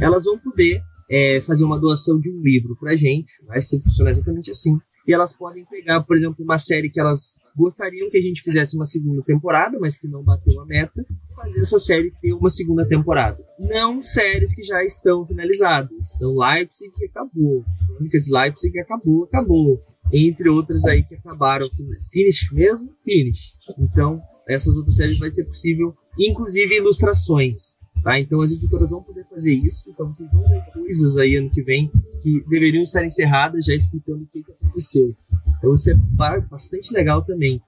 [0.00, 0.80] Elas vão poder
[1.10, 4.78] é, fazer uma doação de um livro pra gente, vai ser funcionar exatamente assim.
[5.08, 8.76] E elas podem pegar, por exemplo, uma série que elas gostariam que a gente fizesse
[8.76, 11.02] uma segunda temporada, mas que não bateu a meta,
[11.34, 13.42] fazer essa série ter uma segunda temporada.
[13.58, 16.14] Não séries que já estão finalizadas.
[16.14, 17.64] Então, Leipzig acabou.
[17.86, 19.82] Crônica de Leipzig acabou, acabou.
[20.12, 21.66] Entre outras aí que acabaram.
[22.12, 22.90] Finish mesmo?
[23.02, 23.54] Finish.
[23.78, 27.77] Então, essas outras séries vai ser possível, inclusive ilustrações.
[28.08, 28.18] Tá?
[28.18, 29.90] Então as editoras vão poder fazer isso.
[29.90, 34.22] Então vocês vão ver coisas aí ano que vem que deveriam estar encerradas já explicando
[34.22, 35.14] o que, que aconteceu.
[35.58, 37.60] Então isso é ba- bastante legal também.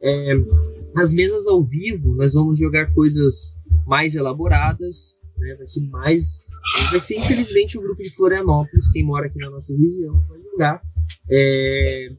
[0.00, 0.32] É,
[0.94, 5.56] nas mesas ao vivo, nós vamos jogar coisas mais elaboradas, né?
[5.56, 6.46] vai ser mais.
[6.92, 10.80] Vai ser infelizmente o grupo de Florianópolis, quem mora aqui na nossa região, vai jogar.
[11.28, 12.12] É,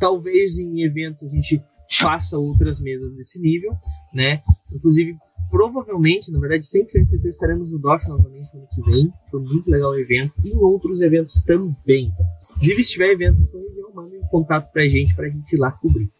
[0.00, 3.72] talvez em eventos a gente faça outras mesas desse nível,
[4.12, 4.42] né?
[4.72, 5.16] Inclusive,
[5.52, 9.12] provavelmente, na verdade, 100% certeza estaremos no DOF novamente no ano que vem.
[9.30, 10.32] Foi muito legal o evento.
[10.42, 12.10] E em outros eventos também.
[12.56, 15.58] Inclusive, se tiver evento na sua região, manda um contato pra gente, pra gente ir
[15.58, 16.10] lá cobrir.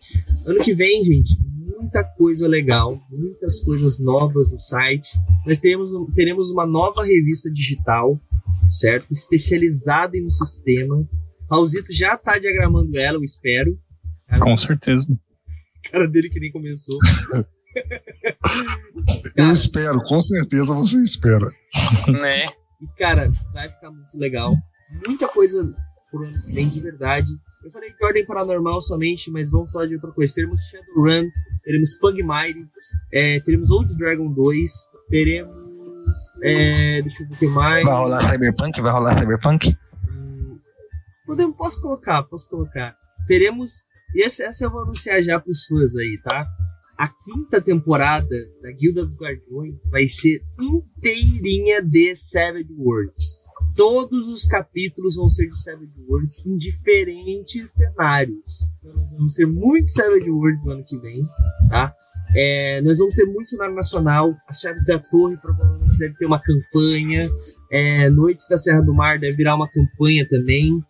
[0.44, 5.18] Ano que vem, gente, muita coisa legal, muitas coisas novas no site.
[5.46, 8.20] Nós teremos, teremos uma nova revista digital,
[8.68, 9.10] certo?
[9.10, 11.09] Especializada em um sistema.
[11.50, 13.78] Raulzito já tá diagramando ela, eu espero.
[14.40, 15.06] Com certeza.
[15.90, 16.98] cara dele que nem começou.
[19.36, 21.50] Eu espero, com certeza você espera.
[22.08, 22.46] né?
[22.80, 24.54] E, cara, vai ficar muito legal.
[25.06, 25.72] Muita coisa
[26.10, 27.28] por ano que vem, de verdade.
[27.64, 30.34] Eu falei de ordem paranormal somente, mas vamos falar de outra coisa.
[30.34, 31.28] Teremos Shadowrun,
[31.62, 32.66] teremos Pugmire,
[33.12, 34.70] é, teremos Old Dragon 2,
[35.08, 35.52] teremos.
[36.42, 37.84] É, deixa eu ver o que mais.
[37.84, 38.80] Vai rolar Cyberpunk?
[38.80, 39.76] Vai rolar Cyberpunk?
[41.24, 42.96] Podemos, posso colocar, posso colocar.
[43.26, 43.84] Teremos.
[44.14, 46.46] E essa, essa eu vou anunciar já pros fãs aí, tá?
[46.98, 53.44] A quinta temporada da Guilda dos Guardiões vai ser inteirinha de Savage Worlds.
[53.74, 58.62] Todos os capítulos vão ser de Savage Worlds em diferentes cenários.
[58.78, 61.27] Então nós vamos ter muitos Savage Worlds no ano que vem,
[61.70, 61.94] tá?
[62.35, 64.35] É, nós vamos ter muito cenário nacional.
[64.48, 67.31] As Chaves da Torre provavelmente deve ter uma campanha.
[67.70, 70.82] É, Noites da Serra do Mar deve virar uma campanha também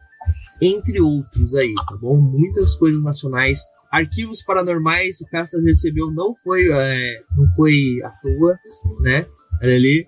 [0.61, 2.21] entre outros aí, tá bom?
[2.21, 3.61] Muitas coisas nacionais.
[3.93, 8.59] Arquivos Paranormais, o Castas recebeu, não foi, é, não foi à toa,
[9.03, 9.27] né?
[9.63, 10.07] Olha ali,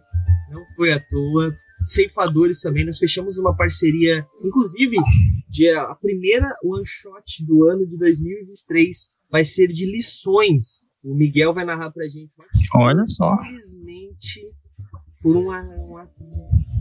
[0.51, 1.55] não foi à toa.
[1.85, 4.97] Ceifadores também, nós fechamos uma parceria, inclusive,
[5.51, 10.86] de, a primeira one shot do ano de 2023 vai ser de lições.
[11.02, 12.35] O Miguel vai narrar pra gente.
[12.74, 13.35] Olha só.
[13.43, 14.40] Infelizmente,
[15.20, 16.11] por uma, uma,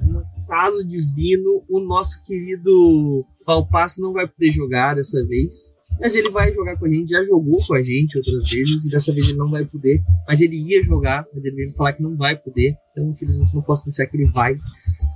[0.04, 5.76] um caso divino, o nosso querido Valpasso não vai poder jogar dessa vez.
[6.00, 8.90] Mas ele vai jogar com a gente, já jogou com a gente outras vezes, e
[8.90, 10.02] dessa vez ele não vai poder.
[10.28, 12.76] Mas ele ia jogar, mas ele veio me falar que não vai poder.
[12.92, 14.58] Então, infelizmente, não posso anunciar que ele vai.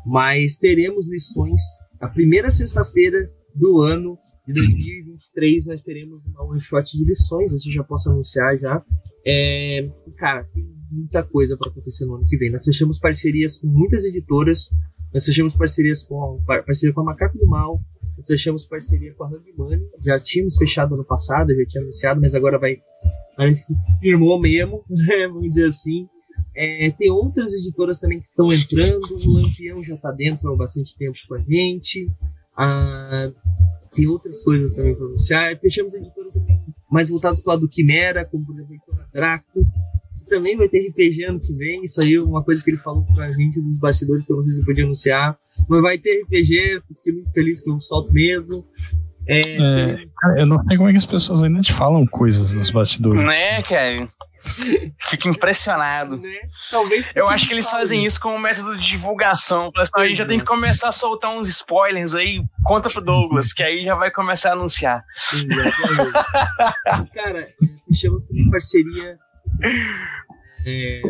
[0.05, 1.61] Mas teremos lições.
[1.99, 4.17] A primeira sexta-feira do ano
[4.47, 7.51] de 2023, nós teremos uma one shot de lições.
[7.51, 8.83] Isso já posso anunciar já.
[9.25, 12.51] É, cara, tem muita coisa para acontecer no ano que vem.
[12.51, 14.69] Nós fechamos parcerias com muitas editoras.
[15.13, 17.81] Nós fechamos parcerias com parceria com a Macaco do Mal,
[18.25, 19.87] fechamos parceria com a Hang Money.
[20.03, 22.77] Já tínhamos fechado ano passado, já tinha anunciado, mas agora vai.
[23.35, 25.27] Parece que firmou mesmo, né?
[25.27, 26.07] Vamos dizer assim.
[26.55, 29.15] É, tem outras editoras também que estão entrando.
[29.15, 32.11] O Lampião já está dentro há bastante tempo com a gente.
[32.55, 33.31] Ah,
[33.93, 35.57] tem outras coisas também para anunciar.
[35.59, 39.65] Fechamos editoras também mais voltadas para o lado do Quimera, como por exemplo a Draco.
[40.29, 41.83] Também vai ter RPG ano que vem.
[41.83, 44.43] Isso aí é uma coisa que ele falou pra gente dos bastidores que eu não
[44.43, 45.37] sei se eu podia anunciar.
[45.69, 48.65] Mas vai ter RPG, fiquei muito feliz que eu solto mesmo.
[49.29, 52.53] É, É, cara, eu não sei como é que as pessoas ainda te falam coisas
[52.53, 53.21] nos bastidores.
[53.21, 54.07] Né, cara?
[55.09, 56.15] Fico impressionado.
[56.15, 56.29] né?
[56.71, 59.69] Talvez Eu acho que eles fazem isso como método de divulgação.
[59.73, 62.41] Fala assim, "Não, a gente já tem que começar a soltar uns spoilers aí.
[62.63, 65.03] Conta pro Douglas, que aí já vai começar a anunciar.
[65.33, 67.11] Exatamente.
[67.13, 67.49] Cara, é,
[67.89, 69.17] fechamos também parceria.
[70.67, 71.01] É,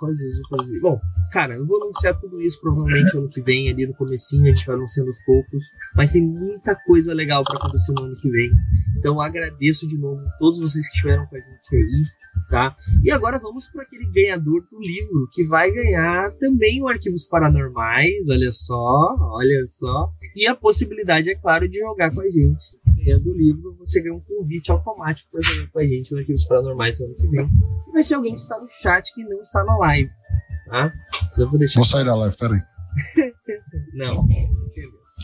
[0.00, 0.80] coisas outras.
[0.80, 0.98] Bom,
[1.30, 4.66] cara, eu vou anunciar tudo isso provavelmente ano que vem, ali no comecinho, a gente
[4.66, 5.64] vai anunciando aos poucos.
[5.94, 8.50] Mas tem muita coisa legal pra acontecer no ano que vem.
[8.98, 12.02] Então agradeço de novo todos vocês que estiveram com a gente aí,
[12.48, 12.74] tá?
[13.04, 18.28] E agora vamos para aquele ganhador do livro, que vai ganhar também o Arquivos Paranormais,
[18.30, 20.10] olha só, olha só.
[20.34, 22.64] E a possibilidade, é claro, de jogar com a gente.
[23.04, 26.44] Ganhando o livro, você ganha um convite automático para jogar com a gente no Arquivos
[26.44, 27.46] Paranormais no ano que vem.
[27.88, 30.10] E vai ser alguém que está no chat que não está na live,
[30.66, 30.92] tá?
[31.32, 31.80] Então eu vou deixar.
[31.80, 32.60] Vou sair da live, peraí.
[33.94, 34.26] Não.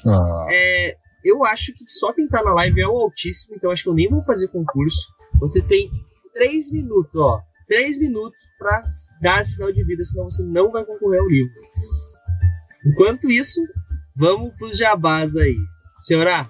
[0.06, 3.82] Ah, É, eu acho que só quem tá na live é o Altíssimo, então acho
[3.82, 5.12] que eu nem vou fazer concurso.
[5.40, 5.90] Você tem
[6.32, 7.40] três minutos, ó.
[7.68, 8.82] Três minutos pra
[9.20, 11.52] dar sinal de vida, senão você não vai concorrer ao livro.
[12.86, 13.60] Enquanto isso,
[14.16, 15.56] vamos pros jabás aí.
[15.98, 16.48] Senhora,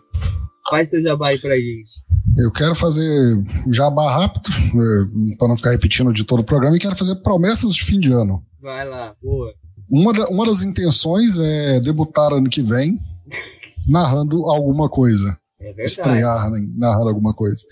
[0.68, 1.90] faz seu jabá aí pra gente.
[2.38, 3.36] eu quero fazer
[3.70, 7.74] jabá rápido, eh, para não ficar repetindo de todo o programa, e quero fazer promessas
[7.74, 8.44] de fim de ano.
[8.60, 9.52] Vai lá, boa.
[9.88, 12.98] Uma, da- uma das intenções é debutar ano que vem
[13.88, 15.36] narrando alguma coisa.
[15.60, 15.88] É verdade.
[15.90, 17.62] Estrear né, narrando alguma coisa.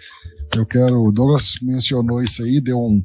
[0.55, 1.03] Eu quero.
[1.05, 3.03] O Douglas mencionou isso aí, deu um.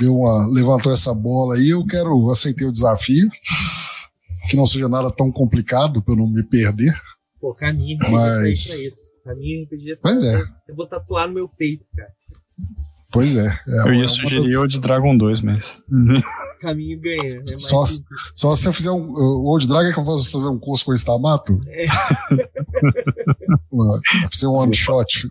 [0.00, 1.68] Deu uma, levantou essa bola aí.
[1.70, 2.28] Eu quero.
[2.30, 3.28] Aceitei o desafio.
[4.48, 6.94] Que não seja nada tão complicado para eu não me perder.
[7.46, 9.06] Pô, caminho RPG Mas- aí pra isso.
[9.24, 10.42] Caminho RPG tá Pois é.
[10.68, 12.10] Eu vou tatuar no meu peito, cara.
[13.12, 13.46] Pois é.
[13.46, 15.78] é Eu ia uma sugerir das- o de Dragon 2, mas.
[16.60, 17.34] Caminho ganha.
[17.34, 18.20] É mais Só- simples.
[18.34, 19.10] Só se eu fizer um.
[19.12, 21.60] O Old Dragon é que eu posso fazer um curso com o Stamato?
[21.68, 21.86] É.
[24.30, 25.28] Fazer um one shot.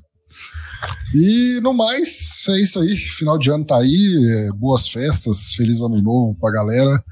[1.14, 2.96] E no mais, é isso aí.
[2.96, 4.48] Final de ano tá aí.
[4.48, 7.04] é, boas festas, feliz ano novo pra galera.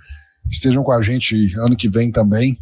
[0.49, 2.57] Estejam com a gente ano que vem também.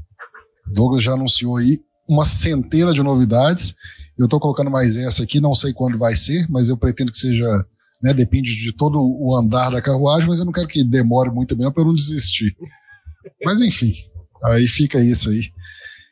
[0.74, 3.76] Douglas já anunciou aí uma centena de novidades.
[4.18, 7.18] Eu tô colocando mais essa aqui, não sei quando vai ser, mas eu pretendo que
[7.18, 7.46] seja.
[8.04, 11.56] Né, depende de todo o andar da carruagem, mas eu não quero que demore muito
[11.56, 12.56] mesmo para eu não desistir.
[13.44, 13.94] Mas enfim,
[14.44, 15.52] aí fica isso aí.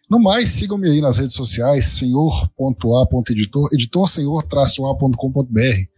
[0.10, 5.90] No mais, sigam-me aí nas redes sociais, senhor.a.editor, editor senhor-a.com.br.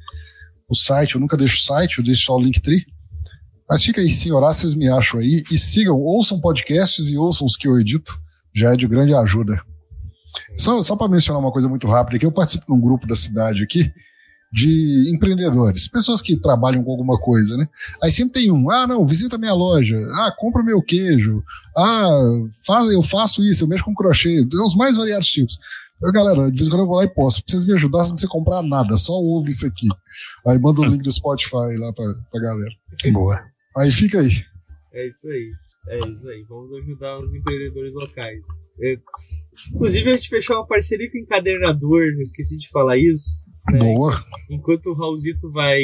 [0.69, 2.85] O site, eu nunca deixo o site, eu deixo só o Linktree.
[3.69, 5.41] Mas fica aí, senhorá, vocês me acham aí.
[5.49, 8.19] E sigam, ouçam podcasts e ouçam os que eu edito.
[8.53, 9.61] Já é de grande ajuda.
[10.57, 13.15] Só, só para mencionar uma coisa muito rápida aqui, eu participo de um grupo da
[13.15, 13.91] cidade aqui
[14.51, 17.69] de empreendedores, pessoas que trabalham com alguma coisa, né?
[18.03, 21.41] Aí sempre tem um, ah, não, visita minha loja, ah, compra meu queijo,
[21.75, 22.09] ah,
[22.65, 25.57] faz, eu faço isso, eu mexo com crochê, tem os mais variados tipos.
[26.01, 28.03] Eu, galera, de vez em quando eu vou lá e posto, pra vocês me ajudar,
[28.03, 29.87] sem você comprar nada, só ouve isso aqui.
[30.45, 32.71] Aí manda o link do Spotify lá pra, pra galera.
[33.13, 33.39] Boa.
[33.77, 34.31] Aí fica aí.
[34.93, 35.51] É isso aí.
[35.87, 36.43] É isso aí.
[36.49, 38.45] Vamos ajudar os empreendedores locais.
[38.81, 38.97] É,
[39.73, 43.45] Inclusive, a gente fechou uma parceria com o encadernador, não esqueci de falar isso.
[43.71, 43.79] né?
[43.79, 44.23] Boa.
[44.49, 45.79] Enquanto o Raulzito vai,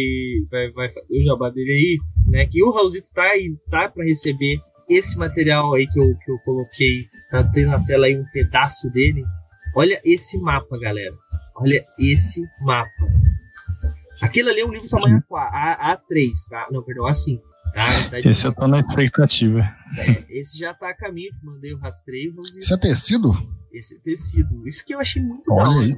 [0.49, 1.97] vai, vai fazer o jabá dele aí,
[2.31, 2.45] né?
[2.45, 4.59] Que o Raulzito tá, aí, tá para receber
[4.89, 7.05] esse material aí que eu, que eu coloquei.
[7.29, 9.23] Tá tendo na tela aí um pedaço dele.
[9.75, 11.13] Olha esse mapa, galera.
[11.55, 12.89] Olha esse mapa.
[14.21, 16.67] Aquele ali é um livro tamanho A4, A, A3, tá?
[16.71, 17.39] Não, perdão, A5.
[17.73, 18.09] Tá?
[18.09, 19.59] Tá Esse eu tô na expectativa.
[19.99, 22.33] é, esse já tá a caminho, te mandei o rastreio.
[22.57, 23.29] Isso é tecido?
[23.72, 24.68] Esse tecido.
[24.68, 25.85] Isso que eu achei muito da Olha hora.
[25.85, 25.95] aí.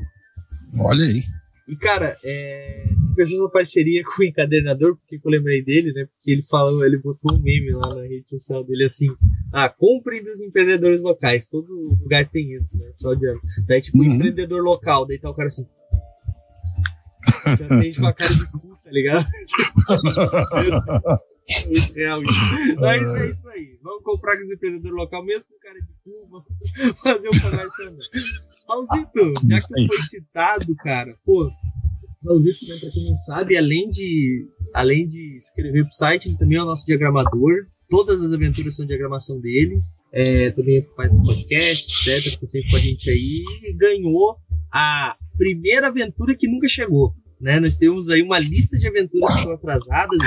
[0.79, 1.23] Olha aí.
[1.67, 2.83] E, cara, é...
[3.15, 6.05] fechou essa parceria com o encadernador, porque eu lembrei dele, né?
[6.05, 9.07] Porque ele falou, ele botou um meme lá na rede social dele assim:
[9.53, 11.47] ah, comprem dos empreendedores locais.
[11.47, 11.71] Todo
[12.01, 12.91] lugar tem isso, né?
[12.97, 13.41] Final de ano.
[13.67, 14.15] Daí, tipo, Uhum.
[14.15, 15.65] empreendedor local, daí tá o cara assim.
[17.45, 19.25] Já atende com a cara de cu, tá ligado?
[21.67, 22.75] Muito real isso.
[22.79, 23.79] Mas é isso aí.
[23.81, 28.07] Vamos comprar com os empreendedores local, mesmo com cara de cu, vamos fazer comércio também.
[28.67, 31.51] Raulzito, já que tu foi citado, cara, pô,
[32.25, 36.57] Raulzito, né, pra quem não sabe, além de, além de escrever pro site, ele também
[36.57, 37.65] é o nosso diagramador.
[37.89, 39.81] Todas as aventuras são diagramação dele.
[40.11, 42.39] É, também faz um podcast, etc.
[42.39, 43.43] Tá sempre com a gente aí.
[43.63, 44.37] E ganhou
[44.71, 47.15] a primeira aventura que nunca chegou.
[47.39, 47.59] Né?
[47.59, 50.19] Nós temos aí uma lista de aventuras que estão atrasadas.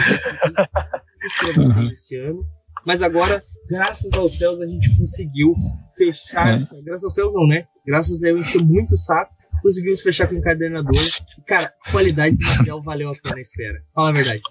[1.57, 1.87] Uhum.
[1.87, 2.45] esse ano.
[2.87, 5.55] Mas agora, graças aos céus, a gente conseguiu
[5.97, 6.55] fechar.
[6.55, 6.57] É.
[6.57, 7.65] Essa, graças aos céus, não, né?
[7.87, 10.95] Graças a eu encher muito o saco, conseguimos fechar com o encadernador.
[10.95, 13.79] E, cara, a qualidade do material valeu a pena a espera.
[13.95, 14.43] Fala a verdade.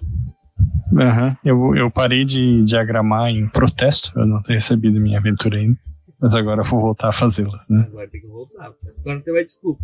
[1.00, 1.38] Aham.
[1.44, 5.78] Eu, eu parei de diagramar em protesto, eu não tenho recebido minha aventura ainda.
[6.20, 7.86] Mas agora eu vou voltar a fazê-la, né?
[7.88, 8.66] Agora tem que voltar.
[8.66, 9.84] Agora não tem mais desculpa.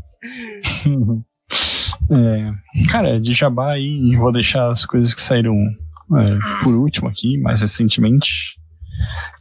[2.10, 2.52] É,
[2.90, 7.62] cara, de jabá aí, vou deixar as coisas que saíram é, por último aqui, mais
[7.62, 8.57] recentemente.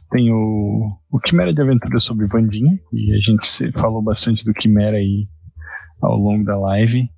[0.09, 4.97] Tem o, o Quimera de Aventura sobre Vandinha, e a gente falou bastante do Quimera
[4.97, 5.27] aí
[6.01, 7.09] ao longo da live.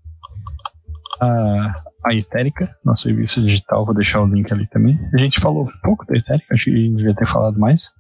[1.21, 1.75] A,
[2.05, 4.97] a Etérica, nossa revista digital, vou deixar o link ali também.
[5.13, 7.91] A gente falou pouco da Etérica, acho que devia ter falado mais.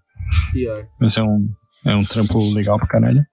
[0.51, 0.85] Pior.
[0.99, 1.47] Mas é um,
[1.85, 3.23] é um trampo legal pra caralho.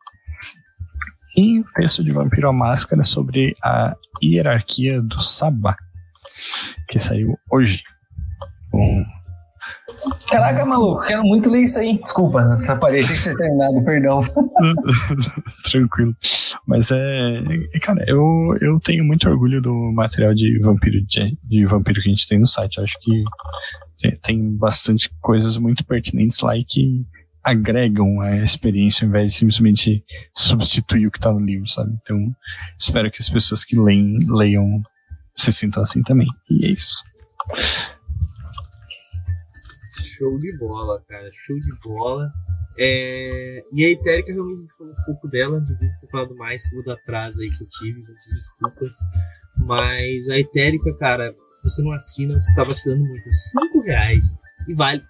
[1.37, 5.77] E o texto de Vampiro à Máscara sobre a hierarquia do Sabá,
[6.89, 7.83] que saiu hoje.
[8.73, 9.05] Bom,
[10.31, 11.99] Caraca, maluco, quero muito ler isso aí.
[11.99, 14.21] Desculpa, atrapalhei, achei que vocês terminado, perdão.
[15.65, 16.15] tranquilo.
[16.67, 17.43] Mas é.
[17.75, 22.09] é, Cara, eu, eu tenho muito orgulho do material de vampiro, de, de vampiro que
[22.09, 22.79] a gente tem no site.
[22.79, 23.25] Eu acho que
[24.23, 27.05] tem- bastante coisas muito pertinentes lá e que
[27.43, 31.93] agregam a experiência ao invés de simplesmente substituir o que tá no livro, sabe?
[32.03, 32.19] Então,
[32.79, 34.83] espero que as pessoas que leem, leiam
[35.37, 36.27] se sintam assim também.
[36.51, 37.05] E é isso.
[40.03, 41.29] Show de bola, cara.
[41.33, 42.31] Show de bola.
[42.79, 45.61] É, E a Etérica, realmente, a falou um pouco dela.
[45.61, 48.31] Devia ter falado mais do atraso aí que eu tive, gente.
[48.31, 48.95] Desculpas.
[49.59, 53.31] Mas a Etérica, cara, você não assina, você tá vacilando muito.
[53.33, 54.25] Cinco reais.
[54.69, 55.03] E vale.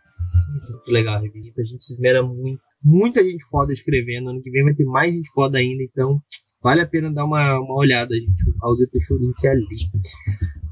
[0.71, 1.61] Muito legal a revista.
[1.61, 2.61] A gente se esmera muito.
[2.83, 4.31] Muita gente foda escrevendo.
[4.31, 5.83] Ano que vem vai ter mais gente foda ainda.
[5.83, 6.21] Então,
[6.63, 8.51] vale a pena dar uma, uma olhada, gente.
[8.51, 9.67] O Raulzito deixou o link ali.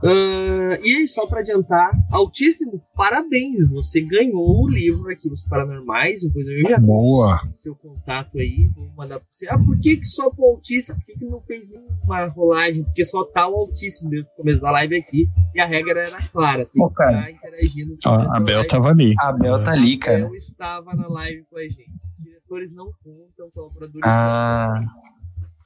[0.07, 3.71] Ah, e aí, só pra adiantar, Altíssimo, parabéns!
[3.71, 7.41] Você ganhou o livro Arquivos Paranormais, depois eu já Boa.
[7.57, 9.47] seu contato aí, vou mandar pra você.
[9.49, 10.99] Ah, por que, que só pro Altíssimo?
[10.99, 12.85] Por que, que não fez nenhuma rolagem?
[12.85, 16.23] Porque só tá o Altíssimo desde o começo da live aqui, e a regra era
[16.29, 17.19] clara, tem Pô, que cara.
[17.19, 17.97] estar interagindo.
[18.03, 18.69] com a da Bel live.
[18.69, 19.15] tava ali.
[19.21, 20.19] A Bel tá ali, A cara.
[20.19, 21.91] Bel estava na live com a gente.
[22.19, 24.75] Os diretores não contam, colaboradores Ah.
[24.77, 25.05] não contam.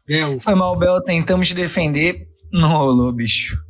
[0.07, 2.29] Bel, Foi mal, Bel, tentamos te defender.
[2.53, 3.63] Não rolou, bicho.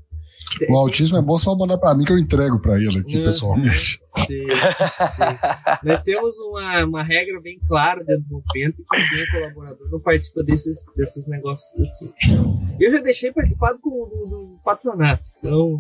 [0.70, 3.24] O autismo é bom só mandar pra mim que eu entrego pra ele aqui Uhum.
[3.24, 4.00] pessoalmente.
[4.26, 5.84] Sim, sim.
[5.84, 10.00] Nós temos uma, uma regra bem clara dentro do movimento que quem é colaborador não
[10.00, 12.12] participa desses, desses negócios assim.
[12.80, 15.22] Eu já deixei participar do, do, do patronato.
[15.38, 15.78] Então,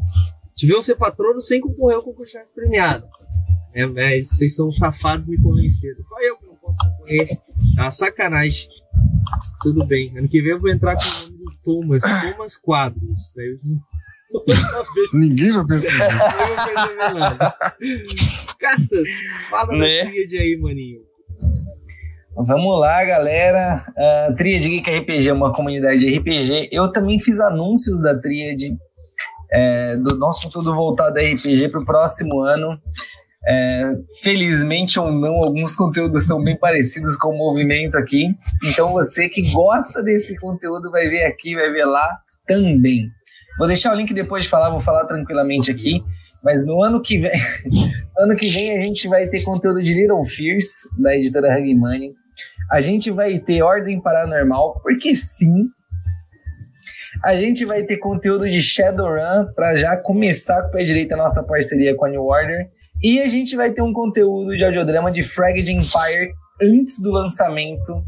[0.60, 3.08] deviam ser patrono sem concorrer ao concurso premiado.
[3.74, 6.02] É, mas vocês são safados me convenceram.
[6.04, 7.28] Só eu que não posso concorrer.
[7.76, 8.68] É uma sacanagem.
[9.62, 10.16] Tudo bem.
[10.16, 12.02] Ano que vem eu vou entrar com o nome do Thomas.
[12.02, 13.32] Thomas Quadros.
[13.34, 13.54] Daí eu
[15.14, 15.90] Ninguém vai pensar.
[18.58, 19.08] Castas,
[19.50, 20.04] fala Né?
[20.04, 21.00] da tríade aí, maninho.
[22.36, 23.84] Vamos lá, galera.
[23.96, 26.68] Uh, Tríade Geek RPG é uma comunidade de RPG.
[26.70, 28.76] Eu também fiz anúncios da Tríade,
[29.50, 32.80] é, do nosso conteúdo voltado a RPG para o próximo ano.
[33.46, 33.92] É,
[34.22, 38.28] felizmente ou não, alguns conteúdos são bem parecidos com o movimento aqui.
[38.64, 43.08] Então você que gosta desse conteúdo vai ver aqui, vai ver lá também.
[43.58, 46.02] Vou deixar o link depois de falar, vou falar tranquilamente aqui.
[46.42, 47.32] Mas no ano que vem,
[48.16, 52.12] ano que vem a gente vai ter conteúdo de Little Fears, da editora Hug Money.
[52.70, 55.66] A gente vai ter Ordem Paranormal, porque sim.
[57.24, 61.16] A gente vai ter conteúdo de Shadowrun para já começar com o pé direito a
[61.16, 62.68] nossa parceria com a New Order.
[63.02, 66.30] E a gente vai ter um conteúdo de audiodrama de Fragged Empire
[66.62, 68.04] antes do lançamento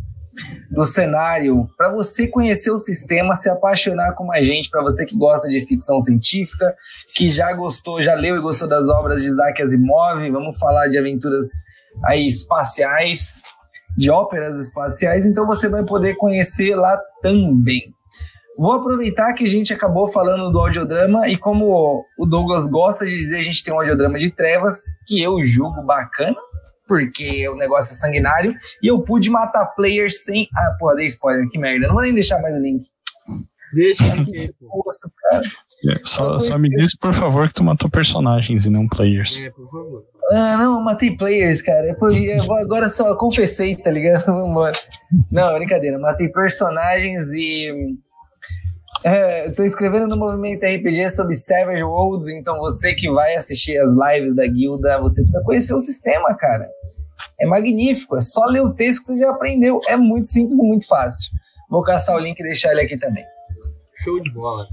[0.70, 5.16] do cenário, para você conhecer o sistema, se apaixonar como a gente, para você que
[5.16, 6.74] gosta de ficção científica,
[7.14, 10.98] que já gostou, já leu e gostou das obras de Isaac Asimov, vamos falar de
[10.98, 11.46] aventuras
[12.04, 13.42] aí espaciais,
[13.96, 17.94] de óperas espaciais, então você vai poder conhecer lá também.
[18.56, 23.16] Vou aproveitar que a gente acabou falando do audiodrama e como o Douglas gosta de
[23.16, 26.36] dizer, a gente tem um audiodrama de trevas que eu julgo bacana,
[26.90, 28.52] porque o negócio é sanguinário,
[28.82, 30.48] e eu pude matar players sem.
[30.56, 31.86] Ah, porra, dei spoiler, que merda.
[31.86, 32.82] Não vou nem deixar mais o link.
[33.72, 34.82] Deixa aqui, pô.
[34.82, 35.42] Posto, cara.
[35.88, 39.40] É, Só, só me diz, por favor, que tu matou personagens e não players.
[39.40, 40.04] É, por favor.
[40.32, 41.82] Ah, não, eu matei players, cara.
[41.86, 44.24] Depois, eu vou- agora só confessei, tá ligado?
[44.26, 44.76] Vambora.
[45.30, 45.98] Não, brincadeira.
[46.00, 47.96] Matei personagens e.
[49.02, 53.92] É, tô escrevendo no movimento RPG sobre Savage Worlds, então você que vai assistir as
[53.92, 56.68] lives da guilda, você precisa conhecer o sistema, cara.
[57.40, 59.80] É magnífico, é só ler o texto que você já aprendeu.
[59.88, 61.32] É muito simples e muito fácil.
[61.70, 63.24] Vou caçar o link e deixar ele aqui também.
[63.94, 64.66] Show de bola.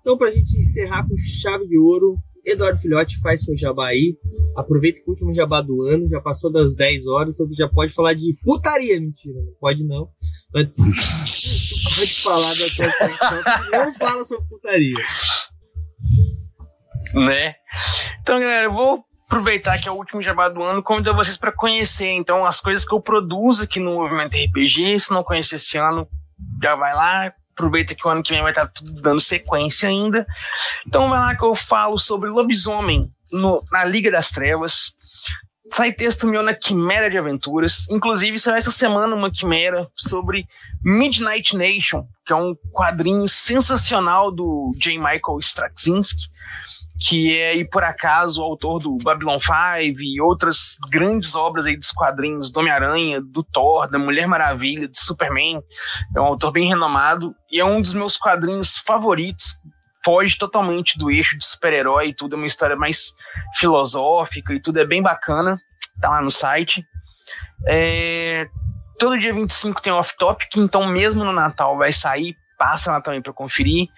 [0.00, 4.16] Então, pra gente encerrar com chave de ouro, Eduardo Filhote faz teu jabá aí.
[4.56, 7.92] Aproveita que o último jabá do ano já passou das 10 horas, então já pode
[7.92, 9.00] falar de putaria.
[9.00, 10.08] Mentira, não pode não.
[10.52, 10.68] Mas
[11.96, 14.94] pode falar da tua secção que não fala sobre putaria.
[17.14, 17.54] né?
[18.20, 21.52] Então, galera, eu vou aproveitar que é o último jabá do ano, convidar vocês para
[21.52, 24.98] conhecer, então, as coisas que eu produzo aqui no Movimento RPG.
[24.98, 26.06] Se não conhecer esse ano,
[26.62, 27.32] já vai lá.
[27.62, 30.26] Aproveita que o ano que vem vai estar tudo dando sequência ainda.
[30.84, 34.92] Então, vai lá que eu falo sobre lobisomem no- na Liga das Trevas.
[35.70, 37.88] Sai texto meu na Quimera de Aventuras.
[37.88, 40.44] Inclusive, saiu essa semana uma quimera sobre
[40.84, 44.98] Midnight Nation, que é um quadrinho sensacional do J.
[44.98, 46.24] Michael Straczynski,
[47.08, 51.76] que é, e por acaso, o autor do Babylon 5 e outras grandes obras aí
[51.76, 55.60] dos quadrinhos do Homem-Aranha, do Thor, da Mulher Maravilha, do Superman.
[56.14, 59.56] É um autor bem renomado e é um dos meus quadrinhos favoritos.
[60.04, 63.12] Foge totalmente do eixo de super-herói e tudo, é uma história mais
[63.56, 65.58] filosófica e tudo é bem bacana.
[66.00, 66.84] Tá lá no site.
[67.66, 68.46] É,
[68.98, 73.32] todo dia 25 tem off-topic, então mesmo no Natal vai sair, passa lá também para
[73.32, 73.88] conferir.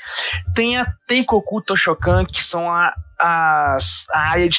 [0.55, 3.77] Tem a Teikoku Toshokan, que são a, a
[4.15, 4.59] área de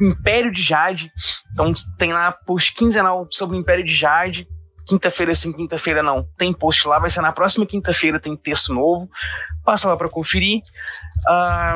[0.00, 1.10] Império de Jade.
[1.52, 4.46] Então tem lá post quinzenal sobre o Império de Jade.
[4.86, 6.24] Quinta-feira sim, quinta-feira não.
[6.38, 9.10] Tem post lá, vai ser na próxima quinta-feira, tem texto novo.
[9.64, 10.62] Passa lá para conferir.
[11.28, 11.74] Ah,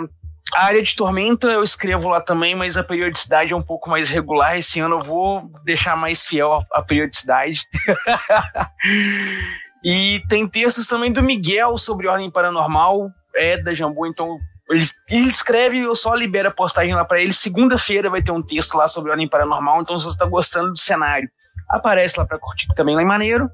[0.54, 4.08] a área de Tormenta eu escrevo lá também, mas a periodicidade é um pouco mais
[4.08, 4.56] regular.
[4.56, 7.66] Esse ano eu vou deixar mais fiel à periodicidade.
[9.84, 14.38] e tem textos também do Miguel sobre Ordem Paranormal, é da Jambu, então
[14.70, 17.34] ele, ele escreve, eu só libero a postagem lá para ele.
[17.34, 20.78] Segunda-feira vai ter um texto lá sobre Ordem Paranormal, então se você está gostando do
[20.78, 21.28] cenário,
[21.68, 23.50] aparece lá para curtir também lá em Maneiro.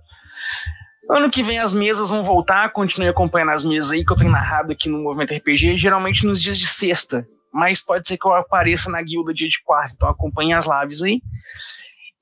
[1.11, 4.31] Ano que vem as mesas vão voltar, continue acompanhando as mesas aí que eu tenho
[4.31, 8.33] narrado aqui no Movimento RPG, geralmente nos dias de sexta, mas pode ser que eu
[8.33, 11.21] apareça na guilda dia de quarta, então acompanhe as lives aí.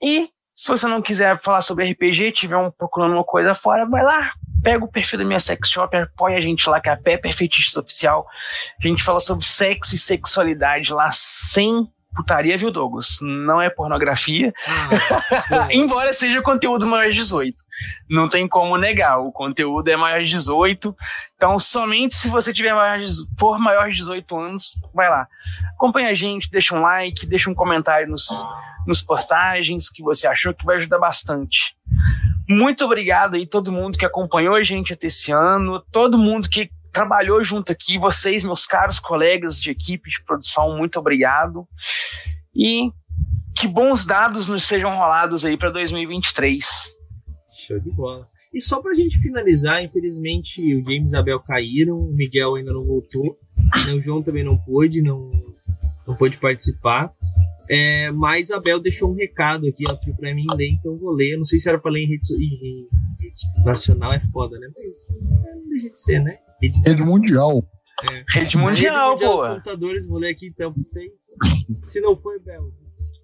[0.03, 4.03] E se você não quiser falar sobre RPG, tiver um, procurando uma coisa fora, vai
[4.03, 4.31] lá,
[4.61, 7.33] pega o perfil da minha sex shop, apoia a gente lá, que é a Pepper
[7.33, 8.27] Fetichista Oficial.
[8.83, 13.19] A gente fala sobre sexo e sexualidade lá sem putaria, viu, Douglas?
[13.23, 14.53] Não é pornografia.
[15.51, 17.57] Ah, Embora seja conteúdo maior de 18.
[18.11, 20.95] Não tem como negar, o conteúdo é maior de 18.
[21.37, 23.07] Então, somente se você tiver maior de,
[23.39, 25.29] for maior de 18 anos, vai lá.
[25.75, 28.27] Acompanha a gente, deixa um like, deixa um comentário nos,
[28.85, 31.77] nos postagens que você achou que vai ajudar bastante.
[32.49, 36.69] Muito obrigado aí todo mundo que acompanhou a gente até esse ano, todo mundo que
[37.03, 41.65] trabalhou junto aqui, vocês, meus caros colegas de equipe de produção, muito obrigado.
[42.53, 42.91] E
[43.57, 46.67] que bons dados nos sejam rolados aí para 2023.
[47.57, 48.27] Show de bola.
[48.53, 52.73] E só pra gente finalizar, infelizmente o James e a Abel caíram, o Miguel ainda
[52.73, 53.39] não voltou,
[53.87, 55.31] né, o João também não pôde, não,
[56.05, 57.13] não pôde participar.
[57.71, 61.35] É, mas a Abel deixou um recado aqui, pediu pra mim ler, então vou ler.
[61.35, 62.89] Eu não sei se era pra ler em rede, em-
[63.21, 64.67] rede nacional, é foda, né?
[64.75, 66.37] Mas não deixa de ser, né?
[66.61, 67.65] Rede, Rede mundial.
[68.33, 69.49] Rede Na mundial, rede mundial pô.
[69.49, 71.13] computadores, vou ler aqui então pra vocês.
[71.85, 72.73] Se não foi, Bel.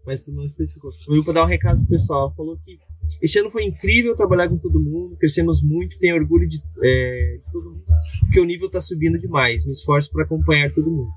[0.06, 0.90] Mas tu não especificou.
[1.08, 2.34] Eu vim pra dar um recado pro pessoal.
[2.36, 2.78] Falou que
[3.22, 7.52] esse ano foi incrível trabalhar com todo mundo, crescemos muito, tenho orgulho de, é, de
[7.52, 7.84] todo mundo,
[8.20, 9.64] porque o nível tá subindo demais.
[9.64, 11.10] Me esforço para acompanhar todo mundo.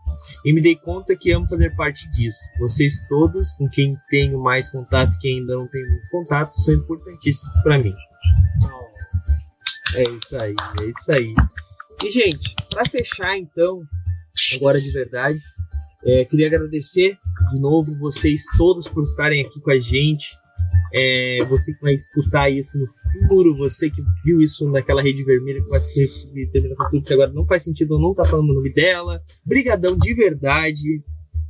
[0.45, 2.39] E me dei conta que amo fazer parte disso.
[2.60, 6.73] Vocês todos, com quem tenho mais contato e quem ainda não tenho muito contato, são
[6.73, 7.94] importantíssimos para mim.
[9.95, 11.34] É isso aí, é isso aí.
[12.03, 13.81] E, gente, para fechar então,
[14.55, 15.39] agora de verdade,
[16.05, 17.17] é, queria agradecer
[17.53, 20.37] de novo vocês todos por estarem aqui com a gente.
[20.93, 25.61] É, você que vai escutar isso no futuro, você que viu isso naquela rede vermelha
[25.61, 25.93] que vai se
[26.51, 29.21] terminar com tudo, que agora não faz sentido eu não estar falando o nome dela.
[29.45, 31.03] Brigadão de verdade.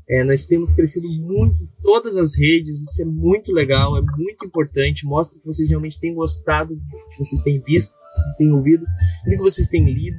[0.10, 4.46] É, nós temos crescido muito em todas as redes, isso é muito legal, é muito
[4.46, 5.06] importante.
[5.06, 8.86] Mostra que vocês realmente têm gostado do que vocês têm visto, que vocês têm ouvido,
[9.26, 10.18] do que vocês têm lido.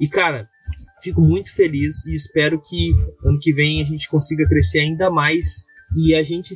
[0.00, 0.48] E, cara,
[1.02, 2.92] fico muito feliz e espero que
[3.24, 5.64] ano que vem a gente consiga crescer ainda mais.
[5.96, 6.54] E a gente,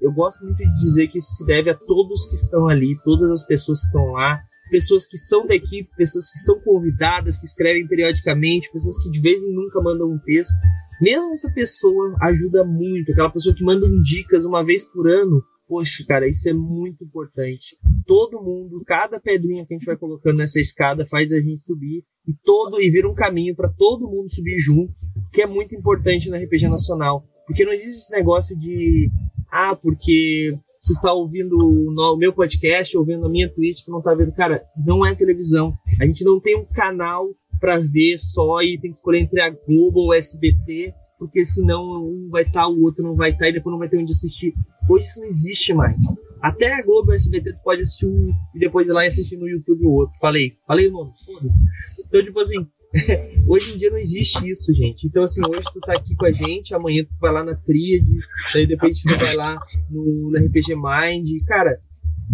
[0.00, 3.30] eu gosto muito de dizer que isso se deve a todos que estão ali, todas
[3.30, 4.40] as pessoas que estão lá,
[4.70, 9.20] pessoas que são da equipe, pessoas que são convidadas, que escrevem periodicamente, pessoas que de
[9.20, 10.54] vez em nunca mandam um texto.
[11.00, 15.42] Mesmo essa pessoa ajuda muito, aquela pessoa que manda um dicas uma vez por ano.
[15.68, 17.76] Poxa, cara, isso é muito importante.
[18.06, 22.04] Todo mundo, cada pedrinha que a gente vai colocando nessa escada faz a gente subir
[22.26, 24.92] e todo e vira um caminho para todo mundo subir junto,
[25.32, 29.10] que é muito importante na RPG nacional, porque não existe esse negócio de
[29.50, 30.52] ah, porque
[30.82, 34.32] tu tá ouvindo o meu podcast, ouvindo a minha Twitch, tu não tá vendo.
[34.32, 35.76] Cara, não é televisão.
[36.00, 37.28] A gente não tem um canal
[37.60, 41.82] para ver só e tem que escolher entre a Globo ou o SBT, porque senão
[41.82, 43.98] um vai estar, tá, o outro não vai estar tá, e depois não vai ter
[43.98, 44.52] onde assistir.
[44.88, 45.96] Hoje isso não existe mais.
[46.40, 49.48] Até a Globo SBT tu pode assistir um e depois ir lá e assistir no
[49.48, 50.18] YouTube o outro.
[50.20, 51.58] Falei, falei o nome, foda-se.
[52.06, 52.66] Então, tipo assim,
[53.48, 55.06] hoje em dia não existe isso, gente.
[55.06, 58.10] Então, assim, hoje tu tá aqui com a gente, amanhã tu vai lá na Tríade,
[58.52, 59.58] daí depois tu vai lá
[59.90, 61.28] no, na RPG Mind.
[61.46, 61.80] Cara,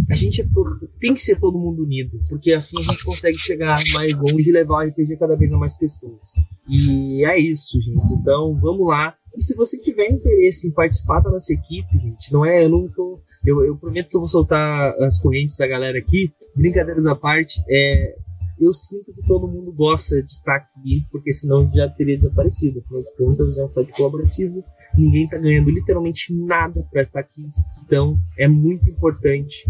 [0.09, 3.39] a gente é todo, tem que ser todo mundo unido, porque assim a gente consegue
[3.39, 6.35] chegar mais longe e levar o RPG cada vez a mais pessoas.
[6.69, 8.13] E é isso, gente.
[8.15, 9.15] Então, vamos lá.
[9.37, 12.89] E se você tiver interesse em participar da nossa equipe, gente, não é, eu não
[12.89, 17.15] tô, eu, eu prometo que eu vou soltar as correntes da galera aqui, brincadeiras à
[17.15, 18.15] parte, é,
[18.61, 22.79] eu sinto que todo mundo gosta de estar aqui, porque senão já teria desaparecido.
[22.79, 24.63] Afinal de contas, é um site colaborativo,
[24.97, 27.43] ninguém está ganhando literalmente nada para estar aqui.
[27.85, 29.65] Então, é muito importante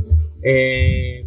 [0.45, 1.25] é,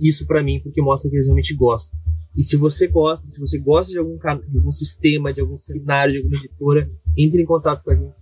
[0.00, 1.98] isso para mim, porque mostra que eles realmente gostam.
[2.36, 6.12] E se você gosta, se você gosta de algum, de algum sistema, de algum seminário,
[6.14, 8.16] de alguma editora, entre em contato com a gente.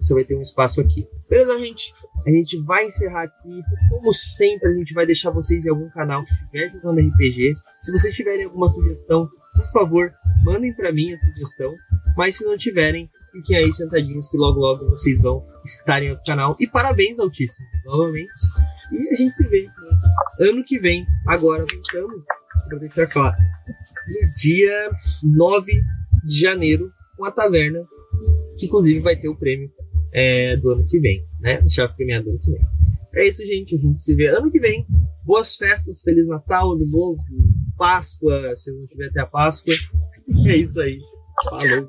[0.00, 1.06] Você vai ter um espaço aqui.
[1.30, 1.94] Beleza, gente?
[2.26, 3.62] A gente vai encerrar aqui.
[3.88, 7.54] Como sempre, a gente vai deixar vocês em algum canal que estiver jogando RPG.
[7.80, 10.12] Se vocês tiverem alguma sugestão, por favor,
[10.44, 11.72] mandem para mim a sugestão.
[12.16, 16.24] Mas se não tiverem, fiquem aí sentadinhos que logo logo vocês vão estar em outro
[16.24, 16.56] canal.
[16.60, 18.30] E parabéns, Altíssimo, novamente.
[18.92, 20.48] E a gente se vê né?
[20.48, 21.06] ano que vem.
[21.26, 22.24] Agora voltamos,
[22.68, 23.36] para deixar claro,
[24.36, 24.90] dia
[25.22, 25.72] 9
[26.24, 27.80] de janeiro, com a taverna,
[28.58, 29.70] que inclusive vai ter o prêmio
[30.12, 31.66] é, do ano que vem, né?
[31.68, 32.60] Chave premiado do ano que vem.
[33.14, 33.74] É isso, gente.
[33.74, 34.86] A gente se vê ano que vem.
[35.24, 37.22] Boas festas, Feliz Natal, Ano Novo,
[37.76, 39.74] Páscoa, se não tiver até a Páscoa.
[40.46, 40.98] É isso aí.
[41.48, 41.88] Falou.